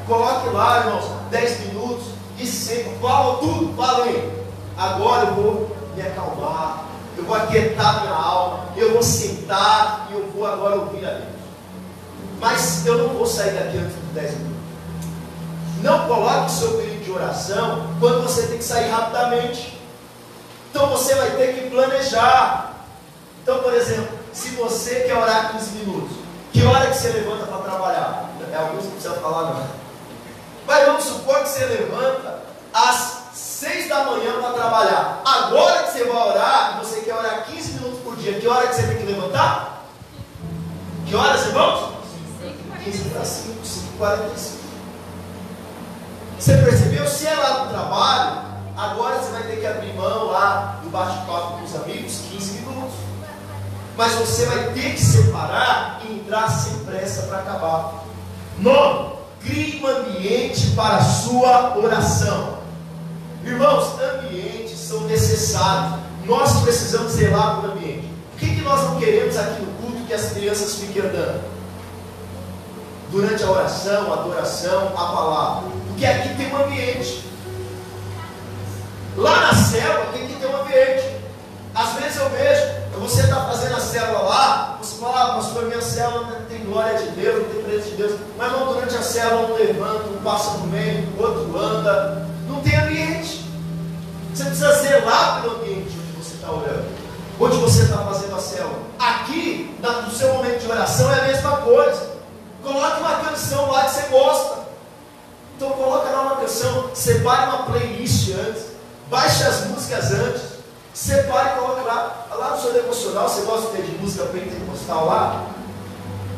coloque 0.06 0.48
lá, 0.50 0.86
irmãos, 0.86 1.06
10 1.32 1.60
minutos 1.66 2.04
e 2.38 2.46
sempre, 2.46 2.96
fala 3.02 3.38
tudo, 3.38 3.74
fala 3.76 4.04
aí. 4.04 4.44
Agora 4.78 5.26
eu 5.26 5.34
vou 5.34 5.76
me 5.96 6.02
acalmar, 6.02 6.84
eu 7.18 7.24
vou 7.24 7.34
aquietar 7.34 8.02
minha 8.02 8.14
alma, 8.14 8.66
eu 8.76 8.92
vou 8.92 9.02
sentar 9.02 10.06
e 10.08 10.14
eu 10.14 10.30
vou 10.32 10.46
agora 10.46 10.76
ouvir 10.76 11.04
a 11.04 11.10
Deus. 11.10 11.35
Mas 12.40 12.84
eu 12.86 12.98
não 12.98 13.08
vou 13.08 13.26
sair 13.26 13.52
daqui 13.52 13.78
antes 13.78 13.94
de 13.94 14.02
10 14.14 14.30
minutos. 14.38 14.56
Não 15.82 16.06
coloque 16.06 16.50
seu 16.50 16.72
período 16.74 17.04
de 17.04 17.10
oração 17.10 17.94
quando 18.00 18.22
você 18.22 18.46
tem 18.46 18.58
que 18.58 18.64
sair 18.64 18.90
rapidamente. 18.90 19.78
Então 20.70 20.88
você 20.88 21.14
vai 21.14 21.30
ter 21.30 21.54
que 21.54 21.70
planejar. 21.70 22.74
Então, 23.42 23.60
por 23.60 23.72
exemplo, 23.72 24.18
se 24.32 24.50
você 24.50 25.00
quer 25.00 25.16
orar 25.16 25.52
15 25.52 25.70
minutos, 25.76 26.16
que 26.52 26.64
hora 26.64 26.86
que 26.86 26.96
você 26.96 27.08
levanta 27.08 27.46
para 27.46 27.58
trabalhar? 27.58 28.30
É 28.52 28.56
alguns 28.56 28.84
que 28.84 28.90
precisam 28.90 29.16
falar 29.16 29.54
não. 29.54 29.66
Mas 30.66 30.86
vamos 30.86 31.04
supor 31.04 31.42
que 31.42 31.48
você 31.48 31.64
levanta 31.66 32.40
às 32.72 33.22
6 33.34 33.88
da 33.88 34.04
manhã 34.04 34.40
para 34.40 34.52
trabalhar. 34.52 35.22
Agora 35.24 35.84
que 35.84 35.92
você 35.92 36.04
vai 36.04 36.28
orar, 36.28 36.78
você 36.78 37.00
quer 37.00 37.14
orar 37.14 37.46
15 37.46 37.72
minutos 37.72 38.00
por 38.00 38.16
dia, 38.16 38.38
que 38.40 38.48
hora 38.48 38.66
que 38.66 38.74
você 38.74 38.82
tem 38.82 38.98
que 38.98 39.04
levantar? 39.04 39.84
Que 41.06 41.14
horas, 41.14 41.46
irmãos? 41.46 41.95
15 42.86 43.10
para 43.10 43.24
5, 43.24 43.66
5 43.66 43.86
45. 43.98 44.58
Você 46.38 46.56
percebeu? 46.58 47.08
Se 47.08 47.26
é 47.26 47.34
lá 47.34 47.64
no 47.64 47.70
trabalho, 47.70 48.42
agora 48.76 49.18
você 49.18 49.32
vai 49.32 49.42
ter 49.42 49.56
que 49.56 49.66
abrir 49.66 49.92
mão 49.94 50.26
lá 50.26 50.80
do 50.84 50.90
bate-papo 50.90 51.58
com 51.58 51.64
os 51.64 51.74
amigos 51.74 52.20
15 52.30 52.52
minutos. 52.60 52.94
Mas 53.96 54.12
você 54.12 54.46
vai 54.46 54.72
ter 54.72 54.92
que 54.94 55.00
separar 55.00 56.00
e 56.06 56.12
entrar 56.12 56.48
sem 56.48 56.78
pressa 56.84 57.22
para 57.22 57.38
acabar. 57.38 58.04
Nono, 58.58 59.16
crie 59.44 59.82
um 59.82 59.86
ambiente 59.88 60.70
para 60.76 60.96
a 60.96 61.04
sua 61.04 61.76
oração. 61.78 62.58
Irmãos, 63.44 63.98
ambientes 64.00 64.78
são 64.78 65.00
necessários. 65.02 65.98
Nós 66.24 66.60
precisamos 66.60 67.12
zelar 67.12 67.60
por 67.60 67.70
ambiente. 67.70 68.08
O 68.34 68.38
que, 68.38 68.54
que 68.54 68.60
nós 68.60 68.82
não 68.82 69.00
queremos 69.00 69.36
aqui 69.36 69.62
no 69.62 69.72
culto 69.78 70.06
que 70.06 70.14
as 70.14 70.32
crianças 70.32 70.74
fiquem 70.74 71.02
andando? 71.02 71.55
Durante 73.10 73.42
a 73.42 73.50
oração, 73.50 74.12
a 74.12 74.14
adoração, 74.14 74.88
a 74.88 75.06
palavra 75.06 75.76
porque 75.96 76.04
aqui 76.04 76.34
tem 76.36 76.52
um 76.52 76.62
ambiente. 76.62 77.24
Lá 79.16 79.46
na 79.46 79.54
célula 79.54 80.12
tem 80.12 80.26
que 80.26 80.34
ter 80.34 80.46
um 80.46 80.60
ambiente. 80.60 81.16
Às 81.74 81.94
vezes 81.94 82.18
eu 82.18 82.28
vejo, 82.28 82.62
você 83.00 83.22
está 83.22 83.46
fazendo 83.46 83.76
a 83.76 83.80
célula 83.80 84.18
lá, 84.18 84.78
você 84.82 85.00
fala, 85.00 85.22
ah, 85.22 85.34
pastor, 85.36 85.64
minha 85.64 85.80
célula 85.80 86.42
tem 86.50 86.66
glória 86.66 86.98
de 86.98 87.08
Deus, 87.12 87.44
não 87.44 87.54
tem 87.54 87.62
presença 87.62 87.88
de 87.88 87.96
Deus. 87.96 88.20
Mas 88.36 88.52
não, 88.52 88.74
durante 88.74 88.94
a 88.94 89.00
célula 89.00 89.48
um 89.48 89.54
levanta, 89.54 90.04
um 90.10 90.22
passa 90.22 90.58
no 90.58 90.66
meio, 90.66 91.08
o 91.16 91.22
outro 91.22 91.58
anda. 91.58 92.26
Não 92.46 92.60
tem 92.60 92.76
ambiente. 92.76 93.46
Você 94.34 94.44
precisa 94.44 94.72
zelar 94.74 95.40
pelo 95.40 95.56
ambiente 95.56 95.96
onde 95.98 96.22
você 96.22 96.34
está 96.34 96.52
orando, 96.52 96.84
onde 97.40 97.56
você 97.56 97.82
está 97.84 97.98
fazendo 98.04 98.36
a 98.36 98.38
célula. 98.38 98.78
Aqui, 98.98 99.74
no 99.80 100.10
seu 100.10 100.34
momento 100.34 100.60
de 100.60 100.70
oração, 100.70 101.10
é 101.10 101.20
a 101.20 101.24
mesma 101.24 101.56
coisa. 101.56 102.15
Coloque 102.66 103.00
uma 103.00 103.16
canção 103.20 103.70
lá 103.70 103.84
que 103.84 103.90
você 103.92 104.02
gosta. 104.08 104.58
Então 105.54 105.70
coloca 105.70 106.10
lá 106.10 106.22
uma 106.22 106.36
canção, 106.36 106.90
separe 106.92 107.48
uma 107.48 107.62
playlist 107.62 108.30
antes, 108.32 108.64
baixe 109.08 109.44
as 109.44 109.66
músicas 109.66 110.10
antes, 110.10 110.42
separe 110.92 111.50
e 111.50 111.60
coloque 111.60 111.86
lá. 111.86 112.26
Lá 112.28 112.50
no 112.50 112.60
seu 112.60 112.72
devocional, 112.72 113.28
você 113.28 113.42
gosta 113.42 113.80
de 113.80 113.96
música 113.98 114.24
pentecostal 114.26 115.06
lá? 115.06 115.46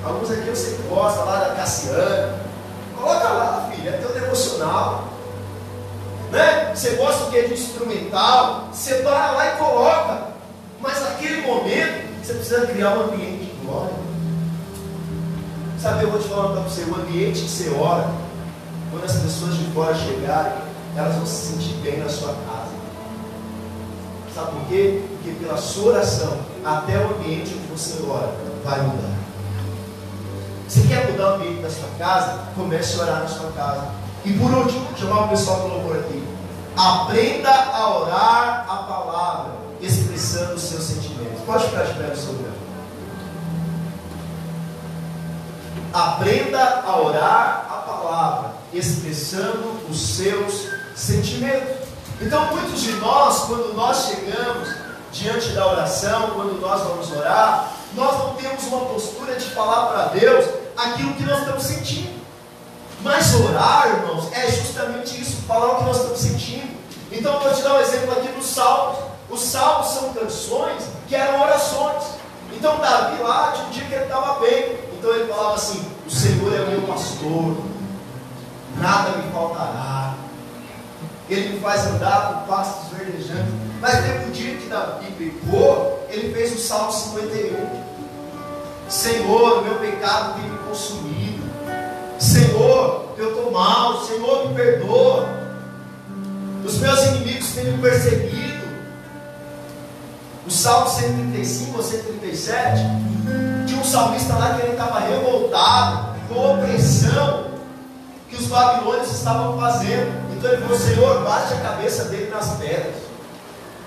Alguns 0.05 0.31
aqui 0.31 0.49
eu 0.49 0.55
sei 0.55 0.75
que 0.75 0.83
gosta, 0.83 1.25
lá 1.25 1.39
da 1.41 1.55
Cassiane. 1.55 2.35
Coloca 2.95 3.29
lá, 3.31 3.71
filha, 3.75 3.89
é 3.89 3.97
teu 3.97 4.13
devocional. 4.13 5.05
Né? 6.31 6.73
Você 6.75 6.91
gosta 6.91 7.25
do 7.25 7.31
que 7.31 7.49
de 7.49 7.55
instrumental? 7.55 8.69
Separa 8.71 9.33
lá 9.33 9.55
e 9.55 9.57
coloca. 9.57 10.29
Mas 10.79 11.01
naquele 11.01 11.41
momento, 11.47 12.23
você 12.23 12.35
precisa 12.35 12.67
criar 12.67 12.91
um 12.99 13.05
ambiente 13.05 13.47
de 13.47 13.67
glória. 13.67 14.08
Sabe, 15.81 16.03
eu 16.03 16.11
vou 16.11 16.21
te 16.21 16.27
falar 16.27 16.49
para 16.49 16.63
você, 16.63 16.83
o 16.83 16.95
ambiente 16.97 17.43
que 17.43 17.49
você 17.49 17.71
ora, 17.71 18.11
quando 18.91 19.05
as 19.05 19.17
pessoas 19.17 19.55
de 19.55 19.65
fora 19.67 19.95
chegarem, 19.95 20.55
elas 20.97 21.15
vão 21.15 21.25
se 21.25 21.53
sentir 21.53 21.75
bem 21.75 21.99
na 21.99 22.09
sua 22.09 22.35
casa. 22.35 22.73
Sabe 24.35 24.51
por 24.51 24.67
quê? 24.67 25.05
Porque 25.09 25.39
pela 25.39 25.57
sua 25.57 25.93
oração, 25.93 26.37
até 26.65 26.99
o 26.99 27.15
ambiente 27.15 27.55
onde 27.55 27.81
você 27.81 28.03
ora 28.09 28.35
vai 28.65 28.81
mudar. 28.81 29.15
Você 30.69 30.81
quer 30.89 31.13
mudar 31.13 31.33
o 31.33 31.35
ambiente 31.37 31.63
da 31.63 31.71
sua 31.71 31.89
casa? 31.97 32.41
Comece 32.57 32.99
a 32.99 33.03
orar 33.05 33.21
na 33.21 33.29
sua 33.29 33.53
casa. 33.53 33.87
E 34.25 34.33
por 34.33 34.51
último, 34.51 34.85
chamar 34.97 35.27
o 35.27 35.29
pessoal 35.29 35.61
do 35.61 35.69
louvor 35.69 35.99
aqui. 35.99 36.25
Aprenda 36.77 37.51
a 37.51 37.99
orar 38.01 38.67
a 38.69 38.77
palavra, 38.79 39.53
expressando 39.81 40.55
os 40.55 40.63
seus 40.63 40.83
sentimentos. 40.83 41.41
Pode 41.47 41.67
ficar 41.67 41.85
de 41.85 41.95
pé 41.95 42.09
no 42.09 42.17
seu 42.17 42.33
lugar. 42.33 42.68
Aprenda 45.93 46.83
a 46.87 47.01
orar 47.01 47.67
a 47.71 47.75
palavra, 47.91 48.51
expressando 48.73 49.81
os 49.89 50.17
seus 50.17 50.69
sentimentos. 50.95 51.89
Então, 52.21 52.47
muitos 52.47 52.83
de 52.83 52.93
nós, 52.93 53.45
quando 53.45 53.75
nós 53.75 54.09
chegamos 54.09 54.69
diante 55.13 55.51
da 55.51 55.67
oração, 55.67 56.31
quando 56.35 56.61
nós 56.61 56.83
vamos 56.83 57.11
orar, 57.13 57.73
nós 57.95 58.19
não 58.19 58.35
temos 58.35 58.65
uma 58.65 58.87
postura 58.87 59.37
de 59.37 59.47
falar 59.51 59.87
para 59.87 60.05
Deus 60.19 60.45
aquilo 60.77 61.15
que 61.15 61.25
nós 61.25 61.39
estamos 61.41 61.63
sentindo. 61.63 62.19
Mas 63.01 63.35
orar, 63.35 63.89
irmãos, 63.89 64.31
é 64.33 64.51
justamente 64.51 65.21
isso, 65.21 65.43
falar 65.47 65.75
o 65.75 65.77
que 65.77 65.85
nós 65.85 65.97
estamos 65.97 66.19
sentindo. 66.19 66.77
Então, 67.11 67.39
vou 67.41 67.53
te 67.53 67.63
dar 67.63 67.75
um 67.75 67.81
exemplo 67.81 68.13
aqui 68.13 68.29
dos 68.29 68.47
salmos. 68.47 68.99
Os 69.31 69.41
salmos 69.41 69.89
são 69.89 70.13
canções 70.13 70.83
que 71.09 71.15
eram 71.15 71.41
orações. 71.41 72.05
Então, 72.53 72.79
Davi 72.79 73.23
lá, 73.23 73.53
tinha 73.53 73.67
um 73.67 73.71
dia 73.71 73.85
que 73.85 73.95
ele 73.95 74.05
estava 74.05 74.41
bem. 74.41 74.88
Então, 74.99 75.15
ele 75.15 75.33
falava 75.33 75.55
assim: 75.55 75.81
O 76.07 76.11
Senhor 76.11 76.53
é 76.55 76.61
o 76.63 76.71
meu 76.71 76.83
pastor, 76.83 77.57
nada 78.77 79.19
me 79.19 79.31
faltará. 79.33 80.15
Ele 81.31 81.51
me 81.51 81.61
faz 81.61 81.87
andar 81.87 82.45
por 82.47 82.55
pastos 82.55 82.97
verdejantes. 82.97 83.53
Mas 83.81 84.05
teve 84.05 84.25
um 84.25 84.31
dia 84.31 84.57
que 84.57 84.67
Davi 84.67 85.13
pecou, 85.13 86.07
ele 86.11 86.33
fez 86.33 86.55
o 86.55 86.59
Salmo 86.59 86.91
51. 86.91 87.89
Senhor, 88.89 89.63
meu 89.63 89.77
pecado 89.77 90.41
tem 90.41 90.51
me 90.51 90.59
consumido. 90.59 91.45
Senhor, 92.19 93.15
eu 93.19 93.29
estou 93.29 93.53
mal. 93.53 94.03
Senhor, 94.05 94.49
me 94.49 94.55
perdoa. 94.55 95.29
Os 96.65 96.79
meus 96.79 97.03
inimigos 97.05 97.51
têm 97.53 97.73
me 97.73 97.79
perseguido. 97.79 98.67
O 100.47 100.51
Salmo 100.51 100.89
135 100.89 101.77
ou 101.77 101.83
137, 101.83 102.81
um 103.79 103.85
salmista 103.85 104.35
lá 104.35 104.55
que 104.55 104.63
ele 104.63 104.73
estava 104.73 105.01
revoltado 105.01 106.09
com 106.29 106.41
a 106.41 106.53
opressão 106.53 107.49
que 108.29 108.37
os 108.37 108.47
babilônios 108.47 109.11
estavam 109.11 109.59
fazendo. 109.59 110.37
Então 110.37 110.53
ele 110.53 110.63
falou, 110.63 110.79
Senhor, 110.79 111.25
bate 111.25 111.55
a 111.55 111.61
cabeça 111.61 112.05
dele 112.05 112.31
nas 112.31 112.51
pedras. 112.57 112.95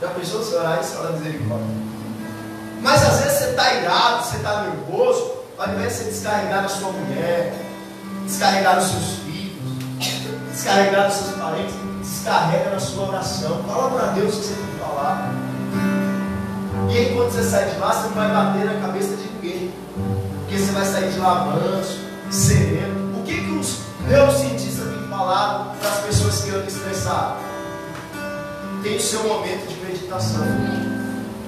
Já 0.02 0.08
pensou 0.08 0.44
se 0.44 0.56
orar 0.56 0.80
isso? 0.82 0.94
Fala 0.94 1.12
misericórdia. 1.12 1.68
Mas 2.82 3.04
às 3.04 3.20
vezes 3.22 3.38
você 3.38 3.50
está 3.52 3.74
irado, 3.76 4.26
você 4.26 4.38
está 4.38 4.64
nervoso, 4.64 5.32
ao 5.58 5.70
invés 5.70 5.90
de 5.90 5.98
você 5.98 6.04
descarregar 6.06 6.64
na 6.64 6.70
sua 6.70 6.92
mulher, 6.92 7.54
descarregar 8.26 8.76
nos 8.78 8.86
seus 8.86 9.20
filhos, 9.20 9.62
descarregar 10.52 11.06
nos 11.06 11.14
seus 11.14 11.38
parentes, 11.38 11.76
descarrega 12.02 12.72
na 12.72 12.80
sua 12.80 13.10
oração. 13.10 13.64
Fala 13.68 13.92
para 13.92 14.08
Deus 14.14 14.34
o 14.34 14.40
que 14.40 14.46
você 14.48 14.54
tem 14.56 14.66
que 14.66 14.80
falar. 14.80 15.32
E 16.90 16.98
aí 16.98 17.14
quando 17.16 17.32
você 17.32 17.44
sai 17.44 17.70
de 17.70 17.78
lá, 17.78 17.94
você 17.94 18.08
vai 18.10 18.28
bater 18.30 18.66
na 18.66 18.82
cabeça 18.82 19.16
de. 19.16 19.31
Porque 20.52 20.66
você 20.66 20.72
vai 20.74 20.86
sair 20.86 21.10
de 21.10 21.18
lá 21.18 21.46
manso, 21.46 22.00
sereno. 22.30 23.18
O 23.18 23.24
que, 23.24 23.36
que 23.36 23.52
os 23.52 23.78
neurocientistas 24.06 24.86
têm 24.86 25.08
falado 25.08 25.80
para 25.80 25.90
as 25.90 26.00
pessoas 26.00 26.42
que 26.42 26.50
andam 26.50 26.68
estressadas? 26.68 27.38
Tem 28.84 28.98
o 28.98 29.00
seu 29.00 29.24
momento 29.24 29.66
de 29.70 29.76
meditação. 29.86 30.46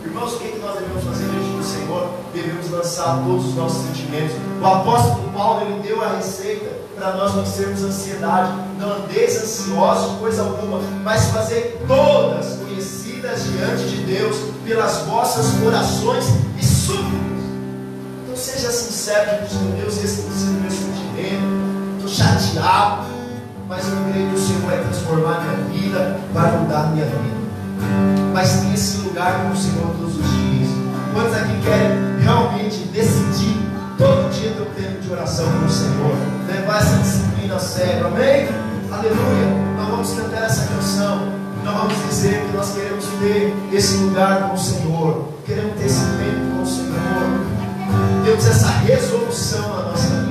Irmãos, 0.05 0.35
o 0.35 0.39
que, 0.39 0.53
que 0.53 0.59
nós 0.59 0.79
devemos 0.79 1.03
fazer 1.03 1.25
diante 1.25 1.49
do 1.49 1.63
Senhor? 1.65 2.13
Devemos 2.33 2.71
lançar 2.71 3.21
todos 3.25 3.47
os 3.47 3.55
nossos 3.55 3.87
sentimentos. 3.87 4.37
O 4.61 4.65
apóstolo 4.65 5.29
Paulo 5.33 5.65
ele 5.65 5.81
deu 5.85 6.01
a 6.01 6.15
receita 6.15 6.71
para 6.95 7.11
nós 7.17 7.33
vencermos 7.33 7.83
a 7.83 7.87
ansiedade. 7.87 8.53
Não 8.79 9.03
andeis 9.03 9.35
ansiosos 9.35 10.17
coisa 10.17 10.43
alguma, 10.43 10.79
mas 11.03 11.25
fazer 11.25 11.77
todas 11.89 12.55
conhecidas 12.55 13.43
diante 13.43 13.83
de 13.83 14.03
Deus 14.03 14.37
pelas 14.65 14.99
vossas 14.99 15.61
orações 15.61 16.23
e 16.57 16.63
súplicas. 16.63 17.32
Seja 18.43 18.69
sincero 18.73 19.37
diante 19.37 19.55
de 19.55 19.81
Deus, 19.81 20.03
esse 20.03 20.23
tem 20.23 20.31
sido 20.33 20.61
meu 20.61 20.69
sentimento. 20.69 21.95
Estou 21.95 22.09
chateado, 22.09 23.05
mas 23.69 23.87
eu 23.87 23.95
creio 24.11 24.29
que 24.31 24.35
o 24.35 24.37
Senhor 24.37 24.61
vai 24.63 24.83
transformar 24.83 25.39
minha 25.39 25.69
vida, 25.69 26.19
vai 26.33 26.51
mudar 26.57 26.91
minha 26.91 27.05
vida. 27.05 27.37
Mas 28.33 28.59
tem 28.59 28.73
esse 28.73 28.97
lugar 28.97 29.43
com 29.43 29.53
o 29.53 29.55
Senhor 29.55 29.95
todos 29.97 30.17
os 30.17 30.29
dias. 30.29 30.69
Quantos 31.13 31.33
aqui 31.37 31.53
querem 31.63 32.19
realmente 32.19 32.79
decidir 32.91 33.65
todo 33.97 34.29
dia 34.29 34.51
ter 34.51 34.61
um 34.61 34.73
tempo 34.73 35.01
de 35.01 35.13
oração 35.13 35.45
com 35.45 35.65
o 35.65 35.69
Senhor? 35.69 36.13
Levar 36.45 36.81
essa 36.81 36.97
disciplina 36.97 37.55
a 37.55 37.59
sério, 37.59 38.07
amém? 38.07 38.49
Aleluia. 38.91 39.47
Nós 39.77 39.87
vamos 39.87 40.11
cantar 40.15 40.43
essa 40.43 40.67
canção. 40.67 41.31
Nós 41.63 41.77
vamos 41.77 42.09
dizer 42.09 42.43
que 42.43 42.57
nós 42.57 42.73
queremos 42.73 43.05
ter 43.21 43.55
esse 43.71 43.95
lugar 43.99 44.49
com 44.49 44.55
o 44.55 44.59
Senhor. 44.59 45.29
Queremos 45.45 45.79
ter 45.79 45.85
esse 45.85 46.01
tempo 46.01 46.42
Deus 48.23 48.47
essa 48.47 48.69
resolução 48.69 49.67
na 49.69 49.83
nossa 49.83 50.07
vida. 50.07 50.22